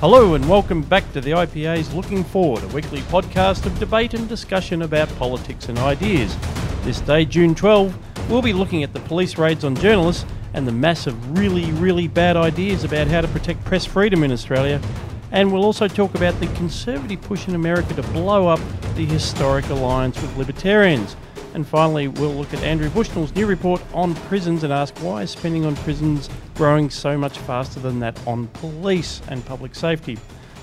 Hello 0.00 0.34
and 0.34 0.48
welcome 0.48 0.80
back 0.80 1.12
to 1.12 1.20
the 1.20 1.32
IPA's 1.32 1.92
Looking 1.92 2.22
Forward, 2.22 2.62
a 2.62 2.68
weekly 2.68 3.00
podcast 3.00 3.66
of 3.66 3.76
debate 3.80 4.14
and 4.14 4.28
discussion 4.28 4.82
about 4.82 5.08
politics 5.16 5.68
and 5.68 5.76
ideas. 5.76 6.36
This 6.82 7.00
day, 7.00 7.24
June 7.24 7.52
12, 7.52 8.30
we'll 8.30 8.40
be 8.40 8.52
looking 8.52 8.84
at 8.84 8.92
the 8.92 9.00
police 9.00 9.36
raids 9.36 9.64
on 9.64 9.74
journalists 9.74 10.24
and 10.54 10.68
the 10.68 10.72
mass 10.72 11.08
of 11.08 11.36
really, 11.36 11.72
really 11.72 12.06
bad 12.06 12.36
ideas 12.36 12.84
about 12.84 13.08
how 13.08 13.22
to 13.22 13.26
protect 13.26 13.64
press 13.64 13.84
freedom 13.84 14.22
in 14.22 14.30
Australia. 14.30 14.80
And 15.32 15.52
we'll 15.52 15.64
also 15.64 15.88
talk 15.88 16.14
about 16.14 16.38
the 16.38 16.46
conservative 16.54 17.20
push 17.22 17.48
in 17.48 17.56
America 17.56 17.92
to 17.94 18.02
blow 18.02 18.46
up 18.46 18.60
the 18.94 19.04
historic 19.04 19.68
alliance 19.68 20.22
with 20.22 20.36
libertarians. 20.36 21.16
And 21.58 21.66
finally, 21.66 22.06
we'll 22.06 22.36
look 22.36 22.54
at 22.54 22.62
Andrew 22.62 22.88
Bushnell's 22.88 23.34
new 23.34 23.44
report 23.44 23.82
on 23.92 24.14
prisons 24.14 24.62
and 24.62 24.72
ask 24.72 24.96
why 24.98 25.22
is 25.22 25.32
spending 25.32 25.64
on 25.64 25.74
prisons 25.74 26.30
growing 26.54 26.88
so 26.88 27.18
much 27.18 27.36
faster 27.36 27.80
than 27.80 27.98
that 27.98 28.16
on 28.28 28.46
police 28.46 29.20
and 29.26 29.44
public 29.44 29.74
safety. 29.74 30.18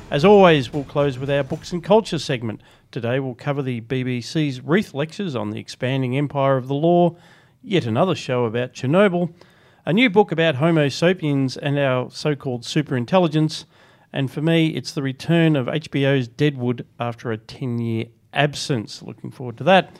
As 0.09 0.23
always, 0.23 0.71
we'll 0.71 0.85
close 0.85 1.19
with 1.19 1.29
our 1.29 1.43
books 1.43 1.73
and 1.73 1.83
culture 1.83 2.17
segment. 2.17 2.61
Today, 2.91 3.19
we'll 3.19 3.35
cover 3.35 3.61
the 3.61 3.81
BBC's 3.81 4.61
Reith 4.61 4.93
lectures 4.93 5.35
on 5.35 5.49
the 5.49 5.59
expanding 5.59 6.17
empire 6.17 6.55
of 6.55 6.69
the 6.69 6.75
law, 6.75 7.17
yet 7.61 7.85
another 7.85 8.15
show 8.15 8.45
about 8.45 8.71
Chernobyl, 8.71 9.33
a 9.85 9.91
new 9.91 10.09
book 10.09 10.31
about 10.31 10.55
Homo 10.55 10.87
sapiens 10.87 11.57
and 11.57 11.77
our 11.77 12.09
so 12.09 12.37
called 12.37 12.61
superintelligence, 12.61 13.65
and 14.13 14.31
for 14.31 14.41
me, 14.41 14.67
it's 14.69 14.93
the 14.93 15.03
return 15.03 15.57
of 15.57 15.67
HBO's 15.67 16.29
Deadwood 16.29 16.85
after 17.01 17.33
a 17.33 17.37
10 17.37 17.79
year 17.79 18.05
absence. 18.31 19.01
Looking 19.01 19.29
forward 19.29 19.57
to 19.57 19.65
that. 19.65 19.91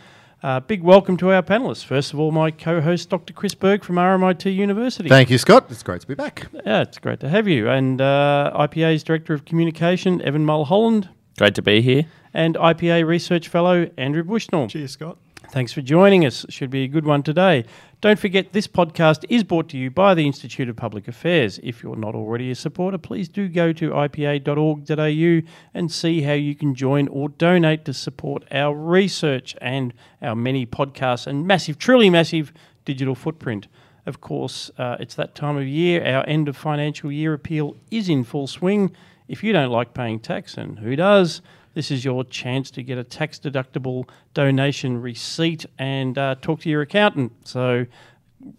Uh, 0.45 0.59
big 0.59 0.84
welcome 0.84 1.17
to 1.17 1.31
our 1.31 1.41
panelists. 1.41 1.84
First 1.84 2.13
of 2.13 2.20
all, 2.20 2.31
my 2.31 2.52
co 2.52 2.80
host, 2.80 3.09
Dr. 3.09 3.34
Chris 3.34 3.55
Berg 3.55 3.84
from 3.84 3.95
RMIT 3.95 4.53
University. 4.53 5.09
Thank 5.09 5.31
you, 5.31 5.40
Scott. 5.40 5.66
It's 5.72 5.81
great 5.81 6.02
to 6.02 6.08
be 6.08 6.13
back. 6.13 6.45
Yeah, 6.63 6.84
it's 6.84 7.00
great 7.00 7.19
to 7.22 7.30
have 7.30 7.47
you. 7.47 7.67
And 7.67 8.00
uh, 8.00 8.52
IPA's 8.53 9.02
Director 9.02 9.34
of 9.34 9.45
Communication, 9.45 10.22
Evan 10.22 10.45
Mulholland. 10.45 11.09
Great 11.39 11.56
to 11.56 11.64
be 11.64 11.81
here. 11.81 12.06
And 12.31 12.53
IPA 12.58 13.08
Research 13.08 13.47
Fellow, 13.47 13.89
Andrew 13.97 14.23
Bushnell. 14.23 14.67
Cheers, 14.67 14.92
Scott. 14.92 15.17
Thanks 15.51 15.71
for 15.71 15.81
joining 15.81 16.25
us. 16.25 16.45
Should 16.49 16.69
be 16.69 16.83
a 16.83 16.88
good 16.88 17.05
one 17.05 17.23
today. 17.23 17.65
Don't 18.01 18.19
forget, 18.19 18.53
this 18.53 18.67
podcast 18.67 19.25
is 19.29 19.43
brought 19.43 19.69
to 19.69 19.77
you 19.77 19.89
by 19.89 20.13
the 20.13 20.25
Institute 20.25 20.69
of 20.69 20.75
Public 20.75 21.07
Affairs. 21.07 21.59
If 21.63 21.81
you're 21.81 21.95
not 21.95 22.15
already 22.15 22.51
a 22.51 22.55
supporter, 22.55 22.97
please 22.97 23.29
do 23.29 23.47
go 23.47 23.71
to 23.73 23.91
ipa.org.au 23.91 25.49
and 25.73 25.91
see 25.91 26.21
how 26.21 26.33
you 26.33 26.55
can 26.55 26.75
join 26.75 27.07
or 27.07 27.29
donate 27.29 27.85
to 27.85 27.93
support 27.93 28.43
our 28.51 28.75
research 28.75 29.55
and 29.61 29.93
our 30.21 30.35
many 30.35 30.66
podcasts 30.66 31.27
and 31.27 31.47
massive, 31.47 31.77
truly 31.77 32.09
massive 32.09 32.51
digital 32.83 33.16
footprint. 33.16 33.67
Of 34.05 34.21
course, 34.21 34.69
uh, 34.77 34.97
it's 34.99 35.16
that 35.16 35.35
time 35.35 35.57
of 35.57 35.67
year. 35.67 36.05
Our 36.05 36.27
end 36.27 36.47
of 36.47 36.55
financial 36.55 37.11
year 37.11 37.33
appeal 37.33 37.75
is 37.89 38.09
in 38.09 38.23
full 38.23 38.47
swing. 38.47 38.95
If 39.27 39.43
you 39.43 39.53
don't 39.53 39.71
like 39.71 39.93
paying 39.93 40.19
tax, 40.19 40.57
and 40.57 40.79
who 40.79 40.95
does? 40.95 41.41
This 41.76 41.92
is 41.92 42.04
your 42.04 42.23
chance 42.23 42.72
to 42.72 42.81
get 42.81 42.98
a 42.98 43.04
tax 43.04 43.38
deductible 43.38 44.09
donation 44.34 45.00
receipt 45.00 45.66
and 45.78 46.18
uh, 46.18 46.36
talk 46.42 46.62
to 46.62 46.70
your 46.70 46.81
accountant. 46.81 47.34
So 47.44 47.86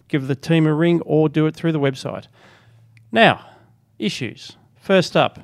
give 0.06 0.28
the 0.28 0.36
team 0.36 0.66
a 0.66 0.74
ring 0.74 1.00
or 1.00 1.28
do 1.28 1.46
it 1.46 1.56
through 1.56 1.72
the 1.72 1.80
website. 1.80 2.26
Now, 3.10 3.44
issues. 3.98 4.56
First 4.80 5.16
up, 5.16 5.40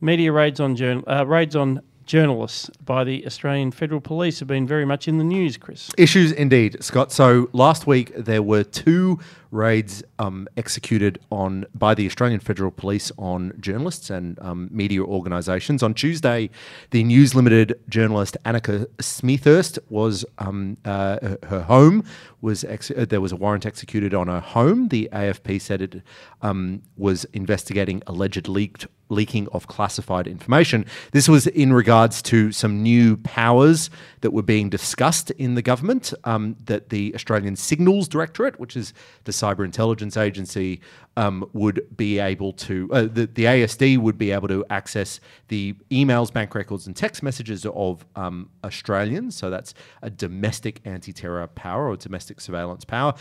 media 0.00 0.32
raids 0.32 0.60
on 0.60 0.76
journal, 0.76 1.04
uh, 1.06 1.26
raids 1.26 1.56
on 1.56 1.82
journalists 2.06 2.70
by 2.84 3.04
the 3.04 3.26
Australian 3.26 3.70
Federal 3.70 4.00
Police 4.00 4.38
have 4.38 4.48
been 4.48 4.66
very 4.66 4.86
much 4.86 5.08
in 5.08 5.18
the 5.18 5.24
news, 5.24 5.56
Chris. 5.56 5.90
Issues 5.98 6.32
indeed, 6.32 6.82
Scott. 6.82 7.12
So 7.12 7.50
last 7.52 7.86
week 7.86 8.14
there 8.16 8.42
were 8.42 8.62
two 8.62 9.18
raids 9.50 10.02
um, 10.18 10.48
executed 10.56 11.18
on 11.30 11.66
by 11.74 11.94
the 11.94 12.06
Australian 12.06 12.40
Federal 12.40 12.70
Police 12.70 13.10
on 13.18 13.52
journalists 13.60 14.10
and 14.10 14.38
um, 14.40 14.68
media 14.70 15.02
organisations. 15.02 15.82
On 15.82 15.94
Tuesday, 15.94 16.50
the 16.90 17.04
News 17.04 17.34
Limited 17.34 17.80
journalist 17.88 18.36
Annika 18.44 18.86
Smethurst 18.98 19.78
was 19.88 20.24
um, 20.38 20.76
uh, 20.84 21.36
her 21.44 21.62
home 21.62 22.04
was 22.40 22.64
ex- 22.64 22.90
uh, 22.90 23.06
there 23.08 23.20
was 23.20 23.32
a 23.32 23.36
warrant 23.36 23.66
executed 23.66 24.14
on 24.14 24.28
her 24.28 24.40
home. 24.40 24.88
The 24.88 25.08
AFP 25.12 25.60
said 25.60 25.82
it 25.82 26.02
um, 26.42 26.82
was 26.96 27.24
investigating 27.32 28.02
alleged 28.06 28.48
leaked 28.48 28.86
leaking 29.10 29.48
of 29.52 29.66
classified 29.66 30.26
information. 30.26 30.84
This 31.12 31.28
was 31.28 31.46
in 31.46 31.72
regards 31.72 32.20
to 32.22 32.52
some 32.52 32.82
new 32.82 33.16
powers 33.16 33.90
that 34.20 34.32
were 34.32 34.42
being 34.42 34.68
discussed 34.68 35.30
in 35.32 35.54
the 35.54 35.62
government 35.62 36.12
um, 36.24 36.56
that 36.64 36.90
the 36.90 37.14
Australian 37.14 37.56
Signals 37.56 38.08
Directorate, 38.08 38.60
which 38.60 38.76
is 38.76 38.92
the 39.24 39.32
cyber 39.40 39.64
intelligence 39.64 40.16
agency, 40.16 40.80
um, 41.16 41.48
would 41.52 41.86
be 41.96 42.18
able 42.18 42.52
to, 42.52 42.88
uh, 42.92 43.02
the, 43.02 43.26
the 43.26 43.44
ASD 43.44 43.98
would 43.98 44.18
be 44.18 44.30
able 44.30 44.48
to 44.48 44.64
access 44.70 45.20
the 45.48 45.74
emails, 45.90 46.32
bank 46.32 46.54
records, 46.54 46.86
and 46.86 46.94
text 46.94 47.22
messages 47.22 47.66
of 47.66 48.06
um, 48.16 48.50
Australians. 48.64 49.36
So 49.36 49.50
that's 49.50 49.74
a 50.02 50.10
domestic 50.10 50.80
anti 50.84 51.12
terror 51.12 51.46
power 51.48 51.88
or 51.88 51.96
domestic 51.96 52.40
surveillance 52.40 52.84
power. 52.84 53.14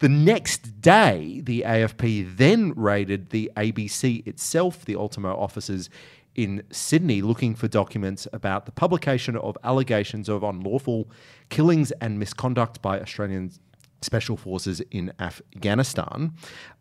The 0.00 0.08
next 0.08 0.80
day, 0.80 1.40
the 1.44 1.62
AFP 1.66 2.36
then 2.36 2.72
raided 2.74 3.30
the 3.30 3.50
ABC 3.56 4.26
itself, 4.26 4.84
the 4.84 4.96
Ultimo 4.96 5.36
offices 5.36 5.88
in 6.34 6.64
Sydney, 6.70 7.22
looking 7.22 7.54
for 7.54 7.68
documents 7.68 8.26
about 8.32 8.66
the 8.66 8.72
publication 8.72 9.36
of 9.36 9.56
allegations 9.62 10.28
of 10.28 10.42
unlawful 10.42 11.08
killings 11.48 11.92
and 12.00 12.18
misconduct 12.18 12.82
by 12.82 13.00
Australian 13.00 13.52
special 14.04 14.36
forces 14.36 14.80
in 14.90 15.12
Afghanistan. 15.18 16.32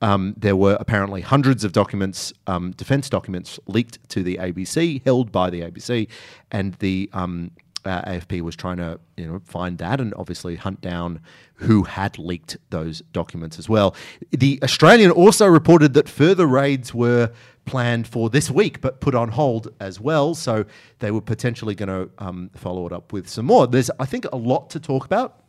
Um, 0.02 0.36
there 0.38 0.56
were 0.56 0.78
apparently 0.80 1.22
hundreds 1.22 1.64
of 1.64 1.72
documents, 1.72 2.34
um, 2.48 2.72
defense 2.72 3.10
documents, 3.10 3.60
leaked 3.68 4.08
to 4.10 4.24
the 4.24 4.38
ABC, 4.38 5.04
held 5.04 5.32
by 5.32 5.50
the 5.50 5.62
ABC, 5.62 6.08
and 6.52 6.74
the 6.76 7.10
um, 7.14 7.52
uh, 7.86 8.02
AFP 8.04 8.42
was 8.42 8.56
trying 8.56 8.78
to 8.78 9.00
you 9.18 9.26
know 9.26 9.42
find 9.46 9.78
that 9.78 10.00
and 10.00 10.14
obviously 10.16 10.56
hunt 10.56 10.82
down 10.82 11.20
who 11.56 11.84
had 11.84 12.18
leaked 12.18 12.58
those 12.70 13.02
documents 13.12 13.60
as 13.60 13.70
well. 13.70 13.96
The 14.32 14.60
Australian 14.64 15.12
also 15.12 15.48
reported 15.48 15.94
that 15.94 16.10
further 16.10 16.48
raids 16.48 16.94
were 16.94 17.32
planned 17.66 18.08
for 18.08 18.30
this 18.30 18.52
week 18.52 18.82
but 18.82 19.00
put 19.00 19.16
on 19.16 19.30
hold 19.30 19.74
as 19.80 20.00
well, 20.00 20.36
so 20.36 20.66
they 21.00 21.12
were 21.12 21.22
potentially 21.22 21.76
going 21.76 21.90
to 21.90 22.10
um, 22.24 22.50
follow 22.56 22.86
it 22.86 22.94
up 22.94 23.14
with 23.14 23.30
some 23.30 23.46
more. 23.46 23.68
There's 23.68 23.92
I 24.00 24.06
think 24.06 24.26
a 24.32 24.38
lot 24.38 24.70
to 24.72 24.80
talk 24.80 25.06
about 25.06 25.43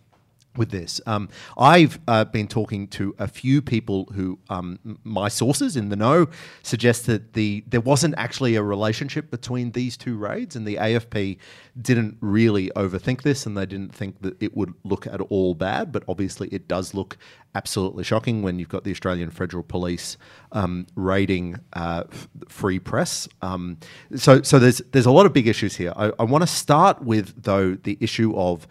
with 0.56 0.70
this. 0.70 1.00
Um, 1.06 1.28
I've 1.56 1.98
uh, 2.06 2.24
been 2.24 2.48
talking 2.48 2.88
to 2.88 3.14
a 3.18 3.28
few 3.28 3.60
people 3.62 4.06
who, 4.14 4.38
um, 4.48 4.78
my 5.04 5.28
sources 5.28 5.76
in 5.76 5.88
the 5.88 5.96
know, 5.96 6.28
suggest 6.62 7.06
that 7.06 7.32
the 7.34 7.64
there 7.66 7.80
wasn't 7.80 8.14
actually 8.16 8.54
a 8.54 8.62
relationship 8.62 9.30
between 9.30 9.72
these 9.72 9.96
two 9.96 10.16
raids, 10.16 10.56
and 10.56 10.66
the 10.66 10.76
AFP 10.76 11.38
didn't 11.80 12.16
really 12.20 12.70
overthink 12.76 13.22
this, 13.22 13.46
and 13.46 13.56
they 13.56 13.66
didn't 13.66 13.94
think 13.94 14.20
that 14.22 14.40
it 14.42 14.56
would 14.56 14.74
look 14.84 15.06
at 15.06 15.20
all 15.20 15.54
bad. 15.54 15.92
But 15.92 16.04
obviously, 16.08 16.48
it 16.48 16.68
does 16.68 16.94
look 16.94 17.16
absolutely 17.54 18.04
shocking 18.04 18.42
when 18.42 18.58
you've 18.58 18.68
got 18.68 18.84
the 18.84 18.90
Australian 18.90 19.30
Federal 19.30 19.62
Police 19.62 20.16
um, 20.52 20.86
raiding 20.96 21.56
uh, 21.72 22.04
free 22.48 22.78
press. 22.78 23.28
Um, 23.42 23.78
so, 24.16 24.42
so 24.42 24.58
there's 24.58 24.78
there's 24.92 25.06
a 25.06 25.10
lot 25.12 25.26
of 25.26 25.32
big 25.32 25.48
issues 25.48 25.76
here. 25.76 25.92
I, 25.96 26.12
I 26.18 26.24
want 26.24 26.42
to 26.42 26.46
start 26.46 27.02
with 27.02 27.42
though 27.42 27.74
the 27.74 27.96
issue 28.00 28.34
of 28.36 28.66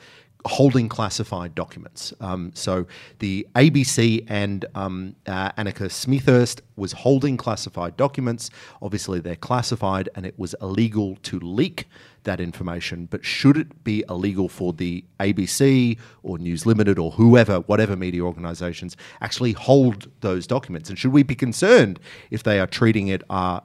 holding 0.46 0.90
classified 0.90 1.56
documents. 1.56 2.14
Um, 2.20 2.52
so 2.54 2.86
the 3.20 3.48
ABC 3.56 4.26
and 4.28 4.66
um, 4.76 5.16
uh, 5.26 5.52
Annika 5.54 5.88
Smethurst 5.88 6.62
was 6.76 6.92
holding 6.92 7.38
classified 7.38 7.96
documents. 7.98 8.50
Obviously, 8.82 9.20
they're 9.20 9.36
classified, 9.36 10.10
and 10.16 10.26
it 10.26 10.38
was 10.38 10.56
illegal 10.62 11.18
to 11.24 11.40
leak 11.40 11.88
that 12.24 12.40
information. 12.40 13.08
But 13.10 13.26
should 13.26 13.58
it 13.58 13.84
be 13.84 14.04
illegal 14.10 14.50
for 14.50 14.74
the 14.74 15.04
ABC 15.20 15.98
or 16.22 16.38
News 16.38 16.66
Limited 16.66 17.00
or 17.00 17.12
whoever, 17.12 17.60
whatever 17.62 17.96
media 17.96 18.22
organisations, 18.22 18.96
actually 19.22 19.54
hold 19.54 20.10
those 20.22 20.48
documents? 20.48 20.90
And 20.90 20.98
should 20.98 21.12
we 21.12 21.24
be 21.24 21.36
concerned 21.36 22.00
if 22.32 22.44
they 22.44 22.60
are 22.60 22.68
treating 22.68 23.08
it 23.08 23.24
uh, 23.30 23.62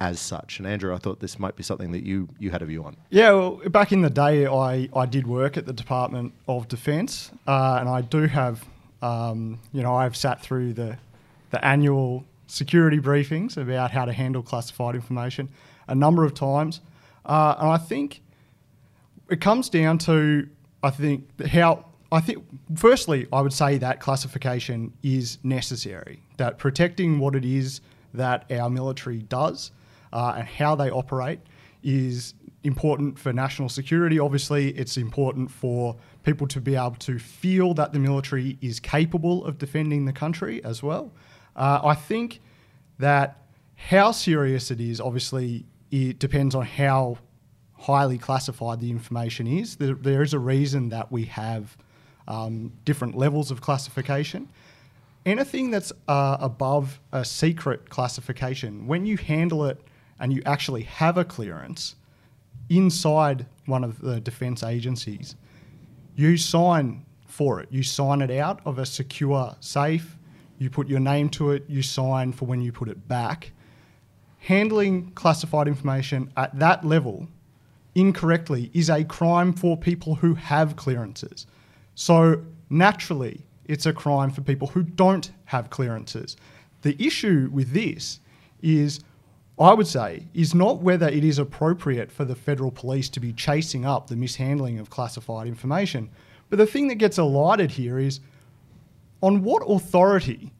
as 0.00 0.20
such? 0.20 0.58
And 0.58 0.66
Andrew, 0.66 0.94
I 0.94 0.98
thought 0.98 1.20
this 1.20 1.38
might 1.38 1.56
be 1.56 1.62
something 1.62 1.92
that 1.92 2.04
you 2.04 2.28
you 2.38 2.50
had 2.50 2.62
a 2.62 2.66
view 2.66 2.84
on. 2.84 2.96
Yeah, 3.10 3.32
well, 3.32 3.60
back 3.70 3.92
in 3.92 4.02
the 4.02 4.10
day, 4.10 4.46
I, 4.46 4.88
I 4.94 5.06
did 5.06 5.26
work 5.26 5.56
at 5.56 5.66
the 5.66 5.72
Department 5.72 6.34
of 6.48 6.68
Defence, 6.68 7.30
uh, 7.46 7.78
and 7.80 7.88
I 7.88 8.00
do 8.00 8.26
have, 8.26 8.64
um, 9.00 9.58
you 9.72 9.82
know, 9.82 9.94
I've 9.94 10.16
sat 10.16 10.40
through 10.42 10.74
the 10.74 10.98
the 11.50 11.64
annual 11.64 12.24
security 12.46 12.98
briefings 12.98 13.56
about 13.56 13.90
how 13.90 14.04
to 14.04 14.12
handle 14.12 14.42
classified 14.42 14.94
information 14.94 15.48
a 15.86 15.94
number 15.94 16.24
of 16.24 16.34
times. 16.34 16.80
Uh, 17.24 17.54
and 17.58 17.68
I 17.68 17.78
think 17.78 18.22
it 19.30 19.40
comes 19.40 19.68
down 19.68 19.98
to, 19.98 20.48
I 20.82 20.90
think, 20.90 21.40
how, 21.46 21.86
I 22.10 22.20
think, 22.20 22.44
firstly, 22.76 23.26
I 23.32 23.40
would 23.40 23.52
say 23.52 23.78
that 23.78 24.00
classification 24.00 24.92
is 25.02 25.38
necessary, 25.42 26.20
that 26.36 26.58
protecting 26.58 27.18
what 27.18 27.34
it 27.34 27.44
is 27.44 27.80
that 28.14 28.50
our 28.50 28.68
military 28.68 29.22
does 29.22 29.70
uh, 30.12 30.34
and 30.36 30.46
how 30.46 30.74
they 30.74 30.90
operate 30.90 31.40
is 31.82 32.34
important 32.64 33.18
for 33.18 33.32
national 33.32 33.68
security. 33.68 34.18
Obviously, 34.18 34.70
it's 34.70 34.96
important 34.96 35.50
for 35.50 35.96
people 36.22 36.46
to 36.48 36.60
be 36.60 36.76
able 36.76 36.94
to 36.96 37.18
feel 37.18 37.74
that 37.74 37.92
the 37.92 37.98
military 37.98 38.58
is 38.60 38.78
capable 38.78 39.44
of 39.44 39.58
defending 39.58 40.04
the 40.04 40.12
country 40.12 40.62
as 40.64 40.82
well. 40.82 41.12
Uh, 41.56 41.80
I 41.82 41.94
think 41.94 42.40
that 42.98 43.38
how 43.74 44.12
serious 44.12 44.70
it 44.70 44.80
is, 44.80 45.00
obviously, 45.00 45.64
it 45.92 46.18
depends 46.18 46.54
on 46.54 46.64
how 46.64 47.18
highly 47.78 48.16
classified 48.16 48.80
the 48.80 48.90
information 48.90 49.46
is. 49.46 49.76
There, 49.76 49.94
there 49.94 50.22
is 50.22 50.32
a 50.32 50.38
reason 50.38 50.88
that 50.88 51.12
we 51.12 51.26
have 51.26 51.76
um, 52.26 52.72
different 52.84 53.14
levels 53.14 53.50
of 53.50 53.60
classification. 53.60 54.48
Anything 55.26 55.70
that's 55.70 55.92
uh, 56.08 56.38
above 56.40 56.98
a 57.12 57.24
secret 57.24 57.90
classification, 57.90 58.86
when 58.86 59.04
you 59.04 59.18
handle 59.18 59.66
it 59.66 59.80
and 60.18 60.32
you 60.32 60.42
actually 60.46 60.82
have 60.84 61.18
a 61.18 61.24
clearance 61.24 61.96
inside 62.70 63.44
one 63.66 63.84
of 63.84 64.00
the 64.00 64.20
defence 64.20 64.62
agencies, 64.62 65.36
you 66.16 66.36
sign 66.36 67.04
for 67.26 67.60
it. 67.60 67.68
You 67.70 67.82
sign 67.82 68.22
it 68.22 68.30
out 68.30 68.60
of 68.64 68.78
a 68.78 68.86
secure 68.86 69.56
safe, 69.60 70.16
you 70.58 70.70
put 70.70 70.88
your 70.88 71.00
name 71.00 71.28
to 71.30 71.50
it, 71.50 71.64
you 71.68 71.82
sign 71.82 72.32
for 72.32 72.46
when 72.46 72.62
you 72.62 72.72
put 72.72 72.88
it 72.88 73.08
back. 73.08 73.52
Handling 74.42 75.12
classified 75.12 75.68
information 75.68 76.32
at 76.36 76.58
that 76.58 76.84
level 76.84 77.28
incorrectly 77.94 78.72
is 78.74 78.90
a 78.90 79.04
crime 79.04 79.52
for 79.52 79.76
people 79.76 80.16
who 80.16 80.34
have 80.34 80.74
clearances. 80.74 81.46
So 81.94 82.42
naturally, 82.68 83.42
it's 83.66 83.86
a 83.86 83.92
crime 83.92 84.32
for 84.32 84.40
people 84.40 84.66
who 84.66 84.82
don't 84.82 85.30
have 85.44 85.70
clearances. 85.70 86.36
The 86.80 87.00
issue 87.00 87.50
with 87.52 87.70
this 87.70 88.18
is, 88.62 88.98
I 89.60 89.74
would 89.74 89.86
say, 89.86 90.26
is 90.34 90.56
not 90.56 90.82
whether 90.82 91.08
it 91.08 91.22
is 91.22 91.38
appropriate 91.38 92.10
for 92.10 92.24
the 92.24 92.34
federal 92.34 92.72
police 92.72 93.08
to 93.10 93.20
be 93.20 93.32
chasing 93.32 93.84
up 93.84 94.08
the 94.08 94.16
mishandling 94.16 94.80
of 94.80 94.90
classified 94.90 95.46
information, 95.46 96.10
but 96.50 96.56
the 96.56 96.66
thing 96.66 96.88
that 96.88 96.96
gets 96.96 97.16
elided 97.16 97.70
here 97.70 98.00
is 98.00 98.18
on 99.22 99.44
what 99.44 99.62
authority 99.68 100.50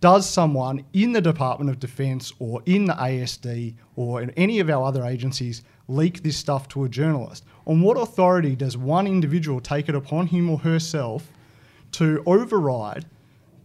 does 0.00 0.28
someone 0.28 0.84
in 0.92 1.12
the 1.12 1.20
Department 1.20 1.70
of 1.70 1.80
Defence 1.80 2.32
or 2.38 2.62
in 2.66 2.84
the 2.84 2.92
ASD 2.94 3.74
or 3.96 4.22
in 4.22 4.30
any 4.30 4.60
of 4.60 4.70
our 4.70 4.84
other 4.84 5.04
agencies 5.04 5.62
leak 5.88 6.22
this 6.22 6.36
stuff 6.36 6.68
to 6.68 6.84
a 6.84 6.88
journalist? 6.88 7.44
On 7.66 7.82
what 7.82 7.96
authority 7.96 8.54
does 8.54 8.76
one 8.76 9.06
individual 9.06 9.60
take 9.60 9.88
it 9.88 9.94
upon 9.94 10.28
him 10.28 10.48
or 10.48 10.58
herself 10.58 11.32
to 11.92 12.22
override 12.26 13.06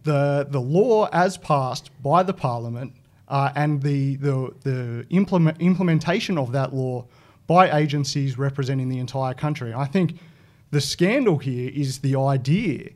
the, 0.04 0.48
the 0.50 0.60
law 0.60 1.08
as 1.14 1.38
passed 1.38 1.92
by 2.02 2.24
the 2.24 2.34
Parliament 2.34 2.94
uh, 3.28 3.52
and 3.56 3.82
the, 3.82 4.16
the, 4.18 4.54
the 4.64 5.06
implement, 5.12 5.62
implementation 5.62 6.38
of 6.38 6.52
that 6.52 6.74
law 6.74 7.06
by 7.46 7.78
agencies 7.78 8.38
representing 8.38 8.90
the 8.90 8.98
entire 8.98 9.34
country? 9.36 9.74
I 9.74 9.86
think 9.86 10.18
the 10.72 10.82
scandal 10.82 11.38
here 11.38 11.70
is 11.74 12.00
the 12.00 12.16
idea 12.16 12.90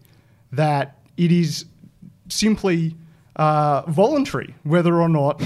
that 0.51 0.97
it 1.17 1.31
is 1.31 1.65
simply 2.29 2.95
uh, 3.37 3.83
voluntary 3.89 4.53
whether 4.63 4.99
or 5.01 5.09
not 5.09 5.41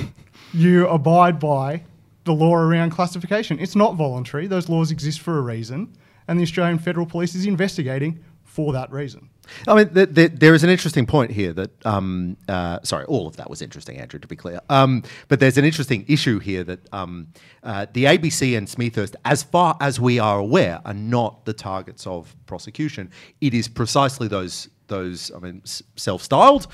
you 0.53 0.87
abide 0.87 1.39
by 1.39 1.83
the 2.23 2.33
law 2.33 2.55
around 2.55 2.91
classification. 2.91 3.59
It's 3.59 3.75
not 3.75 3.95
voluntary. 3.95 4.47
Those 4.47 4.69
laws 4.69 4.91
exist 4.91 5.19
for 5.21 5.37
a 5.37 5.41
reason, 5.41 5.93
and 6.27 6.39
the 6.39 6.43
Australian 6.43 6.79
Federal 6.79 7.05
Police 7.05 7.35
is 7.35 7.45
investigating 7.45 8.23
for 8.43 8.73
that 8.73 8.91
reason. 8.91 9.29
I 9.67 9.75
mean, 9.75 9.93
th- 9.93 10.13
th- 10.13 10.31
there 10.35 10.53
is 10.53 10.63
an 10.63 10.69
interesting 10.69 11.05
point 11.05 11.31
here 11.31 11.51
that, 11.53 11.85
um, 11.85 12.37
uh, 12.47 12.79
sorry, 12.83 13.05
all 13.05 13.27
of 13.27 13.37
that 13.37 13.49
was 13.49 13.61
interesting, 13.61 13.97
Andrew, 13.97 14.19
to 14.19 14.27
be 14.27 14.35
clear. 14.35 14.59
Um, 14.69 15.03
but 15.29 15.39
there's 15.39 15.57
an 15.57 15.65
interesting 15.65 16.05
issue 16.07 16.37
here 16.39 16.63
that 16.65 16.79
um, 16.93 17.27
uh, 17.63 17.87
the 17.93 18.05
ABC 18.05 18.55
and 18.57 18.67
Smethurst, 18.67 19.15
as 19.25 19.41
far 19.43 19.75
as 19.81 19.99
we 19.99 20.19
are 20.19 20.37
aware, 20.37 20.79
are 20.85 20.93
not 20.93 21.45
the 21.45 21.53
targets 21.53 22.05
of 22.05 22.35
prosecution. 22.45 23.09
It 23.41 23.53
is 23.53 23.67
precisely 23.67 24.27
those 24.27 24.69
those, 24.87 25.31
I 25.33 25.39
mean, 25.39 25.61
s- 25.63 25.81
self-styled 25.95 26.67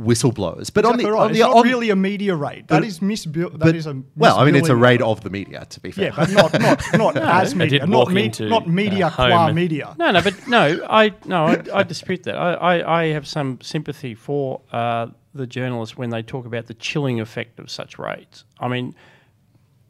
whistleblowers. 0.00 0.72
But 0.72 0.84
Exactly 0.84 1.04
on 1.04 1.10
the 1.10 1.12
right. 1.12 1.20
on 1.24 1.30
it's 1.30 1.38
the 1.40 1.46
not 1.46 1.64
really 1.64 1.90
a 1.90 1.96
media 1.96 2.34
raid. 2.34 2.68
That 2.68 2.84
is 2.84 3.00
misbuilt. 3.00 3.52
That 3.52 3.58
but- 3.60 3.74
is 3.76 3.86
a 3.86 4.02
well, 4.16 4.38
I 4.38 4.44
mean, 4.44 4.54
it's 4.56 4.68
a 4.68 4.76
raid 4.76 5.02
of 5.02 5.20
the 5.22 5.30
media, 5.30 5.66
to 5.68 5.80
be 5.80 5.90
fair. 5.90 6.06
Yeah, 6.06 6.12
but 6.16 6.30
not 6.30 6.52
not 6.60 6.94
not 6.94 7.16
as 7.42 7.54
media, 7.54 7.86
not, 7.86 7.88
walk 8.06 8.10
me- 8.10 8.30
not 8.40 8.68
media 8.68 9.06
a 9.08 9.10
qua 9.10 9.46
home. 9.46 9.54
media. 9.54 9.94
No, 9.98 10.10
no, 10.10 10.22
but 10.22 10.48
no, 10.48 10.80
I 10.88 11.12
no, 11.26 11.46
I, 11.46 11.62
I 11.74 11.82
dispute 11.82 12.22
that. 12.24 12.36
I, 12.36 12.54
I, 12.54 13.00
I 13.02 13.06
have 13.08 13.26
some 13.26 13.58
sympathy 13.60 14.14
for 14.14 14.62
uh, 14.72 15.08
the 15.34 15.46
journalists 15.46 15.96
when 15.96 16.10
they 16.10 16.22
talk 16.22 16.46
about 16.46 16.66
the 16.66 16.74
chilling 16.74 17.20
effect 17.20 17.58
of 17.60 17.70
such 17.70 17.98
raids. 17.98 18.44
I 18.58 18.68
mean, 18.68 18.94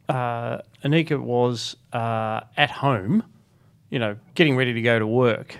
uh, 0.09 0.59
Annika 0.83 1.19
was 1.21 1.75
uh, 1.93 2.41
at 2.57 2.69
home, 2.71 3.23
you 3.89 3.99
know, 3.99 4.17
getting 4.35 4.55
ready 4.55 4.73
to 4.73 4.81
go 4.81 4.99
to 4.99 5.07
work, 5.07 5.57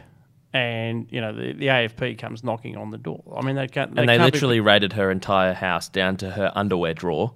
and 0.53 1.07
you 1.09 1.21
know 1.21 1.33
the, 1.33 1.53
the 1.53 1.68
AFP 1.68 2.18
comes 2.18 2.44
knocking 2.44 2.77
on 2.77 2.89
the 2.92 2.98
door. 2.98 3.24
I 3.38 3.42
mean, 3.45 3.56
they 3.56 3.68
can't. 3.68 3.98
and 3.98 4.09
they 4.09 4.18
can't 4.18 4.31
be- 4.31 4.38
literally 4.38 4.59
raided 4.59 4.94
her 4.94 5.09
entire 5.12 5.53
house 5.53 5.88
down 5.89 6.18
to 6.18 6.31
her 6.31 6.51
underwear 6.56 6.94
drawer. 6.94 7.33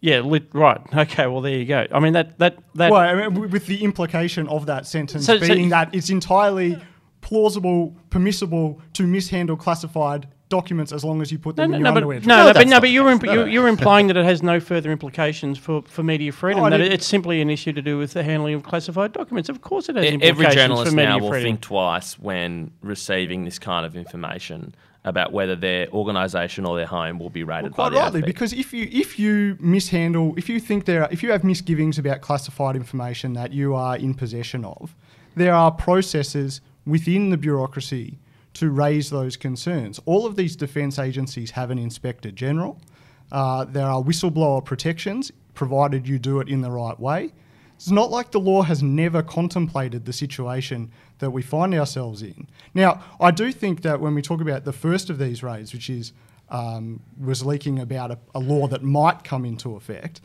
yeah, 0.00 0.20
lit, 0.20 0.44
right. 0.52 0.80
Okay, 0.94 1.26
well 1.26 1.40
there 1.40 1.56
you 1.56 1.64
go. 1.64 1.86
I 1.92 2.00
mean 2.00 2.12
that 2.14 2.38
that 2.38 2.58
that. 2.74 2.90
Well, 2.90 3.00
I 3.00 3.14
mean, 3.28 3.50
with 3.50 3.66
the 3.66 3.82
implication 3.84 4.48
of 4.48 4.66
that 4.66 4.86
sentence 4.86 5.26
So- 5.26 5.38
so- 5.38 5.46
being 5.54 5.68
that 5.70 5.94
it's 5.94 6.10
entirely 6.10 6.78
plausible, 7.20 7.94
permissible 8.10 8.80
to 8.94 9.06
mishandle 9.06 9.56
classified 9.56 10.28
documents 10.48 10.92
as 10.92 11.04
long 11.04 11.20
as 11.22 11.30
you 11.30 11.38
put 11.38 11.56
them 11.56 11.70
no, 11.70 11.76
in 11.76 11.82
no, 11.82 11.88
your 11.88 11.94
but, 11.94 11.96
underwear. 11.98 12.20
no, 12.20 12.24
drawer. 12.26 12.44
no, 12.44 12.52
but 12.54 12.68
no, 12.68 12.80
but 12.80 12.90
you're, 12.90 13.10
imp- 13.10 13.22
you're, 13.24 13.46
you're 13.48 13.68
implying 13.76 14.06
that 14.08 14.16
it 14.16 14.24
has 14.24 14.42
no 14.42 14.60
further 14.60 14.90
implications 14.90 15.58
for, 15.58 15.82
for 15.82 16.02
media 16.02 16.32
freedom. 16.32 16.60
No, 16.60 16.66
I 16.66 16.70
that 16.70 16.78
didn't- 16.78 16.92
it's 16.92 17.06
simply 17.06 17.40
an 17.40 17.50
issue 17.50 17.72
to 17.72 17.82
do 17.82 17.98
with 17.98 18.12
the 18.14 18.22
handling 18.22 18.54
of 18.54 18.62
classified 18.62 19.12
documents. 19.12 19.48
Of 19.48 19.60
course, 19.60 19.88
it 19.88 19.96
has 19.96 20.04
implications 20.04 20.38
Every 20.46 20.54
journalist 20.54 20.90
for 20.90 20.96
media 20.96 21.08
now 21.10 21.18
will 21.18 21.30
freedom. 21.30 21.44
think 21.48 21.60
twice 21.60 22.18
when 22.18 22.70
receiving 22.82 23.44
this 23.44 23.58
kind 23.58 23.84
of 23.84 23.96
information 23.96 24.74
about 25.04 25.32
whether 25.32 25.54
their 25.56 25.88
organisation 25.90 26.66
or 26.66 26.76
their 26.76 26.86
home 26.86 27.18
will 27.18 27.30
be 27.30 27.44
raided 27.44 27.72
Quite 27.72 27.90
by 27.90 27.94
the 27.94 27.96
rightly, 28.00 28.22
AFP. 28.22 28.26
because 28.26 28.52
if 28.52 28.74
you 28.74 28.88
if 28.90 29.18
you 29.18 29.56
mishandle, 29.60 30.34
if 30.36 30.48
you 30.48 30.58
think 30.60 30.84
there, 30.86 31.04
are, 31.04 31.08
if 31.10 31.22
you 31.22 31.30
have 31.30 31.44
misgivings 31.44 31.98
about 31.98 32.20
classified 32.20 32.74
information 32.76 33.32
that 33.34 33.52
you 33.52 33.74
are 33.74 33.96
in 33.96 34.12
possession 34.12 34.64
of, 34.64 34.94
there 35.36 35.54
are 35.54 35.70
processes 35.70 36.60
within 36.84 37.30
the 37.30 37.36
bureaucracy 37.36 38.18
to 38.58 38.70
raise 38.70 39.08
those 39.08 39.36
concerns. 39.36 40.00
All 40.04 40.26
of 40.26 40.34
these 40.34 40.56
defence 40.56 40.98
agencies 40.98 41.52
have 41.52 41.70
an 41.70 41.78
inspector 41.78 42.32
general. 42.32 42.80
Uh, 43.30 43.64
there 43.64 43.86
are 43.86 44.02
whistleblower 44.02 44.64
protections, 44.64 45.30
provided 45.54 46.08
you 46.08 46.18
do 46.18 46.40
it 46.40 46.48
in 46.48 46.60
the 46.60 46.70
right 46.70 46.98
way. 46.98 47.32
It's 47.76 47.92
not 47.92 48.10
like 48.10 48.32
the 48.32 48.40
law 48.40 48.62
has 48.62 48.82
never 48.82 49.22
contemplated 49.22 50.04
the 50.04 50.12
situation 50.12 50.90
that 51.20 51.30
we 51.30 51.42
find 51.42 51.72
ourselves 51.72 52.22
in. 52.22 52.48
Now, 52.74 53.00
I 53.20 53.30
do 53.30 53.52
think 53.52 53.82
that 53.82 54.00
when 54.00 54.16
we 54.16 54.22
talk 54.22 54.40
about 54.40 54.64
the 54.64 54.72
first 54.72 55.08
of 55.08 55.18
these 55.18 55.44
raids, 55.44 55.72
which 55.72 55.88
is 55.88 56.12
um, 56.48 57.00
was 57.20 57.46
leaking 57.46 57.78
about 57.78 58.10
a, 58.10 58.18
a 58.34 58.40
law 58.40 58.66
that 58.66 58.82
might 58.82 59.22
come 59.22 59.44
into 59.44 59.76
effect, 59.76 60.20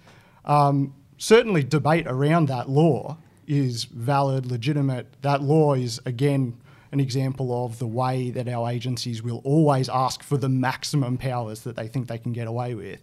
um, 0.46 0.96
certainly 1.20 1.62
debate 1.64 2.08
around 2.08 2.48
that 2.48 2.68
law 2.68 3.18
is 3.46 3.84
valid, 3.84 4.48
legitimate. 4.48 5.06
That 5.22 5.44
law 5.44 5.76
is 5.76 6.02
again 6.06 6.58
an 6.94 7.00
example 7.00 7.66
of 7.66 7.80
the 7.80 7.88
way 7.88 8.30
that 8.30 8.48
our 8.48 8.70
agencies 8.70 9.24
will 9.24 9.42
always 9.44 9.90
ask 9.90 10.22
for 10.24 10.38
the 10.38 10.48
maximum 10.48 11.18
powers 11.18 11.62
that 11.62 11.76
they 11.76 11.88
think 11.88 12.08
they 12.08 12.20
can 12.20 12.32
get 12.32 12.48
away 12.48 12.76
with. 12.76 13.02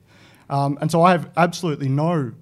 Um, 0.49 0.79
and 0.81 0.91
so 0.91 1.03
I 1.03 1.11
have 1.11 1.31
absolutely 1.37 1.89
no 1.89 2.33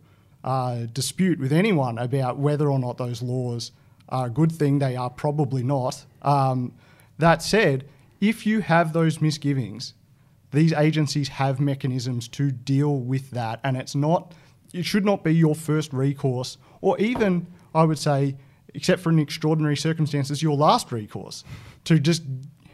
uh, 0.45 0.87
dispute 0.93 1.41
with 1.41 1.53
anyone 1.53 1.99
about 1.99 2.39
whether 2.39 2.71
or 2.71 2.79
not 2.79 2.99
those 2.99 3.23
laws 3.23 3.73
are 4.11 4.27
a 4.27 4.31
good 4.31 4.53
thing. 4.53 4.79
They 4.79 4.95
are 4.95 5.11
probably 5.11 5.63
not. 5.63 6.05
Um, 6.23 6.75
that 7.19 7.43
said, 7.43 7.89
if 8.21 8.47
you 8.47 8.61
have 8.61 8.93
those 8.93 9.21
misgivings, 9.21 9.95
these 10.53 10.73
agencies 10.73 11.29
have 11.29 11.61
mechanisms 11.61 12.29
to 12.29 12.51
deal 12.51 12.97
with 12.97 13.31
that, 13.31 13.61
and 13.65 13.77
it's 13.77 13.95
not. 13.95 14.33
It 14.73 14.85
should 14.85 15.05
not 15.05 15.25
be 15.25 15.35
your 15.35 15.55
first 15.55 15.93
recourse, 15.93 16.59
or 16.83 16.99
even 16.99 17.47
I 17.75 17.85
would 17.85 17.99
say, 17.99 18.37
except 18.79 19.03
for 19.03 19.11
in 19.11 19.19
extraordinary 19.19 19.77
circumstances, 19.77 20.41
your 20.41 20.57
last 20.57 20.93
recourse 20.93 21.43
to 21.83 21.99
just 21.99 22.23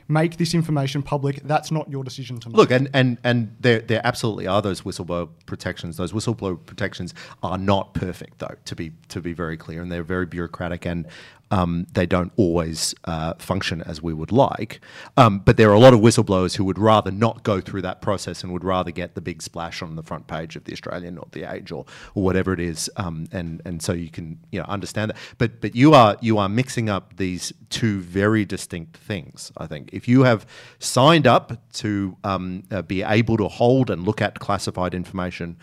make 0.06 0.36
this 0.36 0.52
information 0.52 1.02
public. 1.02 1.40
That's 1.44 1.70
not 1.70 1.90
your 1.90 2.04
decision 2.04 2.38
to 2.40 2.50
make. 2.50 2.58
Look, 2.58 2.70
and, 2.70 2.90
and, 2.92 3.16
and 3.24 3.56
there, 3.58 3.80
there 3.80 4.02
absolutely 4.04 4.46
are 4.46 4.60
those 4.60 4.82
whistleblower 4.82 5.30
protections. 5.46 5.96
Those 5.96 6.12
whistleblower 6.12 6.58
protections 6.66 7.14
are 7.42 7.56
not 7.56 7.94
perfect, 7.94 8.40
though, 8.40 8.54
to 8.66 8.76
be 8.76 8.92
to 9.08 9.22
be 9.22 9.32
very 9.32 9.56
clear, 9.56 9.80
and 9.80 9.90
they're 9.90 10.02
very 10.02 10.26
bureaucratic, 10.26 10.84
and 10.84 11.06
um, 11.54 11.86
they 11.92 12.04
don't 12.04 12.32
always 12.36 12.96
uh, 13.04 13.34
function 13.34 13.80
as 13.82 14.02
we 14.02 14.12
would 14.12 14.32
like. 14.32 14.80
Um, 15.16 15.38
but 15.38 15.56
there 15.56 15.70
are 15.70 15.74
a 15.74 15.78
lot 15.78 15.94
of 15.94 16.00
whistleblowers 16.00 16.56
who 16.56 16.64
would 16.64 16.80
rather 16.80 17.12
not 17.12 17.44
go 17.44 17.60
through 17.60 17.82
that 17.82 18.02
process 18.02 18.42
and 18.42 18.52
would 18.52 18.64
rather 18.64 18.90
get 18.90 19.14
the 19.14 19.20
big 19.20 19.40
splash 19.40 19.80
on 19.80 19.94
the 19.94 20.02
front 20.02 20.26
page 20.26 20.56
of 20.56 20.64
the 20.64 20.72
Australian 20.72 21.16
or 21.16 21.28
the 21.30 21.44
Age 21.44 21.70
or, 21.70 21.84
or 22.16 22.24
whatever 22.24 22.52
it 22.52 22.58
is. 22.58 22.90
Um, 22.96 23.28
and 23.30 23.62
and 23.64 23.80
so 23.80 23.92
you 23.92 24.10
can 24.10 24.40
you 24.50 24.58
know 24.58 24.66
understand 24.66 25.12
that. 25.12 25.16
But 25.38 25.60
but 25.60 25.76
you 25.76 25.94
are 25.94 26.16
you 26.20 26.38
are 26.38 26.48
mixing 26.48 26.90
up 26.90 27.16
these 27.18 27.52
two 27.70 28.00
very 28.00 28.44
distinct 28.44 28.96
things. 28.96 29.52
I 29.56 29.68
think 29.68 29.90
if 29.92 30.08
you 30.08 30.24
have 30.24 30.46
signed 30.80 31.28
up 31.28 31.72
to 31.74 32.16
um, 32.24 32.64
uh, 32.72 32.82
be 32.82 33.04
able 33.04 33.36
to 33.36 33.46
hold 33.46 33.90
and 33.90 34.04
look 34.04 34.20
at 34.20 34.40
classified 34.40 34.92
information. 34.92 35.56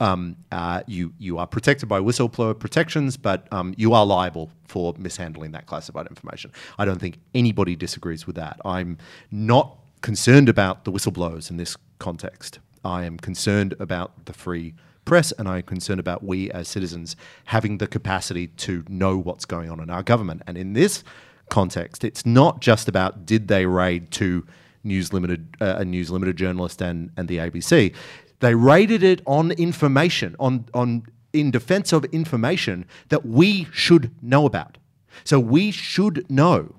Um, 0.00 0.36
uh, 0.52 0.82
you 0.86 1.12
you 1.18 1.38
are 1.38 1.46
protected 1.46 1.88
by 1.88 2.00
whistleblower 2.00 2.58
protections, 2.58 3.16
but 3.16 3.52
um, 3.52 3.74
you 3.76 3.94
are 3.94 4.06
liable 4.06 4.50
for 4.64 4.94
mishandling 4.96 5.52
that 5.52 5.66
classified 5.66 6.06
information. 6.06 6.52
I 6.78 6.84
don't 6.84 7.00
think 7.00 7.18
anybody 7.34 7.74
disagrees 7.74 8.26
with 8.26 8.36
that. 8.36 8.60
I'm 8.64 8.98
not 9.30 9.76
concerned 10.00 10.48
about 10.48 10.84
the 10.84 10.92
whistleblowers 10.92 11.50
in 11.50 11.56
this 11.56 11.76
context. 11.98 12.60
I 12.84 13.04
am 13.04 13.18
concerned 13.18 13.74
about 13.80 14.26
the 14.26 14.32
free 14.32 14.74
press, 15.04 15.32
and 15.32 15.48
I'm 15.48 15.62
concerned 15.62 16.00
about 16.00 16.22
we 16.22 16.50
as 16.52 16.68
citizens 16.68 17.16
having 17.46 17.78
the 17.78 17.86
capacity 17.86 18.48
to 18.48 18.84
know 18.88 19.16
what's 19.18 19.44
going 19.44 19.70
on 19.70 19.80
in 19.80 19.90
our 19.90 20.02
government. 20.02 20.42
And 20.46 20.56
in 20.56 20.74
this 20.74 21.02
context, 21.48 22.04
it's 22.04 22.24
not 22.24 22.60
just 22.60 22.88
about 22.88 23.26
did 23.26 23.48
they 23.48 23.66
raid 23.66 24.10
two 24.10 24.46
News 24.84 25.12
Limited, 25.12 25.56
uh, 25.60 25.76
a 25.78 25.84
News 25.84 26.10
Limited 26.10 26.36
journalist 26.36 26.80
and, 26.82 27.10
and 27.16 27.28
the 27.28 27.38
ABC. 27.38 27.94
They 28.40 28.54
rated 28.54 29.02
it 29.02 29.20
on 29.26 29.52
information, 29.52 30.36
on, 30.38 30.66
on 30.74 31.04
in 31.32 31.50
defense 31.50 31.92
of 31.92 32.04
information 32.06 32.86
that 33.08 33.26
we 33.26 33.66
should 33.72 34.10
know 34.22 34.46
about. 34.46 34.78
So 35.24 35.40
we 35.40 35.70
should 35.70 36.30
know 36.30 36.76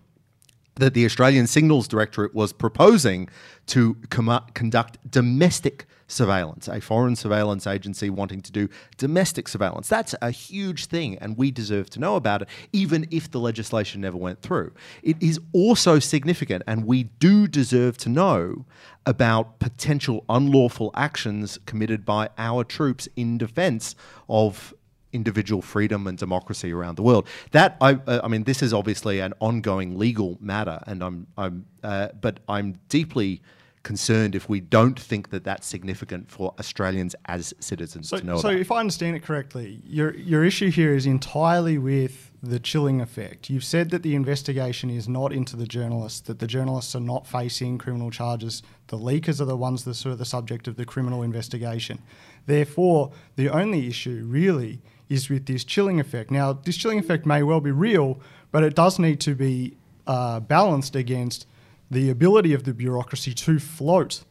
that 0.76 0.94
the 0.94 1.06
Australian 1.06 1.46
Signals 1.46 1.88
Directorate 1.88 2.34
was 2.34 2.54
proposing 2.54 3.30
to 3.70 3.96
com- 4.10 4.46
conduct 4.54 4.98
domestic 5.10 5.86
surveillance, 6.08 6.68
a 6.68 6.82
foreign 6.82 7.16
surveillance 7.16 7.68
agency 7.68 8.10
wanting 8.10 8.42
to 8.42 8.52
do 8.52 8.68
domestic 8.98 9.48
surveillance. 9.48 9.88
That's 9.88 10.16
a 10.22 10.32
huge 10.32 10.88
thing, 10.88 11.18
and 11.20 11.38
we 11.38 11.52
deserve 11.52 11.90
to 11.92 12.00
know 12.00 12.16
about 12.16 12.42
it, 12.42 12.50
even 12.74 13.08
if 13.12 13.32
the 13.32 13.40
legislation 13.40 14.02
never 14.02 14.18
went 14.18 14.42
through. 14.42 14.74
It 15.04 15.22
is 15.22 15.40
also 15.54 16.00
significant, 16.00 16.64
and 16.68 16.86
we 16.86 17.04
do 17.04 17.48
deserve 17.48 17.98
to 18.00 18.10
know 18.10 18.66
about 19.06 19.60
potential 19.60 20.26
unlawful 20.28 20.92
actions 20.96 21.60
committed 21.66 22.06
by 22.06 22.30
our 22.38 22.64
troops 22.64 23.08
in 23.16 23.38
defense 23.38 23.96
of 24.28 24.74
individual 25.14 25.62
freedom 25.62 26.08
and 26.08 26.18
democracy 26.18 26.72
around 26.72 26.96
the 26.96 27.02
world. 27.04 27.28
That 27.52 27.78
I, 27.82 27.94
uh, 28.08 28.22
I 28.24 28.28
mean, 28.28 28.44
this 28.44 28.62
is 28.62 28.74
obviously 28.74 29.20
an 29.20 29.34
ongoing 29.40 29.98
legal 29.98 30.38
matter, 30.40 30.80
and 30.86 31.04
I'm, 31.04 31.28
I'm, 31.38 31.66
uh, 31.84 32.10
but 32.20 32.40
I'm 32.48 32.80
deeply 32.90 33.42
concerned 33.82 34.36
if 34.36 34.50
we 34.50 34.60
don't 34.60 35.00
think 35.00 35.30
that 35.30 35.44
that's 35.44 35.66
significant 35.66 36.30
for 36.30 36.54
Australians 36.60 37.16
as 37.26 37.54
citizens 37.60 38.10
So, 38.10 38.18
to 38.18 38.26
know 38.26 38.38
so 38.38 38.50
about. 38.50 38.60
if 38.60 38.72
I 38.72 38.80
understand 38.80 39.16
it 39.16 39.24
correctly, 39.24 39.82
your 39.86 40.16
your 40.16 40.44
issue 40.44 40.70
here 40.70 40.94
is 40.94 41.06
entirely 41.06 41.78
with 41.78 42.32
the 42.44 42.60
chilling 42.60 43.02
effect. 43.02 43.50
You've 43.50 43.64
said 43.64 43.90
that 43.92 44.04
the 44.04 44.16
investigation 44.16 44.90
is 44.90 45.08
not 45.08 45.34
into 45.34 45.56
the 45.56 45.66
journalists, 45.66 46.22
that 46.22 46.40
the 46.40 46.48
journalists 46.48 46.96
are 46.96 47.02
not 47.02 47.26
facing 47.28 47.78
criminal 47.78 48.12
charges. 48.12 48.64
The 48.88 48.98
leakers 48.98 49.42
are 49.42 49.46
the 49.46 49.58
ones 49.58 49.84
that 49.86 50.06
are 50.06 50.16
the 50.16 50.26
subject 50.26 50.68
of 50.68 50.76
the 50.76 50.86
criminal 50.86 51.24
investigation. 51.24 52.00
Therefore, 52.46 53.12
the 53.36 53.50
only 53.50 53.88
issue 53.88 54.26
really 54.28 54.82
is 55.10 55.30
with 55.30 55.46
this 55.48 55.64
chilling 55.64 56.00
effect. 56.00 56.32
Now, 56.32 56.54
this 56.54 56.78
chilling 56.78 57.00
effect 57.00 57.26
may 57.26 57.44
well 57.44 57.60
be 57.60 57.72
real, 57.72 58.20
but 58.52 58.64
it 58.64 58.76
does 58.76 59.00
need 59.00 59.20
to 59.22 59.36
be 59.36 59.76
uh, 60.08 60.40
balanced 60.40 60.96
against 60.96 61.46
the 61.92 62.10
ability 62.10 62.54
of 62.54 62.64
the 62.64 62.74
bureaucracy 62.74 63.34
to 63.34 63.60
float 63.60 64.24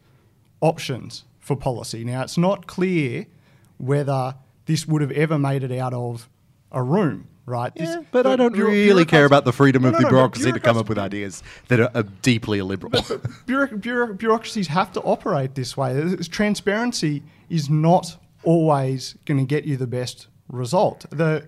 options 0.60 1.24
for 1.40 1.56
policy. 1.56 2.04
Now, 2.04 2.22
it's 2.22 2.38
not 2.38 2.66
clear 2.66 3.26
whether 3.78 4.34
this 4.66 4.86
would 4.86 5.02
have 5.02 5.10
ever 5.12 5.38
made 5.38 5.64
it 5.64 5.72
out 5.76 5.94
of 5.94 6.28
a 6.70 6.82
room, 6.82 7.26
right? 7.46 7.74
This- 7.74 7.96
but 8.12 8.26
I 8.26 8.36
don't 8.36 8.52
really 8.56 9.04
care 9.04 9.24
about 9.24 9.44
the 9.44 9.52
freedom 9.52 9.82
No, 9.82 9.88
of 9.88 9.94
no, 9.94 10.00
the 10.00 10.08
bureaucracy 10.08 10.52
to 10.52 10.60
come 10.60 10.76
up 10.76 10.88
with 10.88 10.98
ideas 10.98 11.42
that 11.68 11.80
are, 11.80 11.90
are 11.94 12.02
deeply 12.22 12.58
illiberal. 12.58 12.92
Bureauc- 12.92 13.80
bureauc- 13.80 14.18
bureaucracies 14.18 14.68
have 14.68 14.92
to 14.92 15.00
operate 15.02 15.54
this 15.54 15.76
way. 15.76 16.16
Transparency 16.28 17.22
is 17.48 17.68
not 17.70 18.16
always 18.44 19.16
going 19.24 19.38
to 19.38 19.46
get 19.46 19.64
you 19.64 19.76
the 19.76 19.86
best 19.86 20.28
result. 20.48 21.06
The 21.10 21.46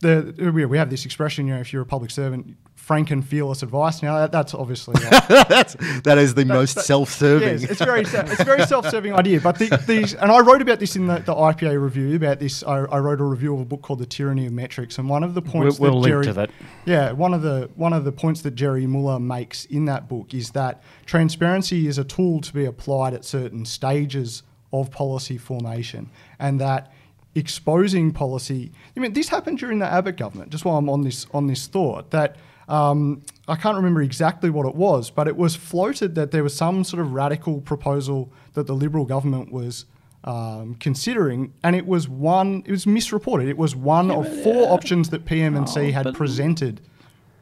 the 0.00 0.52
we 0.68 0.78
have 0.78 0.90
this 0.90 1.04
expression, 1.04 1.46
you 1.46 1.54
know, 1.54 1.60
if 1.60 1.72
you're 1.72 1.82
a 1.82 1.86
public 1.86 2.10
servant, 2.10 2.56
frank 2.74 3.10
and 3.10 3.26
fearless 3.26 3.62
advice. 3.62 4.02
Now 4.02 4.18
that, 4.18 4.32
that's 4.32 4.52
obviously 4.52 4.94
uh, 5.06 5.20
That's, 5.48 5.74
that 6.02 6.18
is 6.18 6.34
the 6.34 6.44
most 6.44 6.74
that- 6.74 6.84
self-serving. 6.84 7.48
Yes, 7.48 7.62
it's 7.62 7.80
very 7.80 8.02
it's 8.02 8.12
a 8.40 8.44
very 8.44 8.66
self-serving 8.66 9.14
idea. 9.18 9.40
But 9.40 9.58
the, 9.58 9.82
these, 9.86 10.14
and 10.14 10.30
I 10.30 10.40
wrote 10.40 10.60
about 10.60 10.80
this 10.80 10.94
in 10.94 11.06
the, 11.06 11.20
the 11.20 11.34
IPA 11.34 11.82
review 11.82 12.14
about 12.16 12.40
this. 12.40 12.62
I, 12.62 12.80
I 12.80 12.98
wrote 12.98 13.20
a 13.20 13.24
review 13.24 13.54
of 13.54 13.60
a 13.60 13.64
book 13.64 13.80
called 13.80 14.00
The 14.00 14.06
Tyranny 14.06 14.46
of 14.46 14.52
Metrics, 14.52 14.98
and 14.98 15.08
one 15.08 15.24
of 15.24 15.32
the 15.34 15.40
We'll, 15.40 15.52
points 15.52 15.80
we'll 15.80 15.92
that 15.92 15.96
link 15.96 16.12
Jerry, 16.12 16.24
to 16.26 16.32
that. 16.34 16.50
yeah, 16.84 17.12
one 17.12 17.32
of 17.32 17.40
the 17.40 17.70
one 17.74 17.94
of 17.94 18.04
the 18.04 18.12
points 18.12 18.42
that 18.42 18.54
Jerry 18.54 18.86
Muller 18.86 19.18
makes 19.18 19.64
in 19.66 19.86
that 19.86 20.06
book 20.08 20.34
is 20.34 20.50
that 20.50 20.82
transparency 21.06 21.86
is 21.88 21.96
a 21.96 22.04
tool 22.04 22.40
to 22.42 22.52
be 22.52 22.66
applied 22.66 23.14
at 23.14 23.24
certain 23.24 23.64
stages 23.64 24.42
of 24.74 24.90
policy 24.90 25.38
formation, 25.38 26.10
and 26.38 26.60
that 26.60 26.92
exposing 27.34 28.12
policy. 28.12 28.72
I 28.96 29.00
mean, 29.00 29.12
this 29.12 29.28
happened 29.28 29.58
during 29.58 29.78
the 29.78 29.86
Abbott 29.86 30.16
government. 30.16 30.50
Just 30.50 30.64
while 30.64 30.76
I'm 30.76 30.88
on 30.88 31.02
this 31.02 31.26
on 31.32 31.46
this 31.46 31.66
thought, 31.66 32.10
that 32.10 32.36
um, 32.68 33.22
I 33.48 33.56
can't 33.56 33.76
remember 33.76 34.02
exactly 34.02 34.50
what 34.50 34.66
it 34.66 34.74
was, 34.74 35.10
but 35.10 35.28
it 35.28 35.36
was 35.36 35.54
floated 35.56 36.14
that 36.14 36.30
there 36.30 36.42
was 36.42 36.56
some 36.56 36.84
sort 36.84 37.00
of 37.00 37.12
radical 37.12 37.60
proposal 37.60 38.32
that 38.54 38.66
the 38.66 38.74
Liberal 38.74 39.04
government 39.04 39.52
was. 39.52 39.86
Um, 40.26 40.76
considering, 40.76 41.52
and 41.62 41.76
it 41.76 41.86
was 41.86 42.08
one. 42.08 42.62
It 42.64 42.70
was 42.70 42.86
misreported. 42.86 43.46
It 43.46 43.58
was 43.58 43.76
one 43.76 44.10
of 44.10 44.26
four 44.42 44.72
options 44.72 45.10
that 45.10 45.26
PM&C 45.26 45.78
Oh, 45.78 45.92
had 45.92 46.14
presented 46.14 46.80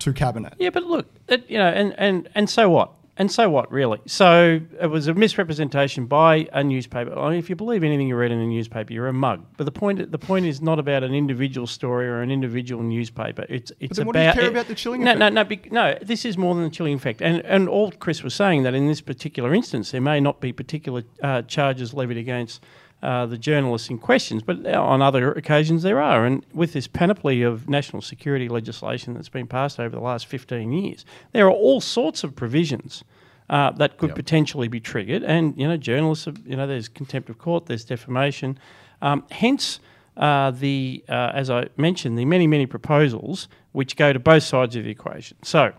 to 0.01 0.13
cabinet. 0.13 0.55
Yeah, 0.59 0.71
but 0.71 0.83
look, 0.83 1.07
it, 1.29 1.49
you 1.49 1.59
know, 1.59 1.69
and, 1.69 1.95
and, 1.97 2.29
and 2.35 2.51
so 2.51 2.69
what? 2.71 2.91
And 3.23 3.31
so 3.31 3.49
what, 3.49 3.71
really? 3.71 4.01
So 4.05 4.59
it 4.81 4.89
was 4.89 5.07
a 5.07 5.15
misrepresentation 5.15 6.07
by 6.07 6.49
a 6.53 6.65
newspaper. 6.65 7.17
I 7.17 7.31
mean, 7.31 7.39
if 7.39 7.49
you 7.49 7.55
believe 7.55 7.85
anything 7.85 8.09
you 8.09 8.17
read 8.17 8.33
in 8.33 8.41
a 8.41 8.47
newspaper, 8.47 8.93
you're 8.93 9.07
a 9.07 9.13
mug. 9.13 9.47
But 9.57 9.63
the 9.63 9.71
point, 9.71 10.11
the 10.11 10.19
point 10.19 10.45
is 10.45 10.61
not 10.61 10.81
about 10.81 11.05
an 11.05 11.15
individual 11.15 11.69
story 11.69 12.09
or 12.09 12.21
an 12.21 12.33
individual 12.33 12.83
newspaper. 12.83 13.47
It's, 13.49 13.71
it's 13.79 13.99
then 13.99 14.09
about. 14.09 14.17
what 14.17 14.21
do 14.21 14.27
you 14.27 14.33
care 14.33 14.45
it- 14.47 14.51
about 14.51 14.67
the 14.67 14.75
chilling 14.75 15.05
no, 15.05 15.13
effect? 15.13 15.21
No, 15.21 15.29
no, 15.29 15.45
bec- 15.45 15.71
no. 15.71 15.97
This 16.03 16.25
is 16.25 16.37
more 16.37 16.57
than 16.57 16.65
the 16.65 16.71
chilling 16.71 16.95
effect. 16.95 17.23
And 17.23 17.43
and 17.43 17.69
all 17.69 17.93
Chris 17.93 18.25
was 18.25 18.35
saying 18.35 18.65
that 18.65 18.75
in 18.75 18.89
this 18.89 19.01
particular 19.01 19.55
instance, 19.55 19.93
there 19.93 20.01
may 20.01 20.19
not 20.19 20.41
be 20.41 20.53
particular 20.53 21.05
uh, 21.23 21.43
charges 21.43 21.95
levied 21.95 22.17
against 22.17 22.61
uh, 23.03 23.27
the 23.27 23.39
journalists 23.39 23.91
in 23.91 23.99
questions, 23.99 24.43
but 24.43 24.65
on 24.67 25.03
other 25.03 25.33
occasions 25.33 25.83
there 25.83 26.01
are. 26.01 26.25
And 26.25 26.45
with 26.55 26.73
this 26.73 26.87
panoply 26.87 27.43
of 27.43 27.69
national 27.69 28.03
security 28.03 28.49
legislation 28.49 29.15
that's 29.15 29.29
been 29.29 29.47
passed 29.47 29.81
over 29.81 29.95
the 29.97 30.03
last 30.03 30.27
15 30.27 30.73
years, 30.73 31.05
there 31.33 31.47
are 31.47 31.51
all 31.51 31.81
sorts 31.81 32.23
of 32.23 32.37
provisions 32.37 33.03
uh, 33.51 33.73
that 33.73 33.99
could 33.99 34.11
Yep. 34.11 34.17
potentially 34.17 34.69
be 34.69 34.81
triggered. 34.81 35.23
And, 35.25 35.59
you 35.59 35.67
know, 35.67 35.77
journalists, 35.77 36.27
have, 36.27 36.39
you 36.47 36.57
know, 36.57 36.67
there's 36.67 36.89
contempt 36.89 37.29
of 37.29 37.39
court, 37.39 37.67
there's 37.67 37.85
defamation. 37.85 38.59
Um, 39.03 39.25
hence, 39.31 39.81
uh, 40.17 40.53
the 40.53 41.05
uh, 41.09 41.33
as 41.35 41.51
I 41.51 41.69
mentioned, 41.77 42.19
the 42.19 42.25
many, 42.25 42.47
many 42.47 42.67
proposals 42.67 43.49
which 43.73 43.97
go 43.97 44.13
to 44.13 44.19
both 44.19 44.43
sides 44.43 44.77
of 44.77 44.85
the 44.85 44.91
equation. 44.91 45.37
So, 45.43 45.73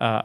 uh, 0.00 0.22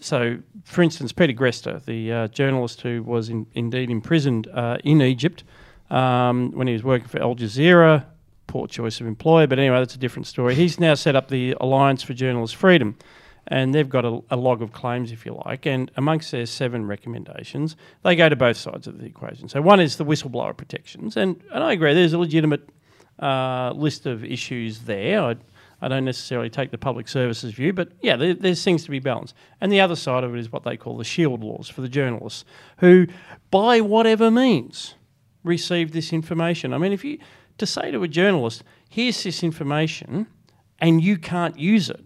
so, 0.00 0.38
for 0.64 0.82
instance, 0.82 1.12
Peter 1.12 1.32
Greste, 1.32 1.82
the 1.86 2.12
uh, 2.12 2.28
journalist 2.28 2.82
who 2.82 3.02
was 3.02 3.30
in, 3.30 3.46
indeed 3.54 3.90
imprisoned 3.90 4.48
uh, 4.48 4.76
in 4.84 5.00
Egypt 5.00 5.44
um, 5.94 6.50
when 6.50 6.66
he 6.66 6.72
was 6.72 6.82
working 6.82 7.06
for 7.06 7.20
Al 7.20 7.36
Jazeera, 7.36 8.04
poor 8.48 8.66
choice 8.66 9.00
of 9.00 9.06
employer, 9.06 9.46
but 9.46 9.60
anyway, 9.60 9.78
that's 9.78 9.94
a 9.94 9.98
different 9.98 10.26
story. 10.26 10.56
He's 10.56 10.80
now 10.80 10.94
set 10.94 11.14
up 11.14 11.28
the 11.28 11.54
Alliance 11.60 12.02
for 12.02 12.14
Journalist 12.14 12.56
Freedom, 12.56 12.96
and 13.46 13.72
they've 13.72 13.88
got 13.88 14.04
a, 14.04 14.20
a 14.28 14.36
log 14.36 14.60
of 14.60 14.72
claims, 14.72 15.12
if 15.12 15.24
you 15.24 15.40
like, 15.46 15.66
and 15.66 15.92
amongst 15.96 16.32
their 16.32 16.46
seven 16.46 16.86
recommendations, 16.86 17.76
they 18.02 18.16
go 18.16 18.28
to 18.28 18.34
both 18.34 18.56
sides 18.56 18.88
of 18.88 18.98
the 18.98 19.06
equation. 19.06 19.48
So, 19.48 19.62
one 19.62 19.78
is 19.78 19.96
the 19.96 20.04
whistleblower 20.04 20.56
protections, 20.56 21.16
and, 21.16 21.40
and 21.52 21.62
I 21.62 21.72
agree, 21.72 21.94
there's 21.94 22.12
a 22.12 22.18
legitimate 22.18 22.68
uh, 23.20 23.72
list 23.76 24.06
of 24.06 24.24
issues 24.24 24.80
there. 24.80 25.22
I, 25.22 25.36
I 25.80 25.86
don't 25.86 26.04
necessarily 26.04 26.50
take 26.50 26.72
the 26.72 26.78
public 26.78 27.06
services 27.06 27.52
view, 27.52 27.72
but 27.72 27.92
yeah, 28.00 28.16
there, 28.16 28.34
there's 28.34 28.64
things 28.64 28.82
to 28.84 28.90
be 28.90 28.98
balanced. 28.98 29.34
And 29.60 29.70
the 29.70 29.80
other 29.80 29.96
side 29.96 30.24
of 30.24 30.34
it 30.34 30.40
is 30.40 30.50
what 30.50 30.64
they 30.64 30.76
call 30.76 30.96
the 30.96 31.04
shield 31.04 31.44
laws 31.44 31.68
for 31.68 31.82
the 31.82 31.88
journalists, 31.88 32.44
who, 32.78 33.06
by 33.52 33.80
whatever 33.80 34.30
means, 34.30 34.94
received 35.44 35.92
this 35.92 36.12
information. 36.12 36.72
I 36.72 36.78
mean, 36.78 36.92
if 36.92 37.04
you 37.04 37.18
to 37.58 37.66
say 37.66 37.92
to 37.92 38.02
a 38.02 38.08
journalist, 38.08 38.64
"Here's 38.88 39.22
this 39.22 39.44
information," 39.44 40.26
and 40.80 41.02
you 41.02 41.16
can't 41.18 41.58
use 41.58 41.88
it. 41.88 42.04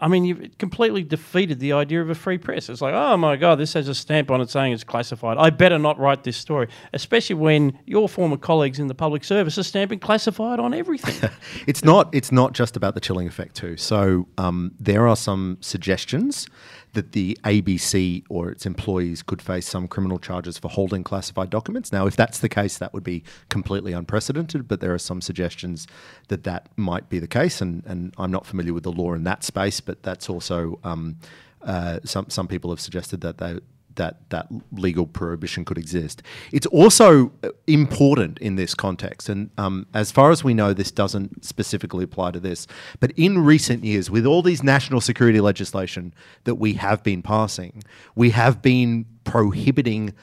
I 0.00 0.08
mean, 0.08 0.24
you've 0.24 0.58
completely 0.58 1.04
defeated 1.04 1.60
the 1.60 1.72
idea 1.72 2.02
of 2.02 2.10
a 2.10 2.14
free 2.14 2.36
press. 2.36 2.68
It's 2.68 2.80
like, 2.80 2.94
oh 2.94 3.16
my 3.16 3.36
God, 3.36 3.58
this 3.58 3.72
has 3.74 3.88
a 3.88 3.94
stamp 3.94 4.30
on 4.30 4.40
it 4.40 4.50
saying 4.50 4.72
it's 4.72 4.82
classified. 4.82 5.38
I 5.38 5.50
better 5.50 5.78
not 5.78 5.98
write 5.98 6.24
this 6.24 6.36
story, 6.36 6.68
especially 6.92 7.36
when 7.36 7.78
your 7.86 8.08
former 8.08 8.36
colleagues 8.36 8.80
in 8.80 8.88
the 8.88 8.94
public 8.94 9.22
service 9.22 9.56
are 9.56 9.62
stamping 9.62 10.00
classified 10.00 10.58
on 10.58 10.74
everything. 10.74 11.30
It's 11.66 11.84
not. 11.84 12.08
It's 12.12 12.30
not 12.32 12.52
just 12.52 12.76
about 12.76 12.94
the 12.94 13.00
chilling 13.00 13.26
effect 13.26 13.54
too. 13.56 13.76
So 13.76 14.28
um, 14.36 14.72
there 14.78 15.08
are 15.08 15.16
some 15.16 15.56
suggestions 15.60 16.46
that 16.94 17.12
the 17.12 17.38
ABC 17.44 18.24
or 18.28 18.50
its 18.50 18.66
employees 18.66 19.22
could 19.22 19.42
face 19.42 19.66
some 19.66 19.86
criminal 19.86 20.18
charges 20.18 20.58
for 20.58 20.68
holding 20.68 21.04
classified 21.04 21.50
documents. 21.50 21.92
Now, 21.92 22.06
if 22.06 22.16
that's 22.16 22.38
the 22.38 22.48
case, 22.48 22.78
that 22.78 22.92
would 22.94 23.04
be 23.04 23.22
completely 23.48 23.92
unprecedented. 23.92 24.66
But 24.66 24.80
there 24.80 24.94
are 24.94 24.98
some 24.98 25.20
suggestions 25.20 25.86
that 26.28 26.44
that 26.44 26.68
might 26.76 27.08
be 27.08 27.18
the 27.18 27.28
case, 27.28 27.60
and 27.60 27.84
and 27.86 28.14
I'm 28.18 28.30
not 28.30 28.46
familiar 28.46 28.72
with 28.72 28.84
the 28.84 28.92
law 28.92 29.12
in 29.14 29.24
that 29.24 29.44
space, 29.44 29.80
but 29.80 30.02
that's 30.02 30.28
also 30.28 30.78
um, 30.82 31.16
uh, 31.62 32.00
some 32.04 32.28
some 32.30 32.48
people 32.48 32.70
have 32.70 32.80
suggested 32.80 33.20
that 33.20 33.38
they 33.38 33.58
that 33.96 34.28
that 34.30 34.46
legal 34.72 35.06
prohibition 35.06 35.64
could 35.64 35.78
exist. 35.78 36.22
It's 36.52 36.66
also 36.66 37.32
uh, 37.42 37.50
important 37.66 38.38
in 38.38 38.56
this 38.56 38.74
context, 38.74 39.28
and 39.28 39.50
um, 39.58 39.86
as 39.94 40.10
far 40.10 40.30
as 40.30 40.44
we 40.44 40.54
know, 40.54 40.72
this 40.72 40.90
doesn't 40.90 41.44
specifically 41.44 42.04
apply 42.04 42.32
to 42.32 42.40
this. 42.40 42.66
But 43.00 43.12
in 43.16 43.44
recent 43.44 43.84
years, 43.84 44.10
with 44.10 44.26
all 44.26 44.42
these 44.42 44.62
national 44.62 45.00
security 45.00 45.40
legislation 45.40 46.14
that 46.44 46.56
we 46.56 46.74
have 46.74 47.02
been 47.02 47.22
passing, 47.22 47.82
we 48.14 48.30
have 48.30 48.62
been 48.62 49.06
prohibiting 49.24 50.14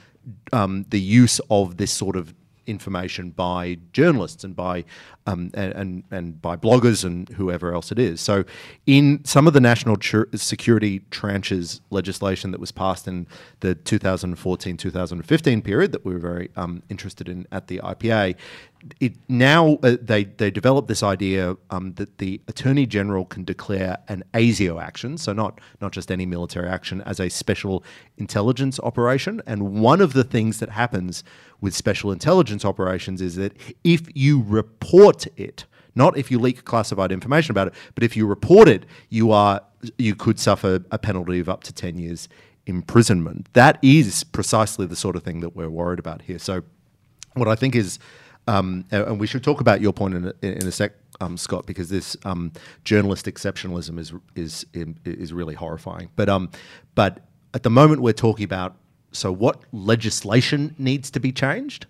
um, 0.53 0.85
the 0.89 0.99
use 0.99 1.39
of 1.49 1.77
this 1.77 1.91
sort 1.91 2.15
of 2.15 2.33
information 2.67 3.31
by 3.31 3.77
journalists 3.93 4.43
and 4.43 4.55
by 4.55 4.85
um, 5.27 5.51
and, 5.53 6.03
and 6.09 6.41
by 6.41 6.55
bloggers 6.55 7.03
and 7.05 7.29
whoever 7.29 7.73
else 7.73 7.91
it 7.91 7.99
is. 7.99 8.19
So, 8.19 8.43
in 8.85 9.23
some 9.23 9.47
of 9.47 9.53
the 9.53 9.59
national 9.59 9.97
security 10.35 11.01
tranches 11.11 11.79
legislation 11.91 12.51
that 12.51 12.59
was 12.59 12.71
passed 12.71 13.07
in 13.07 13.27
the 13.59 13.75
2014-2015 13.75 15.63
period 15.63 15.91
that 15.91 16.03
we 16.03 16.13
were 16.13 16.19
very 16.19 16.49
um, 16.55 16.81
interested 16.89 17.29
in 17.29 17.45
at 17.51 17.67
the 17.67 17.79
IPA, 17.79 18.35
it 18.99 19.13
now 19.29 19.77
uh, 19.83 19.97
they 20.01 20.23
they 20.23 20.49
developed 20.49 20.87
this 20.87 21.03
idea 21.03 21.55
um, 21.69 21.93
that 21.93 22.17
the 22.17 22.41
attorney 22.47 22.85
general 22.85 23.25
can 23.25 23.43
declare 23.43 23.97
an 24.07 24.23
ASIO 24.33 24.81
action, 24.81 25.17
so 25.17 25.33
not 25.33 25.59
not 25.81 25.91
just 25.91 26.11
any 26.11 26.25
military 26.25 26.67
action, 26.67 27.01
as 27.01 27.19
a 27.19 27.29
special 27.29 27.83
intelligence 28.17 28.79
operation. 28.79 29.41
And 29.45 29.81
one 29.81 30.01
of 30.01 30.13
the 30.13 30.23
things 30.23 30.59
that 30.59 30.69
happens 30.69 31.23
with 31.59 31.75
special 31.75 32.11
intelligence 32.11 32.65
operations 32.65 33.21
is 33.21 33.35
that 33.35 33.53
if 33.83 34.07
you 34.15 34.41
report 34.41 35.27
it, 35.37 35.65
not 35.95 36.17
if 36.17 36.31
you 36.31 36.39
leak 36.39 36.65
classified 36.65 37.11
information 37.11 37.51
about 37.51 37.67
it, 37.67 37.73
but 37.93 38.03
if 38.03 38.17
you 38.17 38.25
report 38.25 38.67
it, 38.67 38.85
you 39.09 39.31
are 39.31 39.61
you 39.97 40.15
could 40.15 40.39
suffer 40.39 40.79
a 40.91 40.97
penalty 40.97 41.39
of 41.39 41.49
up 41.49 41.63
to 41.65 41.73
ten 41.73 41.97
years 41.97 42.27
imprisonment. 42.65 43.47
That 43.53 43.79
is 43.81 44.23
precisely 44.23 44.85
the 44.85 44.95
sort 44.95 45.15
of 45.15 45.23
thing 45.23 45.39
that 45.41 45.55
we're 45.55 45.69
worried 45.69 45.99
about 45.99 46.23
here. 46.23 46.39
So, 46.39 46.63
what 47.33 47.47
I 47.47 47.55
think 47.55 47.75
is 47.75 47.99
um, 48.47 48.85
and 48.91 49.19
we 49.19 49.27
should 49.27 49.43
talk 49.43 49.61
about 49.61 49.81
your 49.81 49.93
point 49.93 50.15
in 50.15 50.25
a, 50.25 50.33
in 50.45 50.67
a 50.67 50.71
sec, 50.71 50.93
um, 51.19 51.37
Scott, 51.37 51.65
because 51.65 51.89
this 51.89 52.17
um, 52.25 52.51
journalist 52.83 53.25
exceptionalism 53.25 53.99
is 53.99 54.13
is 54.35 54.65
is 55.05 55.31
really 55.33 55.53
horrifying. 55.53 56.09
But 56.15 56.29
um, 56.29 56.49
but 56.95 57.25
at 57.53 57.63
the 57.63 57.69
moment 57.69 58.01
we're 58.01 58.13
talking 58.13 58.45
about 58.45 58.75
so 59.11 59.31
what 59.31 59.63
legislation 59.71 60.75
needs 60.77 61.11
to 61.11 61.19
be 61.19 61.31
changed. 61.31 61.85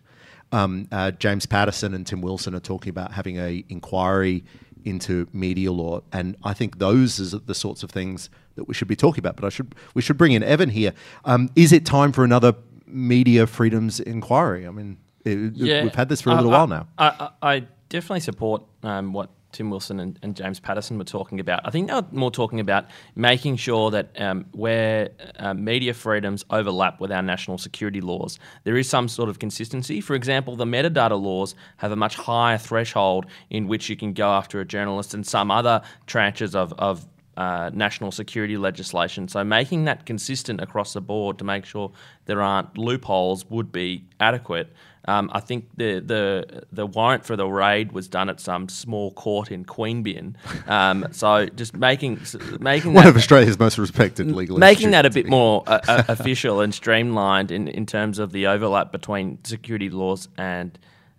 Um, 0.51 0.88
uh, 0.91 1.12
James 1.12 1.46
Patterson 1.46 1.93
and 1.93 2.05
Tim 2.05 2.22
Wilson 2.22 2.53
are 2.55 2.60
talking 2.60 2.89
about 2.89 3.13
having 3.13 3.38
a 3.38 3.63
inquiry 3.70 4.43
into 4.84 5.27
media 5.31 5.72
law, 5.72 6.01
and 6.12 6.36
I 6.43 6.53
think 6.53 6.79
those 6.79 7.34
are 7.34 7.38
the 7.38 7.55
sorts 7.55 7.84
of 7.84 7.91
things 7.91 8.29
that 8.55 8.65
we 8.65 8.74
should 8.74 8.88
be 8.88 8.96
talking 8.96 9.20
about. 9.20 9.38
But 9.38 9.46
I 9.46 9.50
should 9.50 9.74
we 9.93 10.01
should 10.01 10.17
bring 10.17 10.34
in 10.34 10.43
Evan 10.43 10.70
here. 10.70 10.93
Um, 11.24 11.50
is 11.55 11.72
it 11.72 11.86
time 11.86 12.12
for 12.12 12.25
another 12.25 12.55
media 12.86 13.48
freedoms 13.48 14.00
inquiry? 14.01 14.67
I 14.67 14.72
mean. 14.72 14.98
It, 15.25 15.56
yeah, 15.56 15.84
we've 15.84 15.96
had 15.96 16.10
this 16.10 16.22
for 16.22 16.32
a 16.32 16.36
little 16.36 16.51
I, 16.51 16.58
while 16.58 16.68
now. 16.68 16.88
I, 16.98 17.30
I, 17.42 17.56
I 17.56 17.68
definitely 17.90 18.22
support 18.22 18.63
um, 18.84 19.13
what 19.13 19.30
Tim 19.51 19.70
Wilson 19.70 20.00
and, 20.00 20.20
and, 20.22 20.36
James 20.36 20.60
Patterson 20.60 20.98
were 20.98 21.04
talking 21.04 21.40
about. 21.40 21.62
I 21.66 21.72
think 21.72 21.88
they 21.88 21.94
were 21.94 22.06
more 22.12 22.32
talking 22.32 22.60
about 22.60 22.86
making 23.16 23.58
sure 23.58 23.92
that 23.92 24.10
um, 24.20 24.46
where 24.51 25.10
uh, 25.38 25.54
media 25.54 25.94
freedoms 25.94 26.46
overlap 26.50 27.00
with 27.00 27.12
our 27.12 27.22
national 27.22 27.58
security 27.58 28.01
laws, 28.01 28.40
there 28.63 28.78
is 28.78 28.90
some 28.90 29.08
sort 29.08 29.30
of 29.30 29.40
consistency. 29.40 30.01
For 30.01 30.16
example, 30.16 30.56
the 30.56 30.66
metadata 30.66 31.22
laws 31.22 31.56
have 31.78 31.92
a 31.92 31.96
much 31.96 32.16
higher 32.16 32.58
threshold 32.58 33.25
in 33.50 33.68
which 33.68 33.90
you 33.90 33.96
can 33.96 34.13
go 34.13 34.30
after 34.30 34.60
a 34.60 34.66
journalist 34.66 35.13
and 35.13 35.25
some 35.25 35.51
other 35.51 35.82
tranches 36.08 36.56
of, 36.56 36.74
of 36.74 37.06
uh, 37.38 37.72
national 37.74 38.12
security 38.12 38.58
legislation. 38.58 39.28
So 39.28 39.44
making 39.44 39.86
that 39.86 40.06
consistent 40.06 40.62
across 40.62 40.94
the 40.94 41.01
board 41.01 41.38
to 41.40 41.44
make 41.44 41.66
sure 41.66 41.92
there 42.25 42.42
aren't 42.42 42.78
loopholes 42.78 43.50
would 43.50 43.72
be 43.72 44.06
adequate. 44.20 44.74
Um, 45.05 45.31
I 45.34 45.39
think 45.39 45.65
the, 45.77 46.00
the 46.00 46.63
the 46.72 46.86
warrant 46.86 47.25
for 47.25 47.36
the 47.36 47.48
raid 47.48 47.91
was 47.91 48.08
done 48.08 48.29
at 48.29 48.39
some 48.39 48.70
small 48.70 49.12
court 49.12 49.51
in 49.51 49.65
Queanbeyan. 49.65 50.36
Um, 50.70 51.08
so 51.12 51.48
just 51.48 51.75
making 51.75 52.20
making 52.60 52.93
one 52.93 53.05
that, 53.05 53.10
of 53.10 53.17
Australia's 53.17 53.58
most 53.58 53.77
respected 53.77 54.31
legal 54.31 54.58
making 54.58 54.91
that 54.91 55.05
a 55.05 55.10
bit 55.10 55.27
more 55.27 55.63
uh, 55.65 55.79
uh, 55.88 56.03
official 56.08 56.62
and 56.62 56.74
streamlined 56.74 57.51
in, 57.51 57.67
in 57.67 57.86
terms 57.86 58.20
of 58.20 58.31
the 58.31 58.48
overlap 58.48 58.91
between 58.91 59.43
security 59.43 59.89
laws 59.89 60.27
and 60.38 60.77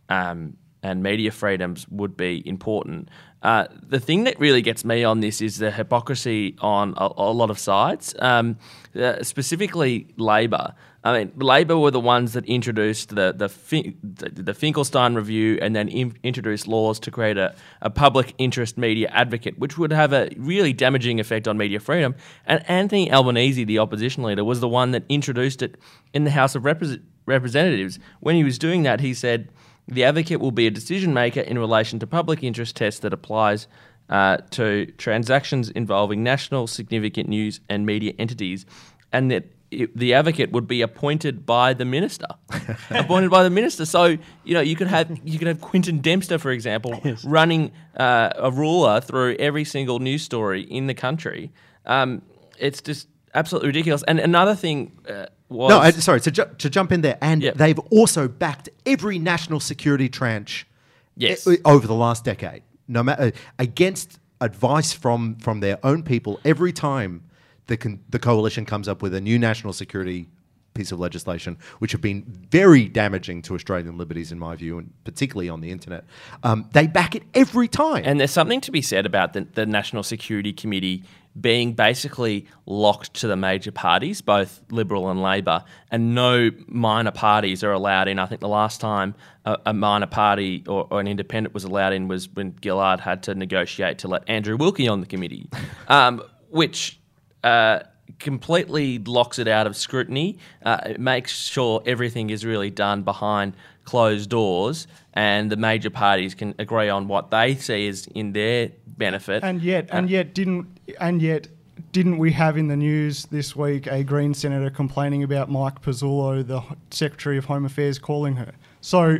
um, 0.08 0.56
and 0.82 1.02
media 1.02 1.30
freedoms 1.30 1.86
would 1.88 2.16
be 2.16 2.46
important. 2.46 3.08
Uh, 3.42 3.66
the 3.82 3.98
thing 3.98 4.24
that 4.24 4.38
really 4.38 4.62
gets 4.62 4.84
me 4.84 5.02
on 5.02 5.20
this 5.20 5.40
is 5.40 5.58
the 5.58 5.70
hypocrisy 5.70 6.56
on 6.60 6.94
a, 6.96 7.08
a 7.16 7.32
lot 7.32 7.50
of 7.50 7.58
sides, 7.58 8.14
um, 8.20 8.56
uh, 8.94 9.22
specifically 9.22 10.06
Labor. 10.16 10.74
I 11.04 11.18
mean, 11.18 11.32
Labor 11.36 11.76
were 11.76 11.90
the 11.90 12.00
ones 12.00 12.32
that 12.34 12.44
introduced 12.46 13.08
the 13.08 13.32
the, 13.32 14.42
the 14.42 14.54
Finkelstein 14.54 15.14
review 15.14 15.58
and 15.60 15.74
then 15.74 15.88
in, 15.88 16.16
introduced 16.22 16.68
laws 16.68 17.00
to 17.00 17.10
create 17.10 17.36
a, 17.36 17.54
a 17.80 17.90
public 17.90 18.34
interest 18.38 18.78
media 18.78 19.08
advocate, 19.08 19.58
which 19.58 19.76
would 19.78 19.92
have 19.92 20.12
a 20.12 20.30
really 20.36 20.72
damaging 20.72 21.18
effect 21.18 21.48
on 21.48 21.58
media 21.58 21.80
freedom. 21.80 22.14
And 22.46 22.68
Anthony 22.70 23.10
Albanese, 23.10 23.64
the 23.64 23.80
opposition 23.80 24.22
leader, 24.22 24.44
was 24.44 24.60
the 24.60 24.68
one 24.68 24.92
that 24.92 25.02
introduced 25.08 25.60
it 25.62 25.76
in 26.14 26.24
the 26.24 26.30
House 26.30 26.54
of 26.54 26.64
Representatives. 26.64 27.98
When 28.20 28.36
he 28.36 28.44
was 28.44 28.58
doing 28.58 28.84
that, 28.84 29.00
he 29.00 29.12
said 29.12 29.48
the 29.88 30.04
advocate 30.04 30.40
will 30.40 30.52
be 30.52 30.68
a 30.68 30.70
decision 30.70 31.12
maker 31.12 31.40
in 31.40 31.58
relation 31.58 31.98
to 31.98 32.06
public 32.06 32.44
interest 32.44 32.76
tests 32.76 33.00
that 33.00 33.12
applies 33.12 33.66
uh, 34.08 34.36
to 34.50 34.86
transactions 34.98 35.70
involving 35.70 36.22
national 36.22 36.68
significant 36.68 37.28
news 37.28 37.60
and 37.68 37.84
media 37.86 38.12
entities, 38.18 38.66
and 39.12 39.30
that 39.30 39.50
it, 39.72 39.96
the 39.96 40.14
advocate 40.14 40.52
would 40.52 40.66
be 40.66 40.82
appointed 40.82 41.46
by 41.46 41.74
the 41.74 41.84
minister, 41.84 42.26
appointed 42.90 43.30
by 43.30 43.42
the 43.42 43.50
minister. 43.50 43.84
So 43.84 44.16
you 44.44 44.54
know 44.54 44.60
you 44.60 44.76
could 44.76 44.86
have 44.86 45.18
you 45.24 45.38
could 45.38 45.48
have 45.48 45.60
Quentin 45.60 46.00
Dempster, 46.00 46.38
for 46.38 46.50
example, 46.50 47.00
yes. 47.04 47.24
running 47.24 47.72
uh, 47.96 48.30
a 48.36 48.50
ruler 48.50 49.00
through 49.00 49.36
every 49.38 49.64
single 49.64 49.98
news 49.98 50.22
story 50.22 50.62
in 50.62 50.86
the 50.86 50.94
country. 50.94 51.50
Um, 51.86 52.22
it's 52.58 52.80
just 52.80 53.08
absolutely 53.34 53.68
ridiculous. 53.68 54.02
And 54.04 54.20
another 54.20 54.54
thing. 54.54 54.92
Uh, 55.08 55.26
was 55.48 55.68
no, 55.68 55.78
I, 55.80 55.90
sorry 55.90 56.20
to, 56.22 56.30
ju- 56.30 56.46
to 56.56 56.70
jump 56.70 56.92
in 56.92 57.02
there, 57.02 57.18
and 57.20 57.42
yep. 57.42 57.56
they've 57.56 57.78
also 57.90 58.26
backed 58.26 58.70
every 58.86 59.18
national 59.18 59.60
security 59.60 60.08
tranche 60.08 60.66
yes. 61.14 61.46
I- 61.46 61.58
over 61.66 61.86
the 61.86 61.94
last 61.94 62.24
decade, 62.24 62.62
no 62.88 63.02
matter 63.02 63.24
uh, 63.24 63.30
against 63.58 64.18
advice 64.40 64.92
from 64.92 65.36
from 65.36 65.60
their 65.60 65.78
own 65.84 66.02
people 66.02 66.40
every 66.44 66.72
time 66.72 67.22
the 67.66 67.76
con- 67.76 68.00
the 68.08 68.18
coalition 68.18 68.64
comes 68.64 68.88
up 68.88 69.02
with 69.02 69.14
a 69.14 69.20
new 69.20 69.38
national 69.38 69.72
security 69.72 70.28
piece 70.74 70.92
of 70.92 70.98
legislation, 70.98 71.58
which 71.78 71.92
have 71.92 72.00
been 72.00 72.24
very 72.50 72.88
damaging 72.88 73.42
to 73.42 73.54
Australian 73.54 73.98
liberties, 73.98 74.32
in 74.32 74.38
my 74.38 74.56
view, 74.56 74.78
and 74.78 74.92
particularly 75.04 75.48
on 75.48 75.60
the 75.60 75.70
internet. 75.70 76.04
Um, 76.42 76.68
they 76.72 76.86
back 76.86 77.14
it 77.14 77.22
every 77.34 77.68
time. 77.68 78.02
And 78.06 78.18
there's 78.18 78.30
something 78.30 78.60
to 78.62 78.70
be 78.70 78.82
said 78.82 79.06
about 79.06 79.32
the, 79.32 79.42
the 79.52 79.66
National 79.66 80.02
Security 80.02 80.52
Committee 80.52 81.04
being 81.40 81.72
basically 81.72 82.46
locked 82.66 83.14
to 83.14 83.26
the 83.26 83.36
major 83.36 83.72
parties, 83.72 84.20
both 84.20 84.60
Liberal 84.70 85.10
and 85.10 85.22
Labor, 85.22 85.64
and 85.90 86.14
no 86.14 86.50
minor 86.66 87.10
parties 87.10 87.64
are 87.64 87.72
allowed 87.72 88.08
in. 88.08 88.18
I 88.18 88.26
think 88.26 88.40
the 88.40 88.48
last 88.48 88.80
time 88.80 89.14
a, 89.44 89.56
a 89.66 89.72
minor 89.72 90.06
party 90.06 90.62
or, 90.68 90.86
or, 90.90 91.00
an 91.00 91.08
independent 91.08 91.54
was 91.54 91.64
allowed 91.64 91.94
in 91.94 92.06
was 92.06 92.28
when 92.28 92.54
Gillard 92.62 93.00
had 93.00 93.22
to 93.24 93.34
negotiate 93.34 93.98
to 93.98 94.08
let 94.08 94.28
Andrew 94.28 94.56
Wilkie 94.56 94.88
on 94.88 95.00
the 95.00 95.06
committee, 95.06 95.48
um, 95.88 96.22
which. 96.50 96.98
Uh, 97.42 97.80
completely 98.18 98.98
locks 98.98 99.38
it 99.38 99.48
out 99.48 99.66
of 99.66 99.76
scrutiny. 99.76 100.38
Uh, 100.64 100.78
it 100.86 101.00
makes 101.00 101.32
sure 101.32 101.82
everything 101.86 102.30
is 102.30 102.44
really 102.44 102.70
done 102.70 103.02
behind 103.02 103.54
closed 103.84 104.30
doors, 104.30 104.86
and 105.14 105.50
the 105.50 105.56
major 105.56 105.90
parties 105.90 106.34
can 106.34 106.54
agree 106.58 106.88
on 106.88 107.08
what 107.08 107.30
they 107.30 107.54
see 107.56 107.88
as 107.88 108.06
in 108.14 108.32
their 108.32 108.70
benefit. 108.86 109.42
And 109.42 109.62
yet, 109.62 109.92
uh, 109.92 109.96
and 109.96 110.10
yet, 110.10 110.34
didn't 110.34 110.66
and 111.00 111.20
yet. 111.20 111.48
Didn't 111.90 112.18
we 112.18 112.32
have 112.32 112.56
in 112.56 112.68
the 112.68 112.76
news 112.76 113.26
this 113.26 113.54
week 113.54 113.86
a 113.86 114.02
Green 114.02 114.32
senator 114.32 114.70
complaining 114.70 115.24
about 115.24 115.50
Mike 115.50 115.82
Pezzullo, 115.82 116.46
the 116.46 116.62
Secretary 116.90 117.36
of 117.36 117.44
Home 117.46 117.66
Affairs, 117.66 117.98
calling 117.98 118.36
her? 118.36 118.52
So 118.80 119.18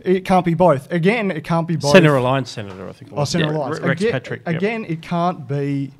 it 0.00 0.24
can't 0.24 0.44
be 0.44 0.52
both. 0.54 0.90
Again, 0.92 1.30
it 1.30 1.44
can't 1.44 1.66
be 1.66 1.76
both. 1.76 1.92
Senator 1.92 2.16
Alliance 2.16 2.50
senator, 2.50 2.86
I 2.88 2.92
think. 2.92 3.12
Oh, 3.14 3.24
Senator 3.24 3.52
yeah, 3.52 3.58
Alliance. 3.58 3.80
Rex 3.80 4.00
again, 4.00 4.12
Patrick. 4.12 4.42
Again, 4.46 4.84
it 4.86 5.00
can't 5.00 5.46
be 5.48 5.92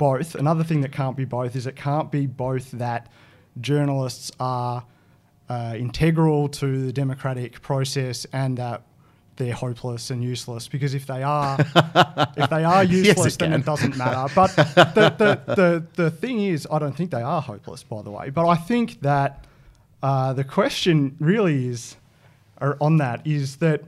both. 0.00 0.34
Another 0.34 0.64
thing 0.64 0.80
that 0.80 0.92
can't 0.92 1.14
be 1.14 1.26
both 1.26 1.54
is 1.54 1.66
it 1.66 1.76
can't 1.76 2.10
be 2.10 2.24
both 2.26 2.70
that 2.70 3.12
journalists 3.60 4.32
are 4.40 4.86
uh, 5.50 5.74
integral 5.76 6.48
to 6.48 6.86
the 6.86 6.90
democratic 6.92 7.60
process 7.60 8.26
and 8.32 8.56
that 8.56 8.82
they're 9.36 9.52
hopeless 9.52 10.10
and 10.10 10.24
useless. 10.24 10.68
Because 10.68 10.94
if 10.94 11.06
they 11.06 11.22
are 11.22 11.58
if 12.34 12.48
they 12.48 12.64
are 12.64 12.82
useless 13.00 13.26
yes, 13.26 13.36
then 13.36 13.52
it 13.52 13.66
doesn't 13.66 13.94
matter. 13.98 14.32
But 14.34 14.56
the, 14.56 15.14
the, 15.18 15.54
the, 15.54 15.86
the 16.02 16.10
thing 16.10 16.40
is 16.40 16.66
i 16.70 16.78
don't 16.78 16.96
think 16.96 17.10
they 17.10 17.20
are 17.20 17.42
hopeless 17.42 17.82
by 17.82 18.00
the 18.00 18.10
way. 18.10 18.30
But 18.30 18.48
i 18.48 18.56
think 18.56 19.02
that 19.02 19.44
uh, 20.02 20.32
the 20.32 20.44
question 20.44 21.14
really 21.20 21.68
is 21.68 21.96
on 22.80 22.96
that 22.96 23.26
is 23.26 23.56
that 23.56 23.82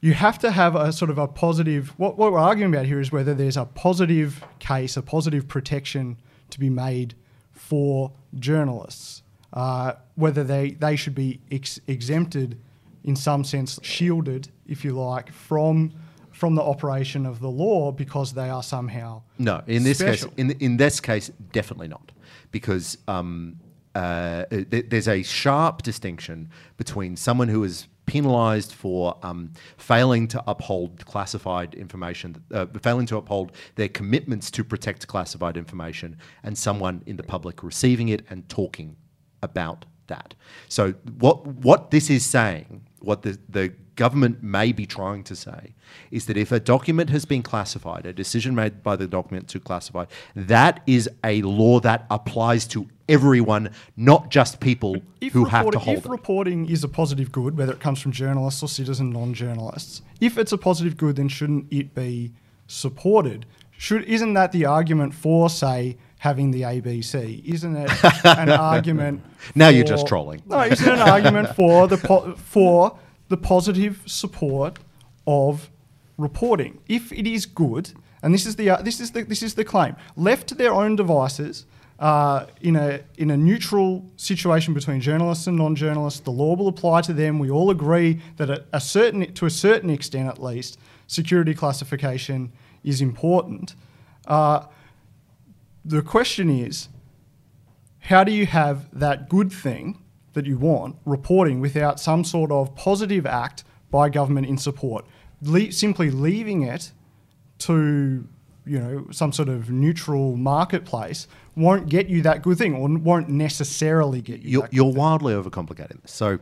you 0.00 0.12
have 0.12 0.38
to 0.38 0.50
have 0.50 0.76
a 0.76 0.92
sort 0.92 1.10
of 1.10 1.18
a 1.18 1.26
positive 1.26 1.88
what, 1.98 2.16
what 2.18 2.32
we're 2.32 2.38
arguing 2.38 2.72
about 2.72 2.86
here 2.86 3.00
is 3.00 3.10
whether 3.10 3.34
there's 3.34 3.56
a 3.56 3.64
positive 3.64 4.44
case 4.58 4.96
a 4.96 5.02
positive 5.02 5.48
protection 5.48 6.16
to 6.50 6.60
be 6.60 6.70
made 6.70 7.14
for 7.52 8.12
journalists 8.38 9.22
uh, 9.52 9.94
whether 10.16 10.44
they, 10.44 10.72
they 10.72 10.96
should 10.96 11.14
be 11.14 11.40
ex- 11.50 11.80
exempted 11.86 12.58
in 13.04 13.16
some 13.16 13.44
sense 13.44 13.78
shielded, 13.82 14.48
if 14.66 14.84
you 14.84 14.92
like, 14.92 15.32
from 15.32 15.92
from 16.32 16.54
the 16.54 16.62
operation 16.62 17.24
of 17.24 17.40
the 17.40 17.48
law 17.48 17.90
because 17.90 18.34
they 18.34 18.50
are 18.50 18.62
somehow 18.62 19.22
no. 19.38 19.62
In 19.66 19.84
this 19.84 19.98
special. 19.98 20.28
case, 20.30 20.38
in 20.38 20.50
in 20.60 20.76
this 20.76 21.00
case, 21.00 21.30
definitely 21.52 21.88
not, 21.88 22.12
because 22.50 22.98
um, 23.08 23.58
uh, 23.94 24.44
th- 24.50 24.86
there's 24.90 25.08
a 25.08 25.22
sharp 25.22 25.82
distinction 25.82 26.50
between 26.76 27.16
someone 27.16 27.48
who 27.48 27.64
is 27.64 27.86
penalised 28.06 28.72
for 28.72 29.18
um, 29.22 29.52
failing 29.76 30.28
to 30.28 30.42
uphold 30.46 31.04
classified 31.06 31.74
information, 31.74 32.42
uh, 32.52 32.66
failing 32.80 33.06
to 33.06 33.16
uphold 33.16 33.52
their 33.74 33.88
commitments 33.88 34.50
to 34.52 34.64
protect 34.64 35.06
classified 35.06 35.56
information, 35.56 36.16
and 36.42 36.56
someone 36.56 37.02
in 37.06 37.16
the 37.16 37.22
public 37.22 37.62
receiving 37.62 38.08
it 38.08 38.24
and 38.30 38.48
talking 38.48 38.96
about 39.42 39.84
that. 40.06 40.34
So 40.68 40.92
what 41.18 41.46
what 41.46 41.90
this 41.90 42.10
is 42.10 42.24
saying, 42.24 42.86
what 43.06 43.22
the, 43.22 43.38
the 43.48 43.72
government 43.94 44.42
may 44.42 44.72
be 44.72 44.84
trying 44.84 45.24
to 45.24 45.34
say, 45.34 45.74
is 46.10 46.26
that 46.26 46.36
if 46.36 46.52
a 46.52 46.60
document 46.60 47.08
has 47.10 47.24
been 47.24 47.42
classified, 47.42 48.04
a 48.04 48.12
decision 48.12 48.54
made 48.54 48.82
by 48.82 48.96
the 48.96 49.06
document 49.06 49.48
to 49.48 49.60
classify, 49.60 50.04
that 50.34 50.82
is 50.86 51.08
a 51.24 51.40
law 51.42 51.80
that 51.80 52.04
applies 52.10 52.66
to 52.66 52.86
everyone, 53.08 53.70
not 53.96 54.30
just 54.30 54.60
people 54.60 54.96
If 55.20 55.32
who 55.32 55.44
have 55.44 55.70
to 55.70 55.78
hold 55.78 55.98
if 55.98 56.04
it. 56.04 56.08
reporting 56.10 56.68
is 56.68 56.84
a 56.84 56.88
positive 56.88 57.32
good, 57.32 57.56
whether 57.56 57.72
it 57.72 57.80
comes 57.80 58.00
from 58.02 58.12
journalists 58.12 58.62
or 58.62 58.68
citizen 58.68 59.10
non-journalists, 59.10 60.02
if 60.20 60.36
it's 60.36 60.52
a 60.52 60.58
positive 60.58 60.96
good, 60.96 61.16
then 61.16 61.28
shouldn't 61.28 61.72
it 61.72 61.94
be 61.94 62.32
supported? 62.66 63.46
Should 63.78 64.04
isn't 64.04 64.34
that 64.34 64.52
the 64.52 64.64
argument 64.64 65.14
for, 65.14 65.48
say, 65.48 65.96
having 66.26 66.50
the 66.50 66.62
ABC? 66.62 67.44
Isn't 67.44 67.76
it 67.76 67.90
an 68.24 68.50
argument? 68.50 69.22
Now 69.54 69.68
you're 69.68 69.84
just 69.84 70.06
trolling. 70.08 70.42
No, 70.46 70.60
isn't 70.62 70.86
it 70.86 70.98
an 70.98 71.08
argument 71.08 71.54
for 71.54 71.86
the 71.86 71.98
po- 71.98 72.34
for 72.34 72.98
the 73.28 73.36
positive 73.36 74.02
support 74.06 74.78
of 75.26 75.70
reporting? 76.18 76.72
If 76.88 77.12
it 77.12 77.26
is 77.28 77.46
good, 77.46 77.92
and 78.22 78.34
this 78.34 78.44
is 78.44 78.56
the 78.56 78.70
uh, 78.70 78.82
this 78.82 78.98
is 79.00 79.12
the 79.12 79.22
this 79.22 79.42
is 79.42 79.54
the 79.54 79.64
claim, 79.64 79.94
left 80.16 80.48
to 80.48 80.54
their 80.54 80.74
own 80.74 80.96
devices. 80.96 81.64
Uh, 81.98 82.44
in 82.60 82.76
a 82.76 83.00
in 83.16 83.30
a 83.30 83.36
neutral 83.36 84.04
situation 84.16 84.74
between 84.74 85.00
journalists 85.00 85.46
and 85.46 85.56
non-journalists, 85.56 86.20
the 86.20 86.30
law 86.42 86.54
will 86.54 86.68
apply 86.68 87.00
to 87.02 87.14
them. 87.14 87.38
We 87.38 87.50
all 87.50 87.70
agree 87.70 88.20
that 88.36 88.50
a, 88.50 88.64
a 88.72 88.80
certain 88.80 89.32
to 89.32 89.46
a 89.46 89.50
certain 89.50 89.90
extent, 89.90 90.28
at 90.28 90.42
least, 90.42 90.78
security 91.06 91.54
classification 91.54 92.52
is 92.82 93.00
important. 93.00 93.76
Uh, 94.26 94.66
the 95.86 96.02
question 96.02 96.50
is, 96.50 96.88
how 98.00 98.24
do 98.24 98.32
you 98.32 98.46
have 98.46 98.88
that 98.98 99.28
good 99.28 99.52
thing 99.52 100.02
that 100.32 100.44
you 100.44 100.58
want 100.58 100.96
reporting 101.04 101.60
without 101.60 102.00
some 102.00 102.24
sort 102.24 102.50
of 102.50 102.74
positive 102.74 103.24
act 103.24 103.64
by 103.90 104.08
government 104.08 104.46
in 104.46 104.58
support? 104.58 105.06
Le- 105.42 105.70
simply 105.70 106.10
leaving 106.10 106.62
it 106.62 106.92
to 107.58 108.26
you 108.66 108.78
know 108.80 109.06
some 109.12 109.32
sort 109.32 109.48
of 109.48 109.70
neutral 109.70 110.36
marketplace 110.36 111.28
won't 111.54 111.88
get 111.88 112.08
you 112.08 112.20
that 112.22 112.42
good 112.42 112.58
thing, 112.58 112.74
or 112.74 112.88
won't 112.98 113.28
necessarily 113.28 114.20
get 114.20 114.40
you. 114.40 114.50
You're, 114.50 114.62
that 114.62 114.74
you're 114.74 114.92
wildly 114.92 115.34
overcomplicating 115.34 116.02
this. 116.02 116.12
So, 116.12 116.38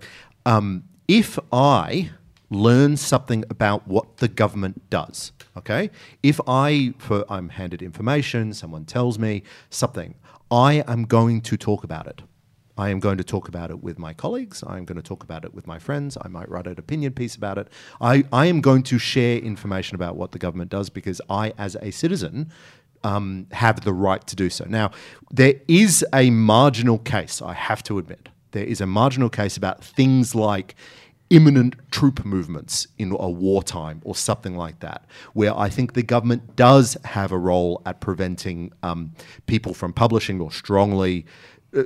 um, 0.46 0.84
if 1.06 1.38
I 1.52 2.10
learn 2.50 2.96
something 2.96 3.44
about 3.50 3.86
what 3.86 4.16
the 4.18 4.28
government 4.28 4.88
does, 4.90 5.32
okay, 5.56 5.90
if 6.22 6.40
I 6.46 6.94
for 6.98 7.24
I'm 7.28 7.48
handed 7.50 7.82
information, 7.82 8.52
someone 8.52 8.84
tells 8.84 9.18
me 9.18 9.42
something, 9.70 10.14
I 10.50 10.84
am 10.86 11.04
going 11.04 11.40
to 11.42 11.56
talk 11.56 11.84
about 11.84 12.06
it. 12.06 12.22
I 12.76 12.90
am 12.90 12.98
going 12.98 13.18
to 13.18 13.24
talk 13.24 13.46
about 13.46 13.70
it 13.70 13.82
with 13.82 13.98
my 13.98 14.12
colleagues. 14.12 14.64
I 14.66 14.78
am 14.78 14.84
going 14.84 14.96
to 14.96 15.02
talk 15.02 15.22
about 15.22 15.44
it 15.44 15.54
with 15.54 15.66
my 15.66 15.78
friends. 15.78 16.18
I 16.20 16.28
might 16.28 16.48
write 16.48 16.66
an 16.66 16.78
opinion 16.78 17.12
piece 17.12 17.36
about 17.36 17.56
it. 17.56 17.68
I, 18.00 18.24
I 18.32 18.46
am 18.46 18.60
going 18.60 18.82
to 18.84 18.98
share 18.98 19.38
information 19.38 19.94
about 19.94 20.16
what 20.16 20.32
the 20.32 20.38
government 20.40 20.70
does 20.70 20.90
because 20.90 21.20
I, 21.30 21.52
as 21.56 21.76
a 21.80 21.92
citizen, 21.92 22.50
um, 23.04 23.46
have 23.52 23.82
the 23.82 23.92
right 23.92 24.26
to 24.26 24.34
do 24.34 24.50
so. 24.50 24.64
Now, 24.64 24.90
there 25.30 25.54
is 25.68 26.04
a 26.12 26.30
marginal 26.30 26.98
case, 26.98 27.40
I 27.40 27.52
have 27.52 27.82
to 27.84 27.98
admit. 27.98 28.28
There 28.50 28.64
is 28.64 28.80
a 28.80 28.86
marginal 28.86 29.28
case 29.28 29.56
about 29.56 29.84
things 29.84 30.34
like 30.34 30.74
imminent 31.34 31.74
troop 31.90 32.24
movements 32.24 32.86
in 32.98 33.10
a 33.18 33.28
wartime 33.28 34.00
or 34.04 34.14
something 34.14 34.56
like 34.56 34.78
that, 34.80 35.04
where 35.32 35.56
I 35.58 35.68
think 35.68 35.94
the 35.94 36.02
government 36.02 36.56
does 36.56 36.96
have 37.04 37.32
a 37.32 37.38
role 37.38 37.82
at 37.86 38.00
preventing 38.00 38.72
um, 38.82 39.12
people 39.46 39.74
from 39.74 39.92
publishing 39.92 40.38
more 40.38 40.52
strongly. 40.52 41.26
Uh, 41.76 41.82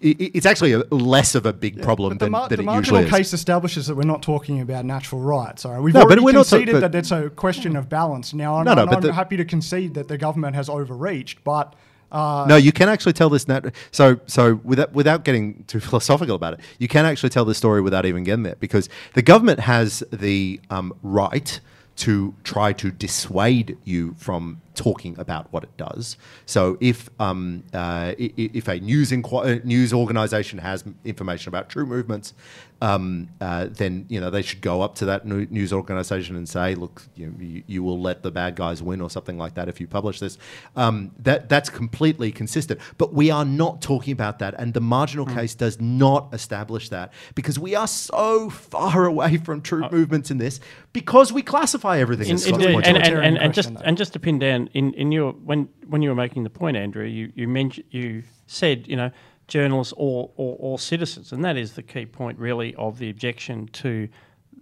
it- 0.00 0.20
it's 0.36 0.44
actually 0.44 0.72
a, 0.72 0.80
less 0.90 1.34
of 1.34 1.46
a 1.46 1.52
big 1.52 1.80
problem 1.82 2.10
But 2.10 2.18
the, 2.18 2.24
than, 2.26 2.32
mar- 2.32 2.48
than 2.50 2.56
the 2.58 2.62
it 2.62 2.66
marginal 2.66 3.00
usually 3.00 3.04
is. 3.04 3.28
case 3.28 3.32
establishes 3.32 3.86
that 3.86 3.94
we're 3.94 4.02
not 4.02 4.22
talking 4.22 4.60
about 4.60 4.84
natural 4.84 5.22
rights. 5.22 5.64
All 5.64 5.72
right, 5.72 5.80
we've 5.80 5.94
No, 5.94 6.00
but 6.06 6.18
already 6.18 6.36
talk- 6.36 6.46
conceded 6.48 6.74
but- 6.74 6.80
that 6.92 6.94
it's 6.94 7.10
a 7.10 7.30
question 7.30 7.74
of 7.76 7.88
balance. 7.88 8.34
Now, 8.34 8.56
I'm, 8.56 8.64
No, 8.66 8.74
no, 8.74 8.82
I'm- 8.82 8.90
but 8.90 9.04
I'm 9.08 9.14
happy 9.14 9.38
to 9.38 9.44
concede 9.46 9.94
that 9.94 10.08
the 10.08 10.18
government 10.18 10.56
has 10.56 10.68
overreached, 10.68 11.42
but 11.42 11.74
uh, 12.12 12.46
No, 12.48 12.56
you 12.56 12.72
can 12.72 12.88
actually 12.88 13.12
tell 13.12 13.28
this. 13.28 13.46
Nat- 13.48 13.74
so, 13.90 14.20
so 14.26 14.60
without 14.64 14.92
without 14.92 15.24
getting 15.24 15.64
too 15.64 15.80
philosophical 15.88 16.36
about 16.36 16.54
it, 16.54 16.60
you 16.78 16.88
can 16.88 17.04
actually 17.04 17.30
tell 17.30 17.44
this 17.44 17.58
story 17.58 17.80
without 17.80 18.06
even 18.06 18.24
getting 18.24 18.42
there, 18.42 18.56
because 18.60 18.88
the 19.14 19.22
government 19.22 19.60
has 19.60 20.02
the 20.12 20.60
um, 20.70 20.92
right 21.02 21.60
to 21.96 22.34
try 22.44 22.72
to 22.72 22.90
dissuade 22.90 23.76
you 23.84 24.14
from 24.18 24.60
talking 24.80 25.14
about 25.18 25.52
what 25.52 25.62
it 25.62 25.76
does. 25.76 26.16
So, 26.46 26.78
if 26.80 27.10
um, 27.20 27.64
uh, 27.74 28.14
if 28.16 28.66
a 28.66 28.80
news 28.80 29.10
inqu- 29.10 29.58
uh, 29.58 29.60
news 29.62 29.92
organization 29.92 30.58
has 30.58 30.82
information 31.04 31.50
about 31.50 31.68
true 31.68 31.84
movements, 31.84 32.32
um, 32.80 33.28
uh, 33.42 33.66
then 33.70 34.06
you 34.08 34.18
know 34.18 34.30
they 34.30 34.40
should 34.40 34.62
go 34.62 34.80
up 34.80 34.94
to 34.96 35.04
that 35.04 35.26
news 35.26 35.70
organization 35.70 36.34
and 36.34 36.48
say, 36.48 36.74
"Look, 36.74 37.02
you, 37.14 37.34
you, 37.38 37.62
you 37.66 37.82
will 37.82 38.00
let 38.00 38.22
the 38.22 38.30
bad 38.30 38.56
guys 38.56 38.82
win," 38.82 39.02
or 39.02 39.10
something 39.10 39.36
like 39.36 39.54
that 39.54 39.68
if 39.68 39.82
you 39.82 39.86
publish 39.86 40.18
this. 40.18 40.38
Um, 40.76 41.10
that 41.18 41.50
that's 41.50 41.68
completely 41.68 42.32
consistent. 42.32 42.80
But 42.96 43.12
we 43.12 43.30
are 43.30 43.44
not 43.44 43.82
talking 43.82 44.14
about 44.14 44.38
that, 44.38 44.54
and 44.58 44.72
the 44.72 44.80
marginal 44.80 45.26
case 45.26 45.54
does 45.54 45.78
not 45.78 46.32
establish 46.32 46.88
that 46.88 47.12
because 47.34 47.58
we 47.58 47.74
are 47.74 47.86
so 47.86 48.48
far 48.48 49.04
away 49.04 49.36
from 49.36 49.60
troop 49.60 49.92
movements 49.92 50.30
in 50.30 50.38
this 50.38 50.58
because 50.94 51.34
we 51.34 51.42
classify 51.42 51.98
everything. 51.98 52.28
In- 52.28 52.36
as 52.36 52.44
Scott's 52.44 52.64
indeed, 52.64 52.86
and, 52.86 52.96
and, 52.96 53.18
and, 53.18 53.38
and 53.38 53.52
just 53.52 53.70
and 53.84 53.98
just 53.98 54.14
to 54.14 54.18
pin 54.18 54.38
down 54.38 54.69
in, 54.72 54.92
in 54.94 55.12
your 55.12 55.32
when 55.32 55.68
when 55.86 56.02
you 56.02 56.08
were 56.08 56.14
making 56.14 56.44
the 56.44 56.50
point, 56.50 56.76
Andrew, 56.76 57.04
you 57.04 57.32
you 57.34 57.48
mentioned 57.48 57.86
you 57.90 58.22
said 58.46 58.86
you 58.88 58.96
know 58.96 59.10
journalists 59.48 59.92
or, 59.96 60.30
or 60.36 60.56
or 60.58 60.78
citizens, 60.78 61.32
and 61.32 61.44
that 61.44 61.56
is 61.56 61.72
the 61.72 61.82
key 61.82 62.06
point 62.06 62.38
really 62.38 62.74
of 62.76 62.98
the 62.98 63.10
objection 63.10 63.66
to 63.68 64.08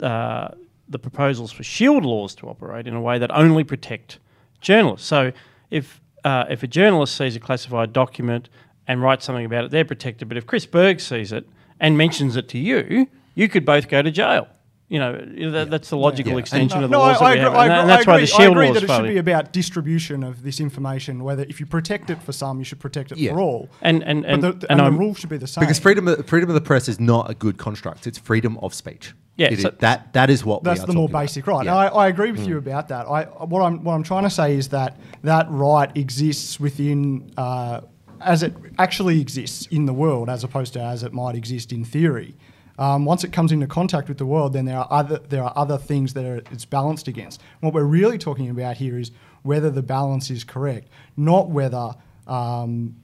uh, 0.00 0.48
the 0.88 0.98
proposals 0.98 1.52
for 1.52 1.62
shield 1.62 2.04
laws 2.04 2.34
to 2.36 2.48
operate 2.48 2.86
in 2.86 2.94
a 2.94 3.00
way 3.00 3.18
that 3.18 3.30
only 3.32 3.64
protect 3.64 4.18
journalists. 4.60 5.06
So 5.06 5.32
if 5.70 6.00
uh, 6.24 6.44
if 6.50 6.62
a 6.62 6.66
journalist 6.66 7.16
sees 7.16 7.36
a 7.36 7.40
classified 7.40 7.92
document 7.92 8.48
and 8.86 9.02
writes 9.02 9.24
something 9.24 9.44
about 9.44 9.64
it, 9.64 9.70
they're 9.70 9.84
protected. 9.84 10.28
But 10.28 10.36
if 10.36 10.46
Chris 10.46 10.66
Berg 10.66 11.00
sees 11.00 11.32
it 11.32 11.48
and 11.78 11.96
mentions 11.96 12.36
it 12.36 12.48
to 12.48 12.58
you, 12.58 13.08
you 13.34 13.48
could 13.48 13.64
both 13.64 13.88
go 13.88 14.02
to 14.02 14.10
jail. 14.10 14.48
You 14.90 14.98
know, 14.98 15.12
that, 15.52 15.70
that's 15.70 15.90
the 15.90 15.98
logical 15.98 16.32
Yeah. 16.32 16.38
extension 16.38 16.78
And- 16.78 16.84
of 16.86 16.90
the 16.90 16.96
no, 16.96 17.00
laws 17.02 17.20
I, 17.20 17.24
I 17.26 17.28
that 17.28 17.34
we 17.34 17.40
agree, 17.40 17.42
have, 17.44 17.54
I 17.54 17.64
and, 17.64 17.72
agree, 17.72 17.80
and 17.80 17.90
that's 17.90 18.08
I 18.08 18.10
why 18.10 18.16
the 18.16 18.22
agree, 18.24 18.32
I 18.32 18.38
shield 18.38 18.52
agree 18.56 18.66
laws 18.68 18.74
that 18.76 18.82
it 18.84 18.96
should 18.96 19.08
be 19.08 19.16
about 19.18 19.52
distribution 19.52 20.24
of 20.24 20.42
this 20.42 20.60
information. 20.60 21.24
Whether 21.24 21.42
if 21.46 21.60
you 21.60 21.66
protect 21.66 22.08
it 22.08 22.22
for 22.22 22.32
some, 22.32 22.58
you 22.58 22.64
should 22.64 22.80
protect 22.80 23.12
it 23.12 23.18
Yeah. 23.18 23.32
for 23.32 23.40
all. 23.40 23.68
And 23.82 24.02
and 24.02 24.24
and, 24.24 24.40
but 24.40 24.60
the, 24.62 24.70
and 24.72 24.80
and 24.80 24.94
the 24.94 24.98
rule 24.98 25.14
should 25.14 25.28
be 25.28 25.36
the 25.36 25.46
same. 25.46 25.60
because 25.60 25.78
freedom 25.78 26.08
of, 26.08 26.24
freedom 26.26 26.48
of 26.48 26.54
the 26.54 26.62
press 26.62 26.88
is 26.88 26.98
not 26.98 27.30
a 27.30 27.34
good 27.34 27.58
construct. 27.58 28.06
It's 28.06 28.16
freedom 28.16 28.56
of 28.62 28.72
speech. 28.72 29.12
Yeah, 29.36 29.48
It 29.48 29.52
is- 29.58 29.62
so- 29.62 29.74
that 29.80 30.14
that 30.14 30.30
is 30.30 30.42
what 30.42 30.62
we 30.62 30.70
That's 30.70 30.80
are 30.82 30.86
the 30.86 30.94
more 30.94 31.02
talking 31.06 31.12
about. 31.16 31.20
basic 31.20 31.46
right. 31.46 31.64
Yeah. 31.66 31.72
Mm. 31.72 31.76
I, 31.76 31.86
I 31.88 32.08
agree 32.08 32.32
with 32.32 32.46
you 32.46 32.56
about 32.56 32.88
that. 32.88 33.06
I 33.06 33.24
what 33.24 33.60
I'm 33.60 33.84
what 33.84 33.92
I'm 33.92 34.02
trying 34.04 34.24
to 34.24 34.30
say 34.30 34.56
is 34.56 34.68
that 34.68 34.98
that 35.22 35.46
right 35.50 35.94
exists 35.98 36.58
within 36.58 37.30
uh, 37.36 37.82
as 38.22 38.42
it 38.42 38.54
actually 38.78 39.20
exists 39.20 39.66
in 39.66 39.84
the 39.84 39.92
world, 39.92 40.30
as 40.30 40.44
opposed 40.44 40.72
to 40.72 40.80
as 40.80 41.02
it 41.02 41.12
might 41.12 41.34
exist 41.36 41.72
in 41.72 41.84
theory. 41.84 42.36
Um, 42.78 43.04
once 43.04 43.24
it 43.24 43.32
comes 43.32 43.50
into 43.50 43.66
contact 43.66 44.08
with 44.08 44.18
the 44.18 44.26
world, 44.26 44.52
then 44.52 44.64
there 44.64 44.78
are 44.78 44.86
other 44.90 45.18
there 45.18 45.42
are 45.42 45.52
other 45.56 45.76
things 45.76 46.14
that 46.14 46.24
are, 46.24 46.36
it's 46.52 46.64
balanced 46.64 47.08
against. 47.08 47.42
What 47.60 47.74
we're 47.74 47.82
really 47.82 48.18
talking 48.18 48.48
about 48.50 48.76
here 48.76 48.98
is 48.98 49.10
whether 49.42 49.70
the 49.70 49.82
balance 49.82 50.30
is 50.30 50.44
correct, 50.44 50.88
not 51.16 51.50
whether 51.50 51.94
um, 52.28 52.94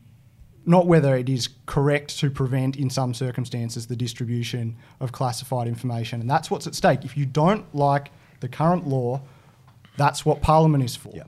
not 0.64 0.86
whether 0.86 1.16
it 1.16 1.28
is 1.28 1.48
correct 1.66 2.18
to 2.20 2.30
prevent, 2.30 2.76
in 2.76 2.88
some 2.88 3.12
circumstances, 3.14 3.86
the 3.86 3.96
distribution 3.96 4.76
of 5.00 5.12
classified 5.12 5.68
information. 5.68 6.20
And 6.20 6.30
that's 6.30 6.50
what's 6.50 6.66
at 6.66 6.74
stake. 6.74 7.04
If 7.04 7.16
you 7.16 7.26
don't 7.26 7.72
like 7.74 8.10
the 8.40 8.48
current 8.48 8.86
law, 8.86 9.20
that's 9.96 10.24
what 10.24 10.40
Parliament 10.40 10.84
is 10.84 10.96
for. 10.96 11.12
Yeah. 11.14 11.24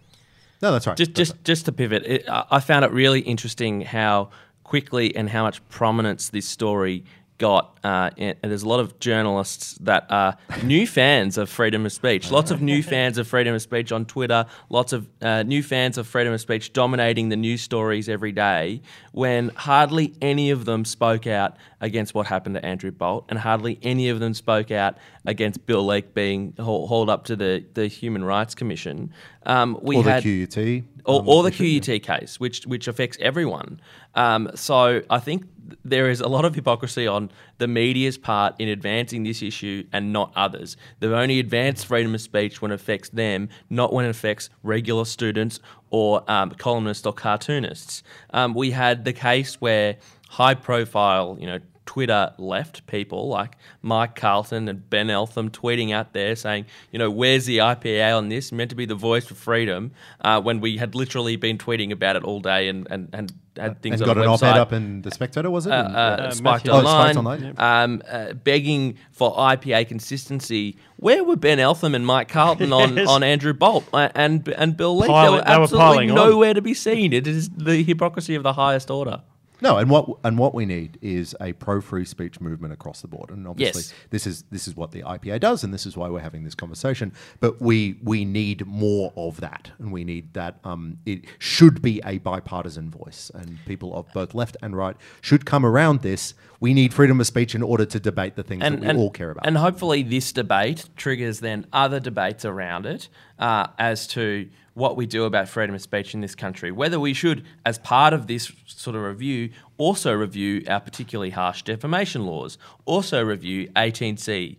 No, 0.62 0.72
that's 0.72 0.86
right. 0.86 0.96
Just, 0.96 1.14
That's 1.14 1.30
just, 1.30 1.44
just 1.44 1.64
to 1.66 1.72
pivot, 1.72 2.04
it, 2.06 2.28
I 2.28 2.44
I 2.52 2.60
found 2.60 2.84
it 2.84 2.92
really 2.92 3.20
interesting 3.20 3.82
how 3.82 4.30
quickly 4.64 5.14
and 5.14 5.28
how 5.30 5.42
much 5.42 5.66
prominence 5.68 6.28
this 6.30 6.46
story 6.46 7.04
got. 7.38 7.78
Uh, 7.84 8.10
and 8.18 8.36
there's 8.42 8.62
a 8.62 8.68
lot 8.68 8.80
of 8.80 8.98
journalists 8.98 9.74
that 9.82 10.06
are 10.10 10.36
new 10.64 10.86
fans 10.98 11.38
of 11.38 11.48
freedom 11.48 11.86
of 11.86 11.92
speech. 11.92 12.30
Lots 12.30 12.50
of 12.50 12.60
new 12.60 12.82
fans 12.82 13.18
of 13.18 13.28
freedom 13.28 13.54
of 13.54 13.62
speech 13.62 13.92
on 13.92 14.04
Twitter. 14.06 14.46
Lots 14.68 14.92
of 14.92 15.08
uh, 15.22 15.42
new 15.44 15.62
fans 15.62 15.98
of 15.98 16.06
freedom 16.06 16.32
of 16.32 16.40
speech 16.40 16.72
dominating 16.72 17.28
the 17.28 17.36
news 17.36 17.62
stories 17.62 18.08
every 18.08 18.32
day. 18.32 18.80
When 19.12 19.50
hardly 19.50 20.14
any 20.20 20.50
of 20.50 20.64
them 20.64 20.84
spoke 20.84 21.26
out 21.26 21.56
against 21.80 22.14
what 22.14 22.26
happened 22.26 22.54
to 22.54 22.64
Andrew 22.64 22.90
Bolt, 22.90 23.26
and 23.28 23.38
hardly 23.38 23.78
any 23.82 24.08
of 24.08 24.18
them 24.18 24.34
spoke 24.34 24.70
out 24.70 24.96
against 25.26 25.64
Bill 25.66 25.84
Leak 25.84 26.14
being 26.14 26.54
hauled 26.58 27.10
up 27.10 27.24
to 27.26 27.36
the, 27.36 27.64
the 27.74 27.86
Human 27.86 28.24
Rights 28.24 28.54
Commission. 28.54 29.12
Um, 29.44 29.78
we 29.82 29.96
or 29.96 30.02
had 30.02 30.22
the 30.22 30.46
QUT. 30.46 30.84
or, 31.04 31.20
um, 31.20 31.28
or 31.28 31.42
the. 31.42 31.50
QUT 31.50 32.02
case, 32.02 32.40
which 32.40 32.66
which 32.66 32.88
affects 32.88 33.16
everyone. 33.20 33.80
Um, 34.14 34.50
so 34.54 35.02
I 35.08 35.18
think 35.20 35.44
there 35.84 36.10
is 36.10 36.20
a 36.20 36.28
lot 36.28 36.44
of 36.44 36.54
hypocrisy 36.54 37.06
on 37.06 37.30
the 37.58 37.68
media's 37.68 38.18
part 38.18 38.54
in 38.58 38.68
advancing 38.68 39.24
this 39.24 39.42
issue 39.42 39.84
and 39.92 40.12
not 40.12 40.32
others. 40.36 40.76
They've 41.00 41.10
only 41.10 41.38
advanced 41.40 41.86
freedom 41.86 42.14
of 42.14 42.20
speech 42.20 42.60
when 42.62 42.70
it 42.70 42.74
affects 42.74 43.08
them, 43.10 43.48
not 43.70 43.92
when 43.92 44.04
it 44.04 44.10
affects 44.10 44.50
regular 44.62 45.04
students 45.04 45.60
or 45.90 46.28
um, 46.30 46.50
columnists 46.50 47.06
or 47.06 47.12
cartoonists. 47.12 48.02
Um, 48.30 48.54
we 48.54 48.70
had 48.70 49.04
the 49.04 49.12
case 49.12 49.60
where 49.60 49.96
high 50.28 50.54
profile, 50.54 51.36
you 51.40 51.46
know, 51.46 51.58
Twitter 51.86 52.32
left 52.36 52.86
people 52.86 53.28
like 53.28 53.56
Mike 53.80 54.14
Carlton 54.16 54.68
and 54.68 54.88
Ben 54.90 55.08
Eltham 55.08 55.50
tweeting 55.50 55.92
out 55.94 56.12
there 56.12 56.36
saying, 56.36 56.66
you 56.92 56.98
know, 56.98 57.10
where's 57.10 57.46
the 57.46 57.58
IPA 57.58 58.18
on 58.18 58.28
this? 58.28 58.52
Meant 58.52 58.70
to 58.70 58.76
be 58.76 58.84
the 58.84 58.94
voice 58.94 59.24
for 59.26 59.34
freedom, 59.34 59.92
uh, 60.20 60.40
when 60.40 60.60
we 60.60 60.76
had 60.76 60.94
literally 60.94 61.36
been 61.36 61.56
tweeting 61.58 61.92
about 61.92 62.16
it 62.16 62.24
all 62.24 62.40
day 62.40 62.68
and, 62.68 62.86
and, 62.90 63.08
and 63.12 63.32
had 63.56 63.80
things 63.80 64.00
and 64.02 64.10
on 64.10 64.16
got 64.16 64.22
an 64.22 64.28
op-ed 64.28 64.58
up 64.58 64.72
in 64.72 65.00
the 65.02 65.10
Spectator, 65.10 65.48
was 65.50 65.66
it? 65.66 65.72
Uh, 65.72 65.76
uh, 65.76 65.78
Uh, 66.26 66.30
Spiked 66.32 66.66
Matthew. 66.66 66.72
Oh, 66.72 66.76
Online, 66.78 67.14
Spiked 67.14 67.16
Online, 67.56 67.84
um, 67.84 68.02
uh, 68.10 68.32
begging 68.34 68.98
for 69.12 69.34
IPA 69.34 69.88
consistency. 69.88 70.76
Where 70.96 71.22
were 71.24 71.36
Ben 71.36 71.58
Eltham 71.58 71.94
and 71.94 72.04
Mike 72.06 72.28
Carlton 72.28 72.72
on, 72.72 72.96
Yes. 72.96 73.08
on 73.08 73.22
Andrew 73.22 73.52
Bolt 73.54 73.84
and 73.94 74.46
and 74.48 74.76
Bill 74.76 74.96
Leak? 74.98 75.08
Piling- 75.08 75.30
they 75.30 75.36
were 75.38 75.44
they 75.44 75.56
were 75.56 75.62
absolutely 75.62 76.08
on. 76.10 76.14
nowhere 76.16 76.52
to 76.54 76.60
be 76.62 76.74
seen. 76.74 77.12
It 77.12 77.26
is 77.26 77.48
the 77.50 77.82
hypocrisy 77.82 78.34
of 78.34 78.42
the 78.42 78.52
highest 78.54 78.90
order. 78.90 79.22
No, 79.60 79.78
and 79.78 79.88
what 79.90 80.08
and 80.24 80.38
what 80.38 80.54
we 80.54 80.66
need 80.66 80.98
is 81.00 81.34
a 81.40 81.52
pro 81.54 81.80
free 81.80 82.04
speech 82.04 82.40
movement 82.40 82.72
across 82.72 83.00
the 83.00 83.08
board, 83.08 83.30
and 83.30 83.46
obviously 83.48 83.82
Yes. 83.82 83.94
this 84.10 84.26
is 84.26 84.42
this 84.50 84.68
is 84.68 84.76
what 84.76 84.90
the 84.92 85.02
IPA 85.02 85.40
does, 85.40 85.64
and 85.64 85.72
this 85.72 85.86
is 85.86 85.96
why 85.96 86.08
we're 86.08 86.20
having 86.20 86.44
this 86.44 86.54
conversation. 86.54 87.12
But 87.40 87.60
we 87.60 87.98
we 88.02 88.24
need 88.24 88.66
more 88.66 89.12
of 89.16 89.40
that, 89.40 89.70
and 89.78 89.92
we 89.92 90.04
need 90.04 90.34
that. 90.34 90.58
Um, 90.64 90.98
it 91.06 91.24
should 91.38 91.80
be 91.82 92.00
a 92.04 92.18
bipartisan 92.18 92.90
voice, 92.90 93.30
and 93.34 93.58
people 93.66 93.94
of 93.94 94.06
both 94.12 94.34
left 94.34 94.56
and 94.62 94.76
right 94.76 94.96
should 95.20 95.46
come 95.46 95.64
around 95.64 96.02
this. 96.02 96.34
We 96.60 96.72
need 96.72 96.94
freedom 96.94 97.20
of 97.20 97.26
speech 97.26 97.54
in 97.54 97.62
order 97.62 97.84
to 97.84 98.00
debate 98.00 98.34
the 98.36 98.42
things 98.42 98.62
that 98.62 98.80
we 98.80 98.88
all 98.88 99.10
care 99.10 99.30
about. 99.30 99.46
And 99.46 99.58
hopefully, 99.58 100.02
this 100.02 100.32
debate 100.32 100.88
triggers 100.96 101.40
then 101.40 101.66
other 101.72 102.00
debates 102.00 102.44
around 102.44 102.86
it 102.86 103.08
uh, 103.38 103.66
as 103.78 104.06
to 104.08 104.48
what 104.76 104.94
we 104.94 105.06
do 105.06 105.24
about 105.24 105.48
freedom 105.48 105.74
of 105.74 105.80
speech 105.80 106.12
in 106.12 106.20
this 106.20 106.34
country. 106.34 106.70
Whether 106.70 107.00
we 107.00 107.14
should, 107.14 107.44
as 107.64 107.78
part 107.78 108.12
of 108.12 108.26
this 108.26 108.52
sort 108.66 108.94
of 108.94 109.02
review, 109.02 109.50
also 109.78 110.12
review 110.12 110.62
our 110.68 110.80
particularly 110.80 111.30
harsh 111.30 111.62
defamation 111.62 112.26
laws, 112.26 112.58
also 112.84 113.24
review 113.24 113.68
18C. 113.68 114.56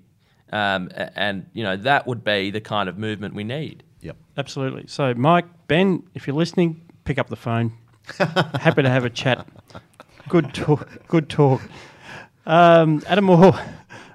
Um, 0.51 0.89
and, 0.95 1.45
you 1.53 1.63
know, 1.63 1.77
that 1.77 2.07
would 2.07 2.23
be 2.23 2.49
the 2.49 2.59
kind 2.61 2.89
of 2.89 2.97
movement 2.97 3.35
we 3.35 3.43
need. 3.43 3.83
yep. 4.01 4.17
Absolutely. 4.35 4.85
So, 4.87 5.13
Mike, 5.13 5.45
Ben, 5.67 6.01
if 6.15 6.25
you're 6.25 6.35
listening, 6.35 6.81
pick 7.05 7.19
up 7.19 7.29
the 7.29 7.35
phone. 7.35 7.73
Happy 8.17 8.81
to 8.81 8.89
have 8.89 9.05
a 9.05 9.11
chat. 9.11 9.45
Good 10.29 10.51
talk. 10.53 10.89
Good 11.07 11.29
talk. 11.29 11.61
Um, 12.47 13.03
Adam 13.05 13.25
Moore, 13.25 13.59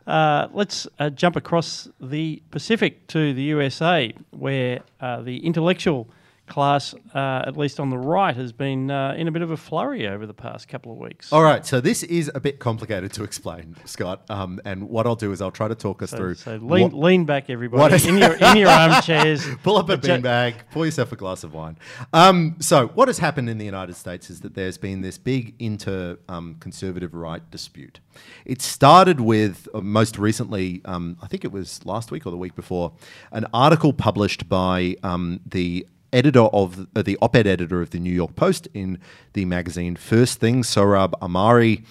uh, 0.07 0.49
let's 0.53 0.87
uh, 0.99 1.11
jump 1.11 1.37
across 1.37 1.89
the 2.01 2.43
Pacific 2.51 3.07
to 3.09 3.33
the 3.33 3.43
USA, 3.43 4.13
where 4.31 4.81
uh, 5.01 5.23
the 5.23 5.45
intellectual 5.45 6.09
class, 6.53 6.95
uh, 7.15 7.43
at 7.47 7.57
least 7.57 7.81
on 7.81 7.89
the 7.89 7.97
right, 7.99 8.37
has 8.37 8.53
been 8.53 8.91
uh, 8.91 9.15
in 9.17 9.27
a 9.27 9.31
bit 9.33 9.41
of 9.41 9.51
a 9.51 9.57
flurry 9.57 10.07
over 10.07 10.27
the 10.27 10.35
past 10.35 10.69
couple 10.69 10.93
of 10.93 10.99
weeks. 10.99 11.33
All 11.33 11.43
right, 11.43 11.65
so 11.65 11.81
this 11.81 12.03
is 12.03 12.31
a 12.35 12.41
bit 12.41 12.59
complicated 12.59 13.11
to 13.15 13.25
explain, 13.25 13.75
Scott. 13.87 14.23
Um, 14.29 14.61
and 14.67 14.89
what 14.91 15.07
I'll 15.07 15.17
do 15.17 15.33
is 15.33 15.41
I'll 15.41 15.51
try 15.51 15.69
to 15.69 15.75
talk 15.75 16.03
us 16.03 16.11
So, 16.11 16.17
through. 16.19 16.35
so 16.35 16.57
lean, 16.57 16.83
what- 16.91 16.93
lean 16.93 17.25
back, 17.25 17.49
everybody, 17.49 17.95
is- 17.95 18.07
in 18.07 18.19
your 18.19 18.35
in 18.35 18.57
your 18.59 18.69
armchairs. 18.69 19.47
Pull 19.63 19.79
up 19.79 19.89
a 19.89 19.97
beanbag, 19.97 20.55
pour 20.71 20.85
yourself 20.85 21.11
a 21.13 21.17
glass 21.17 21.43
of 21.43 21.55
wine. 21.55 21.79
Um, 22.13 22.57
so, 22.61 22.89
what 22.89 23.09
has 23.09 23.19
happened 23.19 23.49
in 23.49 23.57
the 23.57 23.65
United 23.65 23.95
States 23.97 24.29
is 24.29 24.41
that 24.43 24.55
there's 24.55 24.77
been 24.79 25.01
this 25.01 25.17
big 25.17 25.55
inter 25.59 26.19
um, 26.29 26.57
conservative 26.61 27.15
right 27.15 27.43
dispute. 27.51 28.01
It 28.45 28.61
started 28.61 29.21
with, 29.21 29.69
uh, 29.73 29.81
most 29.81 30.19
recently, 30.19 30.83
um, 30.85 31.17
I 31.23 31.27
think 31.29 31.45
it 31.47 31.53
was 31.53 31.85
last 31.87 32.11
week 32.11 32.27
or 32.27 32.31
the 32.31 32.37
week 32.37 32.55
before, 32.55 32.93
an 33.31 33.47
article 33.55 33.95
published 33.95 34.49
by 34.51 34.97
um, 35.03 35.41
the 35.47 35.87
editor 36.13 36.41
of 36.53 36.87
uh, 36.95 37.03
the 37.03 37.19
op-ed 37.21 37.47
editor 37.47 37.81
of 37.81 37.91
the 37.91 37.99
New 37.99 38.13
York 38.13 38.37
Post 38.37 38.69
in 38.75 38.99
the 39.33 39.45
magazine 39.45 39.97
First 39.97 40.39
Thing, 40.41 40.63
Sohrab 40.63 41.13
Ahmari, 41.21 41.85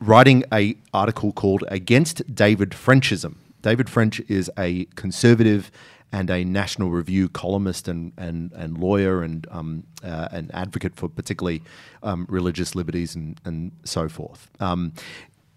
writing 0.00 0.44
a 0.52 0.76
article 0.92 1.32
called 1.32 1.64
"Against 1.68 2.34
David 2.34 2.70
Frenchism." 2.70 3.36
David 3.62 3.90
French 3.90 4.20
is 4.28 4.50
a 4.58 4.84
conservative 4.94 5.70
and 6.12 6.30
a 6.30 6.44
National 6.44 6.90
Review 6.90 7.28
columnist 7.28 7.88
and 7.88 8.12
and, 8.16 8.52
and 8.52 8.78
lawyer 8.78 9.22
and 9.22 9.46
um, 9.50 9.84
uh, 10.04 10.28
an 10.30 10.50
advocate 10.54 10.94
for 10.94 11.08
particularly 11.08 11.62
um, 12.02 12.26
religious 12.28 12.74
liberties 12.74 13.14
and 13.14 13.40
and 13.44 13.72
so 13.84 14.08
forth. 14.08 14.48
Um, 14.60 14.92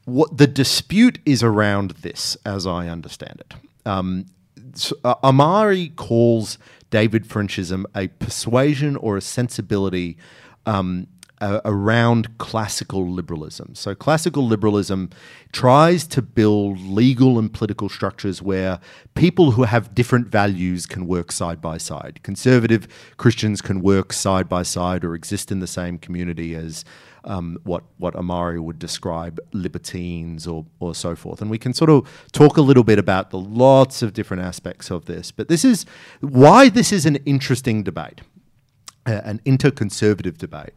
what 0.06 0.38
the 0.38 0.48
dispute 0.48 1.20
is 1.26 1.44
around 1.44 1.92
this, 2.02 2.36
as 2.46 2.66
I 2.66 2.88
understand 2.88 3.42
it. 3.42 3.54
Uh, 5.04 5.16
Ahmari 5.24 5.96
calls 5.96 6.58
David 6.90 7.28
Frenchism 7.28 7.86
a 7.96 8.08
persuasion 8.08 8.96
or 8.96 9.18
a 9.18 9.22
sensibility 9.22 10.18
um, 10.66 11.08
uh, 11.42 11.62
around 11.64 12.38
classical 12.38 13.10
liberalism. 13.10 13.74
So, 13.76 13.96
classical 13.96 14.46
liberalism 14.46 15.10
tries 15.52 16.06
to 16.08 16.22
build 16.22 16.80
legal 16.82 17.40
and 17.40 17.52
political 17.52 17.90
structures 17.90 18.42
where 18.42 18.80
people 19.16 19.52
who 19.52 19.64
have 19.64 19.96
different 19.96 20.28
values 20.28 20.86
can 20.86 21.08
work 21.08 21.32
side 21.32 21.62
by 21.62 21.78
side. 21.78 22.20
Conservative 22.24 22.88
Christians 23.18 23.62
can 23.62 23.82
work 23.82 24.12
side 24.12 24.50
by 24.50 24.64
side 24.64 25.06
or 25.06 25.16
exist 25.16 25.52
in 25.52 25.60
the 25.60 25.68
same 25.68 25.98
community 25.98 26.56
as 26.56 26.84
um, 27.24 27.58
what 27.64 27.84
what 27.98 28.14
Ahmari 28.14 28.62
would 28.62 28.80
describe 28.80 29.40
libertines 29.54 30.48
or 30.48 30.66
or 30.80 30.96
so 30.96 31.16
forth. 31.16 31.42
And 31.42 31.50
we 31.50 31.58
can 31.58 31.74
sort 31.74 31.90
of 31.90 32.08
talk 32.32 32.58
a 32.58 32.62
little 32.62 32.84
bit 32.84 33.00
about 33.00 33.30
the 33.30 33.40
lots 33.40 34.02
of 34.02 34.14
different 34.14 34.44
aspects 34.44 34.90
of 34.92 35.06
this. 35.06 35.32
But 35.32 35.48
this 35.48 35.66
is 35.66 35.86
why 36.22 36.70
this 36.70 36.92
is 36.92 37.06
an 37.06 37.18
interesting 37.26 37.84
debate, 37.84 38.22
uh, 39.06 39.22
an 39.24 39.42
interconservative 39.46 40.38
debate. 40.38 40.74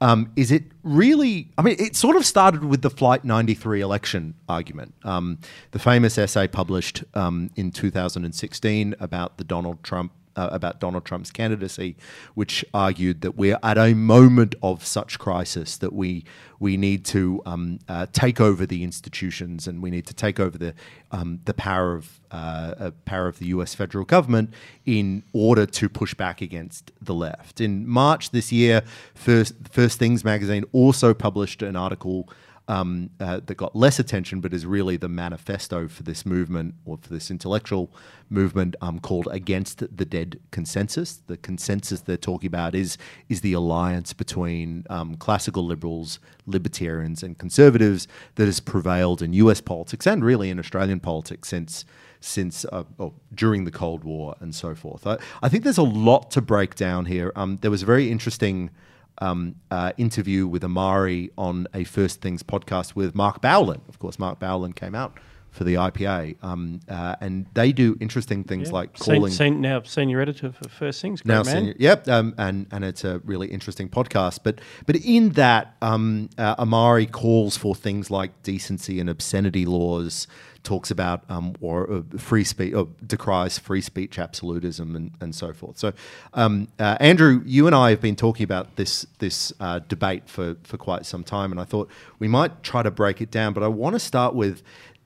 Um, 0.00 0.30
is 0.36 0.50
it 0.50 0.64
really? 0.82 1.50
I 1.56 1.62
mean, 1.62 1.76
it 1.78 1.96
sort 1.96 2.16
of 2.16 2.26
started 2.26 2.64
with 2.64 2.82
the 2.82 2.90
Flight 2.90 3.24
93 3.24 3.80
election 3.80 4.34
argument. 4.48 4.94
Um, 5.04 5.38
the 5.70 5.78
famous 5.78 6.18
essay 6.18 6.48
published 6.48 7.02
um, 7.14 7.50
in 7.56 7.70
2016 7.70 8.94
about 9.00 9.38
the 9.38 9.44
Donald 9.44 9.82
Trump 9.82 10.12
uh, 10.36 10.48
about 10.52 10.80
Donald 10.80 11.04
Trump's 11.04 11.30
candidacy, 11.30 11.96
which 12.34 12.64
argued 12.72 13.22
that 13.22 13.36
we're 13.36 13.58
at 13.62 13.78
a 13.78 13.94
moment 13.94 14.54
of 14.62 14.84
such 14.84 15.18
crisis 15.18 15.76
that 15.78 15.92
we 15.92 16.24
we 16.58 16.76
need 16.76 17.04
to 17.04 17.42
um, 17.44 17.78
uh, 17.88 18.06
take 18.12 18.40
over 18.40 18.64
the 18.64 18.82
institutions 18.82 19.66
and 19.66 19.82
we 19.82 19.90
need 19.90 20.06
to 20.06 20.14
take 20.14 20.40
over 20.40 20.56
the 20.56 20.74
um, 21.10 21.40
the 21.44 21.54
power 21.54 21.94
of 21.94 22.20
uh, 22.30 22.74
uh, 22.78 22.90
power 23.04 23.28
of 23.28 23.38
the 23.38 23.46
U.S. 23.46 23.74
federal 23.74 24.04
government 24.04 24.52
in 24.84 25.22
order 25.32 25.66
to 25.66 25.88
push 25.88 26.14
back 26.14 26.40
against 26.40 26.92
the 27.00 27.14
left. 27.14 27.60
In 27.60 27.86
March 27.86 28.30
this 28.30 28.52
year, 28.52 28.82
First 29.14 29.54
First 29.70 29.98
Things 29.98 30.24
magazine 30.24 30.64
also 30.72 31.14
published 31.14 31.62
an 31.62 31.76
article 31.76 32.28
um, 32.68 33.10
uh, 33.20 33.40
that 33.46 33.54
got 33.56 33.76
less 33.76 33.98
attention, 33.98 34.40
but 34.40 34.52
is 34.52 34.66
really 34.66 34.96
the 34.96 35.08
manifesto 35.08 35.86
for 35.88 36.02
this 36.02 36.26
movement 36.26 36.74
or 36.84 36.98
for 37.00 37.08
this 37.08 37.30
intellectual 37.30 37.92
movement 38.28 38.74
um, 38.80 38.98
called 38.98 39.28
"Against 39.30 39.78
the 39.96 40.04
Dead 40.04 40.40
Consensus." 40.50 41.20
The 41.26 41.36
consensus 41.36 42.00
they're 42.00 42.16
talking 42.16 42.48
about 42.48 42.74
is 42.74 42.98
is 43.28 43.40
the 43.40 43.52
alliance 43.52 44.12
between 44.12 44.84
um, 44.90 45.16
classical 45.16 45.64
liberals, 45.64 46.18
libertarians, 46.46 47.22
and 47.22 47.38
conservatives 47.38 48.08
that 48.34 48.46
has 48.46 48.60
prevailed 48.60 49.22
in 49.22 49.32
U.S. 49.34 49.60
politics 49.60 50.06
and 50.06 50.24
really 50.24 50.50
in 50.50 50.58
Australian 50.58 51.00
politics 51.00 51.48
since 51.48 51.84
since 52.20 52.64
uh, 52.72 52.84
oh, 52.98 53.14
during 53.34 53.64
the 53.64 53.70
Cold 53.70 54.02
War 54.02 54.34
and 54.40 54.54
so 54.54 54.74
forth. 54.74 55.06
I, 55.06 55.18
I 55.42 55.48
think 55.48 55.62
there's 55.62 55.78
a 55.78 55.82
lot 55.82 56.30
to 56.32 56.40
break 56.40 56.74
down 56.74 57.04
here. 57.04 57.32
Um, 57.36 57.58
there 57.60 57.70
was 57.70 57.82
a 57.82 57.86
very 57.86 58.10
interesting 58.10 58.70
um, 59.18 59.56
uh, 59.70 59.92
interview 59.96 60.46
with 60.46 60.62
Ahmari 60.62 61.30
on 61.36 61.66
a 61.74 61.84
First 61.84 62.20
Things 62.20 62.42
podcast 62.42 62.94
with 62.94 63.14
Mark 63.14 63.40
Bauerlein. 63.42 63.80
Of 63.88 63.98
course, 63.98 64.18
Mark 64.18 64.38
Bauerlein 64.40 64.74
came 64.74 64.94
out 64.94 65.18
for 65.50 65.64
the 65.64 65.74
IPA, 65.74 66.36
um, 66.42 66.80
uh, 66.86 67.16
and 67.22 67.46
they 67.54 67.72
do 67.72 67.96
interesting 67.98 68.44
things 68.44 68.70
like 68.72 68.96
Sen- 68.98 69.16
calling 69.16 69.32
sen- 69.32 69.60
now 69.62 69.80
senior 69.82 70.20
editor 70.20 70.52
for 70.52 70.68
First 70.68 71.00
Things. 71.00 71.22
Great 71.22 71.34
now 71.34 71.42
man. 71.44 71.56
senior, 71.56 71.74
yep, 71.78 72.06
um, 72.08 72.34
and 72.36 72.66
and 72.70 72.84
it's 72.84 73.04
a 73.04 73.20
really 73.24 73.48
interesting 73.48 73.88
podcast. 73.88 74.40
But 74.44 74.60
but 74.84 74.96
in 74.96 75.30
that, 75.30 75.74
um, 75.80 76.28
uh, 76.36 76.62
Ahmari 76.62 77.10
calls 77.10 77.56
for 77.56 77.74
things 77.74 78.10
like 78.10 78.42
decency 78.42 79.00
and 79.00 79.08
obscenity 79.08 79.64
laws, 79.64 80.26
talks 80.66 80.90
about 80.90 81.22
um, 81.30 81.54
or 81.60 81.90
uh, 81.90 82.18
free 82.18 82.44
speech, 82.44 82.74
or 82.74 82.88
decries 83.06 83.58
free 83.58 83.80
speech 83.80 84.18
absolutism, 84.18 84.96
and, 84.96 85.12
and 85.20 85.34
so 85.34 85.52
forth. 85.52 85.78
So, 85.78 85.92
um, 86.34 86.68
uh, 86.78 86.96
Andrew, 86.98 87.42
you 87.46 87.66
and 87.66 87.74
I 87.74 87.90
have 87.90 88.00
been 88.00 88.16
talking 88.16 88.44
about 88.44 88.76
this 88.76 89.06
this 89.20 89.52
uh, 89.60 89.78
debate 89.88 90.28
for 90.28 90.56
for 90.64 90.76
quite 90.76 91.06
some 91.06 91.22
time, 91.22 91.52
and 91.52 91.60
I 91.60 91.64
thought 91.64 91.88
we 92.18 92.28
might 92.28 92.62
try 92.62 92.82
to 92.82 92.90
break 92.90 93.20
it 93.20 93.30
down. 93.30 93.54
But 93.54 93.62
I 93.62 93.68
want 93.68 93.94
to 93.94 94.00
start 94.00 94.34
with 94.34 94.62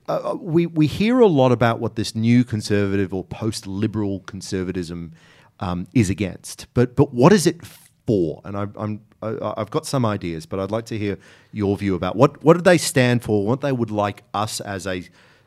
uh, 0.07 0.35
we 0.39 0.65
we 0.65 0.87
hear 0.87 1.19
a 1.19 1.27
lot 1.27 1.51
about 1.51 1.79
what 1.79 1.95
this 1.95 2.15
new 2.15 2.43
conservative 2.43 3.13
or 3.13 3.23
post 3.23 3.67
liberal 3.67 4.21
conservatism 4.21 5.13
um, 5.59 5.87
is 5.93 6.09
against, 6.09 6.65
but 6.73 6.95
but 6.95 7.13
what 7.13 7.31
is 7.31 7.45
it 7.45 7.63
for? 8.07 8.41
And 8.43 8.57
I, 8.57 8.65
I'm 8.75 9.01
I, 9.21 9.53
I've 9.57 9.69
got 9.69 9.85
some 9.85 10.05
ideas, 10.05 10.47
but 10.47 10.59
I'd 10.59 10.71
like 10.71 10.85
to 10.87 10.97
hear 10.97 11.19
your 11.51 11.77
view 11.77 11.93
about 11.93 12.15
what 12.15 12.43
what 12.43 12.57
do 12.57 12.61
they 12.61 12.79
stand 12.79 13.23
for? 13.23 13.45
What 13.45 13.61
they 13.61 13.71
would 13.71 13.91
like 13.91 14.23
us 14.33 14.59
as 14.59 14.87
a 14.87 14.99
uh, 14.99 15.01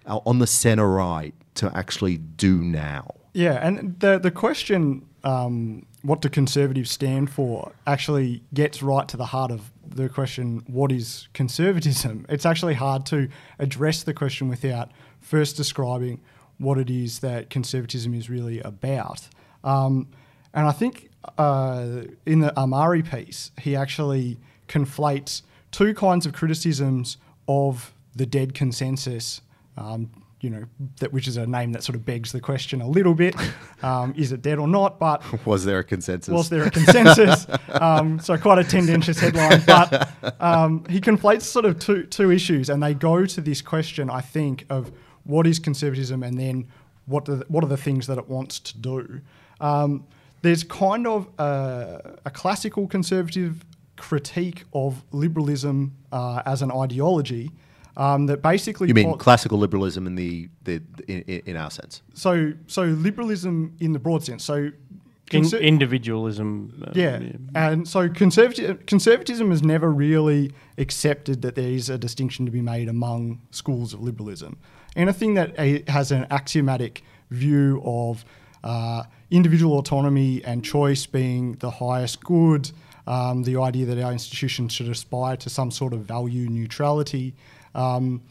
on 0.07 0.39
the 0.39 0.47
centre 0.47 0.89
right 0.89 1.35
to 1.57 1.71
actually 1.75 2.19
do 2.19 2.59
now. 2.59 3.15
Yeah, 3.33 3.55
and 3.67 3.99
the 4.01 4.19
the 4.19 4.31
question, 4.31 5.07
um, 5.25 5.87
what 6.03 6.21
do 6.21 6.29
conservatives 6.29 6.91
stand 6.91 7.31
for, 7.31 7.73
actually 7.87 8.43
gets 8.53 8.83
right 8.83 9.09
to 9.09 9.17
the 9.17 9.27
heart 9.27 9.51
of 9.51 9.73
the 9.87 10.09
question, 10.09 10.63
what 10.67 10.93
is 10.93 11.29
conservatism? 11.33 12.27
It's 12.29 12.47
actually 12.47 12.75
hard 12.75 13.07
to 13.07 13.29
address 13.59 14.03
the 14.03 14.15
question 14.15 14.49
without 14.49 14.91
first 15.21 15.57
describing 15.57 16.21
what 16.59 16.79
it 16.79 16.91
is 16.91 17.21
that 17.21 17.51
conservatism 17.51 18.15
is 18.15 18.31
really 18.31 18.61
about. 18.61 19.29
Um, 19.63 20.09
and 20.53 20.67
I 20.67 20.73
think 20.73 21.11
uh, 21.39 22.03
in 22.27 22.41
the 22.41 22.53
Ahmari 22.57 23.03
piece, 23.09 23.51
he 23.59 23.75
actually 23.75 24.39
conflates 24.69 25.43
two 25.73 25.95
kinds 25.95 26.27
of 26.27 26.33
criticisms 26.33 27.17
of 27.49 27.93
the 28.15 28.27
dead 28.27 28.55
consensus. 28.55 29.41
Um, 29.77 30.11
you 30.41 30.51
know, 30.51 30.65
that 31.01 31.11
which 31.11 31.27
is 31.27 31.39
a 31.39 31.47
name 31.47 31.73
that 31.73 31.83
sort 31.83 31.97
of 31.97 32.05
begs 32.05 32.31
the 32.31 32.41
question 32.41 32.83
a 32.83 32.87
little 32.87 33.15
bit: 33.15 33.35
um, 33.83 34.15
is 34.17 34.31
it 34.31 34.43
dead 34.43 34.59
or 34.59 34.69
not? 34.69 34.99
But 34.99 35.23
was 35.47 35.65
there 35.65 35.79
a 35.79 35.85
consensus? 35.85 36.33
Was 36.33 36.51
there 36.51 36.65
a 36.65 36.71
consensus? 36.71 37.47
um, 37.81 38.21
so 38.21 38.37
quite 38.37 38.59
a 38.59 38.65
tendentious 38.65 39.19
headline. 39.19 39.63
But 39.67 40.13
um, 40.41 40.85
he 40.89 41.01
conflates 41.01 41.43
sort 41.43 41.65
of 41.65 41.79
two 41.79 42.05
two 42.05 42.31
issues, 42.31 42.69
and 42.69 42.83
they 42.83 42.95
go 42.95 43.25
to 43.25 43.41
this 43.41 43.63
question, 43.63 44.11
I 44.11 44.21
think, 44.21 44.67
of 44.69 44.93
what 45.25 45.47
is 45.47 45.59
conservatism, 45.59 46.23
and 46.23 46.39
then 46.39 46.69
what 47.07 47.25
the, 47.25 47.45
what 47.49 47.65
are 47.65 47.69
the 47.69 47.77
things 47.77 48.07
that 48.07 48.19
it 48.19 48.29
wants 48.29 48.59
to 48.61 48.79
do. 48.79 49.21
Um, 49.61 50.07
there's 50.43 50.63
kind 50.63 51.07
of 51.07 51.29
a, 51.39 52.19
a, 52.27 52.31
classical 52.31 52.87
conservative 52.87 53.65
critique 53.97 54.65
of 54.75 55.03
liberalism 55.11 55.97
uh, 56.13 56.43
as 56.45 56.61
an 56.61 56.71
ideology 56.71 57.51
um, 57.97 58.27
that 58.27 58.43
basically 58.43 58.89
you 58.89 58.95
mean 58.95 59.17
classical 59.19 59.59
liberalism 59.59 60.07
in 60.07 60.15
the, 60.15 60.49
the, 60.65 60.83
in, 61.07 61.23
in, 61.23 61.57
our 61.57 61.71
sense. 61.71 62.03
So 62.15 62.53
so 62.67 62.85
liberalism 62.85 63.77
in 63.81 63.93
the 63.93 63.99
broad 63.99 64.25
sense. 64.25 64.45
So 64.45 64.71
in, 65.33 65.55
individualism. 65.55 66.83
Uh, 66.87 66.93
yeah. 66.95 67.19
yeah. 67.21 67.33
and 67.55 67.89
so 67.89 68.09
conservati- 68.09 68.87
conservatism 68.87 69.51
has 69.51 69.63
never 69.63 69.91
really 69.91 70.53
accepted 70.79 71.43
that 71.43 71.55
there 71.55 71.69
is 71.69 71.89
a 71.89 71.99
distinction 71.99 72.45
to 72.47 72.53
be 72.53 72.61
made 72.61 72.89
among 72.89 73.41
schools 73.51 73.95
of 73.95 74.01
liberalism. 74.03 74.57
Anything 74.97 75.35
that 75.35 75.59
has 75.89 76.13
an 76.13 76.27
axiomatic 76.31 77.03
view 77.31 77.83
of 77.85 78.25
uh, 78.63 79.05
individual 79.31 79.79
autonomy 79.79 80.43
and 80.45 80.65
choice 80.65 81.07
being 81.07 81.55
the 81.55 81.71
highest 81.71 82.23
good, 82.23 82.71
um, 83.07 83.43
the 83.43 83.57
idea 83.57 83.87
that 83.87 84.01
our 84.01 84.13
institutions 84.13 84.73
should 84.73 84.89
aspire 84.89 85.37
to 85.37 85.51
some 85.51 85.71
sort 85.71 85.93
of 85.93 86.01
value 86.01 86.49
neutrality. 86.49 87.35
Um, 87.75 88.23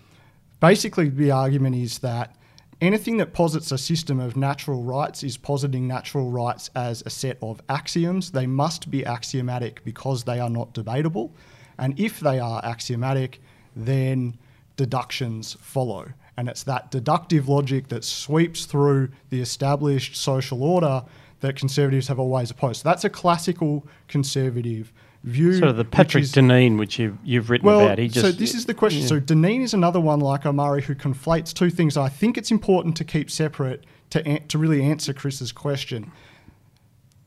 basically, 0.59 1.09
the 1.09 1.31
argument 1.31 1.75
is 1.75 1.99
that 1.99 2.35
anything 2.81 3.17
that 3.17 3.33
posits 3.33 3.71
a 3.71 3.77
system 3.77 4.19
of 4.19 4.35
natural 4.35 4.83
rights 4.83 5.23
is 5.23 5.37
positing 5.37 5.87
natural 5.87 6.29
rights 6.29 6.69
as 6.75 7.03
a 7.05 7.09
set 7.09 7.37
of 7.41 7.61
axioms. 7.69 8.31
They 8.31 8.47
must 8.47 8.91
be 8.91 9.05
axiomatic 9.05 9.83
because 9.83 10.23
they 10.23 10.39
are 10.39 10.49
not 10.49 10.73
debatable. 10.73 11.33
And 11.77 11.99
if 11.99 12.19
they 12.19 12.39
are 12.39 12.63
axiomatic, 12.63 13.41
then 13.75 14.37
deductions 14.75 15.53
follow. 15.59 16.07
And 16.37 16.49
it's 16.49 16.63
that 16.63 16.91
deductive 16.91 17.47
logic 17.47 17.89
that 17.89 18.03
sweeps 18.03 18.65
through 18.65 19.09
the 19.29 19.41
established 19.41 20.15
social 20.15 20.63
order 20.63 21.03
that 21.41 21.55
conservatives 21.55 22.07
have 22.07 22.19
always 22.19 22.49
opposed. 22.51 22.81
So 22.81 22.89
that's 22.89 23.03
a 23.03 23.09
classical 23.09 23.85
conservative 24.07 24.91
view. 25.23 25.53
Sort 25.53 25.69
of 25.69 25.77
the 25.77 25.85
Patrick 25.85 26.23
is, 26.23 26.33
Deneen, 26.33 26.77
which 26.77 26.99
you've, 26.99 27.17
you've 27.23 27.49
written 27.49 27.65
well, 27.65 27.81
about. 27.81 27.97
He 27.97 28.07
just, 28.07 28.25
so 28.25 28.31
this 28.31 28.53
is 28.53 28.65
the 28.65 28.73
question. 28.73 29.01
Yeah. 29.01 29.07
So 29.07 29.19
Deneen 29.19 29.61
is 29.61 29.73
another 29.73 29.99
one 29.99 30.19
like 30.19 30.43
Ahmari 30.43 30.83
who 30.83 30.95
conflates 30.95 31.53
two 31.53 31.69
things 31.69 31.97
I 31.97 32.09
think 32.09 32.37
it's 32.37 32.51
important 32.51 32.97
to 32.97 33.03
keep 33.03 33.31
separate 33.31 33.85
to, 34.11 34.39
to 34.39 34.57
really 34.57 34.83
answer 34.83 35.13
Chris's 35.13 35.51
question. 35.51 36.11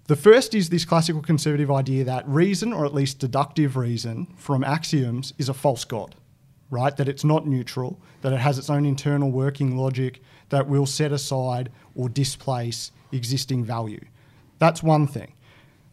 The 0.08 0.16
first 0.16 0.54
is 0.54 0.68
this 0.68 0.84
classical 0.84 1.20
conservative 1.20 1.70
idea 1.70 2.04
that 2.04 2.28
reason, 2.28 2.72
or 2.72 2.86
at 2.86 2.94
least 2.94 3.18
deductive 3.18 3.76
reason, 3.76 4.28
from 4.36 4.62
axioms 4.62 5.32
is 5.36 5.48
a 5.48 5.54
false 5.54 5.84
god 5.84 6.14
right? 6.70 6.96
That 6.96 7.08
it's 7.08 7.24
not 7.24 7.46
neutral, 7.46 8.00
that 8.22 8.32
it 8.32 8.40
has 8.40 8.58
its 8.58 8.70
own 8.70 8.84
internal 8.84 9.30
working 9.30 9.76
logic 9.76 10.20
that 10.48 10.68
will 10.68 10.86
set 10.86 11.12
aside 11.12 11.70
or 11.94 12.08
displace 12.08 12.92
existing 13.12 13.64
value. 13.64 14.04
That's 14.58 14.82
one 14.82 15.06
thing. 15.06 15.32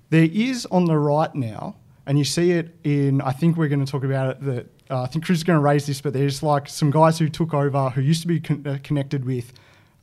There 0.10 0.30
is 0.32 0.66
on 0.68 0.86
the 0.86 0.98
right 0.98 1.34
now, 1.34 1.76
and 2.06 2.18
you 2.18 2.26
see 2.26 2.52
it 2.52 2.76
in, 2.84 3.22
I 3.22 3.32
think 3.32 3.58
we're 3.58 3.70
going 3.70 3.86
to 3.86 3.92
talk 3.92 4.04
about 4.04 4.32
it, 4.32 4.42
that 4.42 4.66
uh, 4.90 5.04
I 5.04 5.08
think 5.08 5.26
Chris 5.26 5.38
is 5.40 5.44
going 5.44 5.58
to 5.58 5.64
raise 5.64 5.86
this, 5.86 6.02
but 6.02 6.14
there's 6.14 6.44
like 6.44 6.68
some 6.68 6.92
guys 6.92 7.18
who 7.18 7.30
took 7.30 7.54
over, 7.54 7.90
who 7.90 8.02
used 8.02 8.22
to 8.22 8.28
be 8.28 8.40
con- 8.40 8.66
uh, 8.68 8.78
connected 8.84 9.26
with 9.26 9.54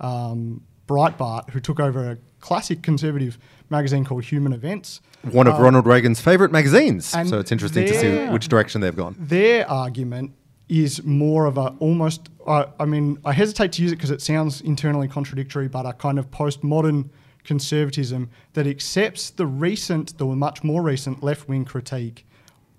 um, 0.01 0.63
Breitbart, 0.87 1.51
who 1.51 1.61
took 1.61 1.79
over 1.79 2.11
a 2.11 2.19
classic 2.41 2.83
conservative 2.83 3.39
magazine 3.69 4.05
called 4.05 4.25
Human 4.25 4.53
Events. 4.53 5.01
One 5.31 5.47
of 5.47 5.55
uh, 5.55 5.63
Ronald 5.63 5.87
Reagan's 5.87 6.21
favourite 6.21 6.53
magazines. 6.53 7.07
So 7.07 7.39
it's 7.39 7.53
interesting 7.53 7.87
to 7.87 7.95
see 7.95 8.27
which 8.33 8.49
direction 8.49 8.81
they've 8.81 8.97
gone. 8.97 9.15
Their 9.19 9.69
argument 9.71 10.33
is 10.69 11.03
more 11.05 11.47
of 11.47 11.59
a 11.59 11.75
almost, 11.81 12.31
uh, 12.47 12.65
I 12.79 12.85
mean, 12.87 13.19
I 13.25 13.33
hesitate 13.33 13.73
to 13.73 13.83
use 13.83 13.93
it 13.93 13.97
because 13.97 14.11
it 14.11 14.23
sounds 14.23 14.61
internally 14.61 15.09
contradictory, 15.09 15.69
but 15.69 15.85
a 15.85 15.93
kind 15.93 16.19
of 16.19 16.31
postmodern 16.31 17.11
conservatism 17.45 18.31
that 18.53 18.67
accepts 18.67 19.31
the 19.31 19.47
recent, 19.47 20.19
the 20.19 20.27
much 20.27 20.63
more 20.63 20.83
recent 20.83 21.23
left 21.23 21.49
wing 21.49 21.65
critique 21.65 22.27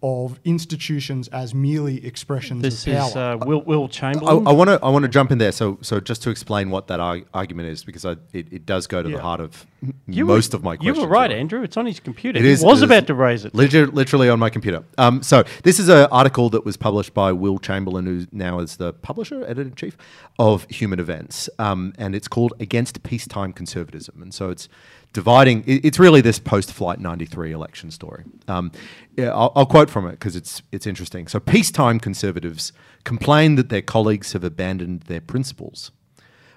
of 0.04 0.40
institutions 0.44 1.28
as 1.28 1.54
merely 1.54 2.04
expressions 2.06 2.62
this 2.62 2.88
of 2.88 2.94
power. 2.94 3.04
This 3.04 3.10
is 3.12 3.16
uh, 3.16 3.38
Will, 3.46 3.62
Will 3.62 3.88
Chamberlain. 3.88 4.48
I 4.48 4.52
want 4.52 4.70
to 4.70 4.80
I 4.84 4.90
want 4.90 5.04
to 5.04 5.10
jump 5.10 5.32
in 5.32 5.38
there. 5.38 5.52
So 5.52 5.78
so 5.82 6.00
just 6.00 6.24
to 6.24 6.30
explain 6.30 6.72
what 6.72 6.88
that 6.88 7.00
arg- 7.00 7.28
argument 7.34 7.70
is, 7.70 7.84
because 7.84 8.06
I, 8.06 8.14
it, 8.34 8.52
it 8.52 8.66
does 8.66 8.88
go 8.88 9.04
to 9.04 9.10
yeah. 9.10 9.18
the 9.18 9.22
heart 9.22 9.40
of 9.40 9.66
you 10.08 10.26
most 10.26 10.54
were, 10.54 10.58
of 10.58 10.64
my 10.64 10.76
questions. 10.76 10.98
You 10.98 11.04
were 11.04 11.10
right, 11.10 11.32
Andrew. 11.32 11.62
It's 11.64 11.78
on 11.78 11.86
his 11.86 12.00
computer. 12.00 12.40
It 12.40 12.46
he 12.46 12.52
is, 12.52 12.64
was 12.64 12.82
it 12.82 12.86
about 12.86 13.04
is 13.04 13.08
to 13.08 13.14
raise 13.16 13.46
it. 13.46 13.54
Literally, 13.54 13.92
literally 13.92 14.30
on 14.30 14.40
my 14.40 14.50
computer. 14.50 14.84
Um, 14.98 15.22
so 15.22 15.44
this 15.64 15.80
is 15.80 15.90
an 15.90 16.08
article 16.12 16.50
that 16.50 16.66
was 16.66 16.78
published 16.78 17.14
by 17.14 17.32
Will 17.32 17.60
Chamberlain, 17.60 18.06
who 18.06 18.26
now 18.32 18.60
is 18.60 18.78
the 18.78 18.94
publisher, 18.94 19.44
editor 19.44 19.62
in 19.62 19.76
chief 19.76 19.98
of 20.40 20.66
Human 20.70 21.00
Events, 21.00 21.50
um, 21.60 21.94
and 21.98 22.16
it's 22.16 22.28
called 22.28 22.54
"Against 22.60 23.04
Peacetime 23.04 23.54
Conservatism." 23.54 24.22
And 24.22 24.34
so 24.34 24.50
it's 24.50 24.68
dividing. 25.13 25.63
It's 25.67 26.00
really 26.00 26.21
this 26.21 26.39
post-flight 26.39 27.00
'93 27.00 27.52
election 27.52 27.91
story. 27.91 28.24
Um, 28.47 28.71
I'll, 29.17 29.52
I'll, 29.56 29.65
quote 29.65 29.89
from 29.89 30.06
it 30.08 30.12
because 30.12 30.36
it's 30.36 30.62
it's 30.71 30.88
interesting. 30.88 31.28
So, 31.28 31.39
peacetime 31.39 32.00
conservatives 32.00 32.74
complain 33.04 33.56
that 33.56 33.69
their 33.69 33.82
colleagues 33.82 34.34
have 34.34 34.43
abandoned 34.43 35.02
their 35.04 35.21
principles. 35.21 35.91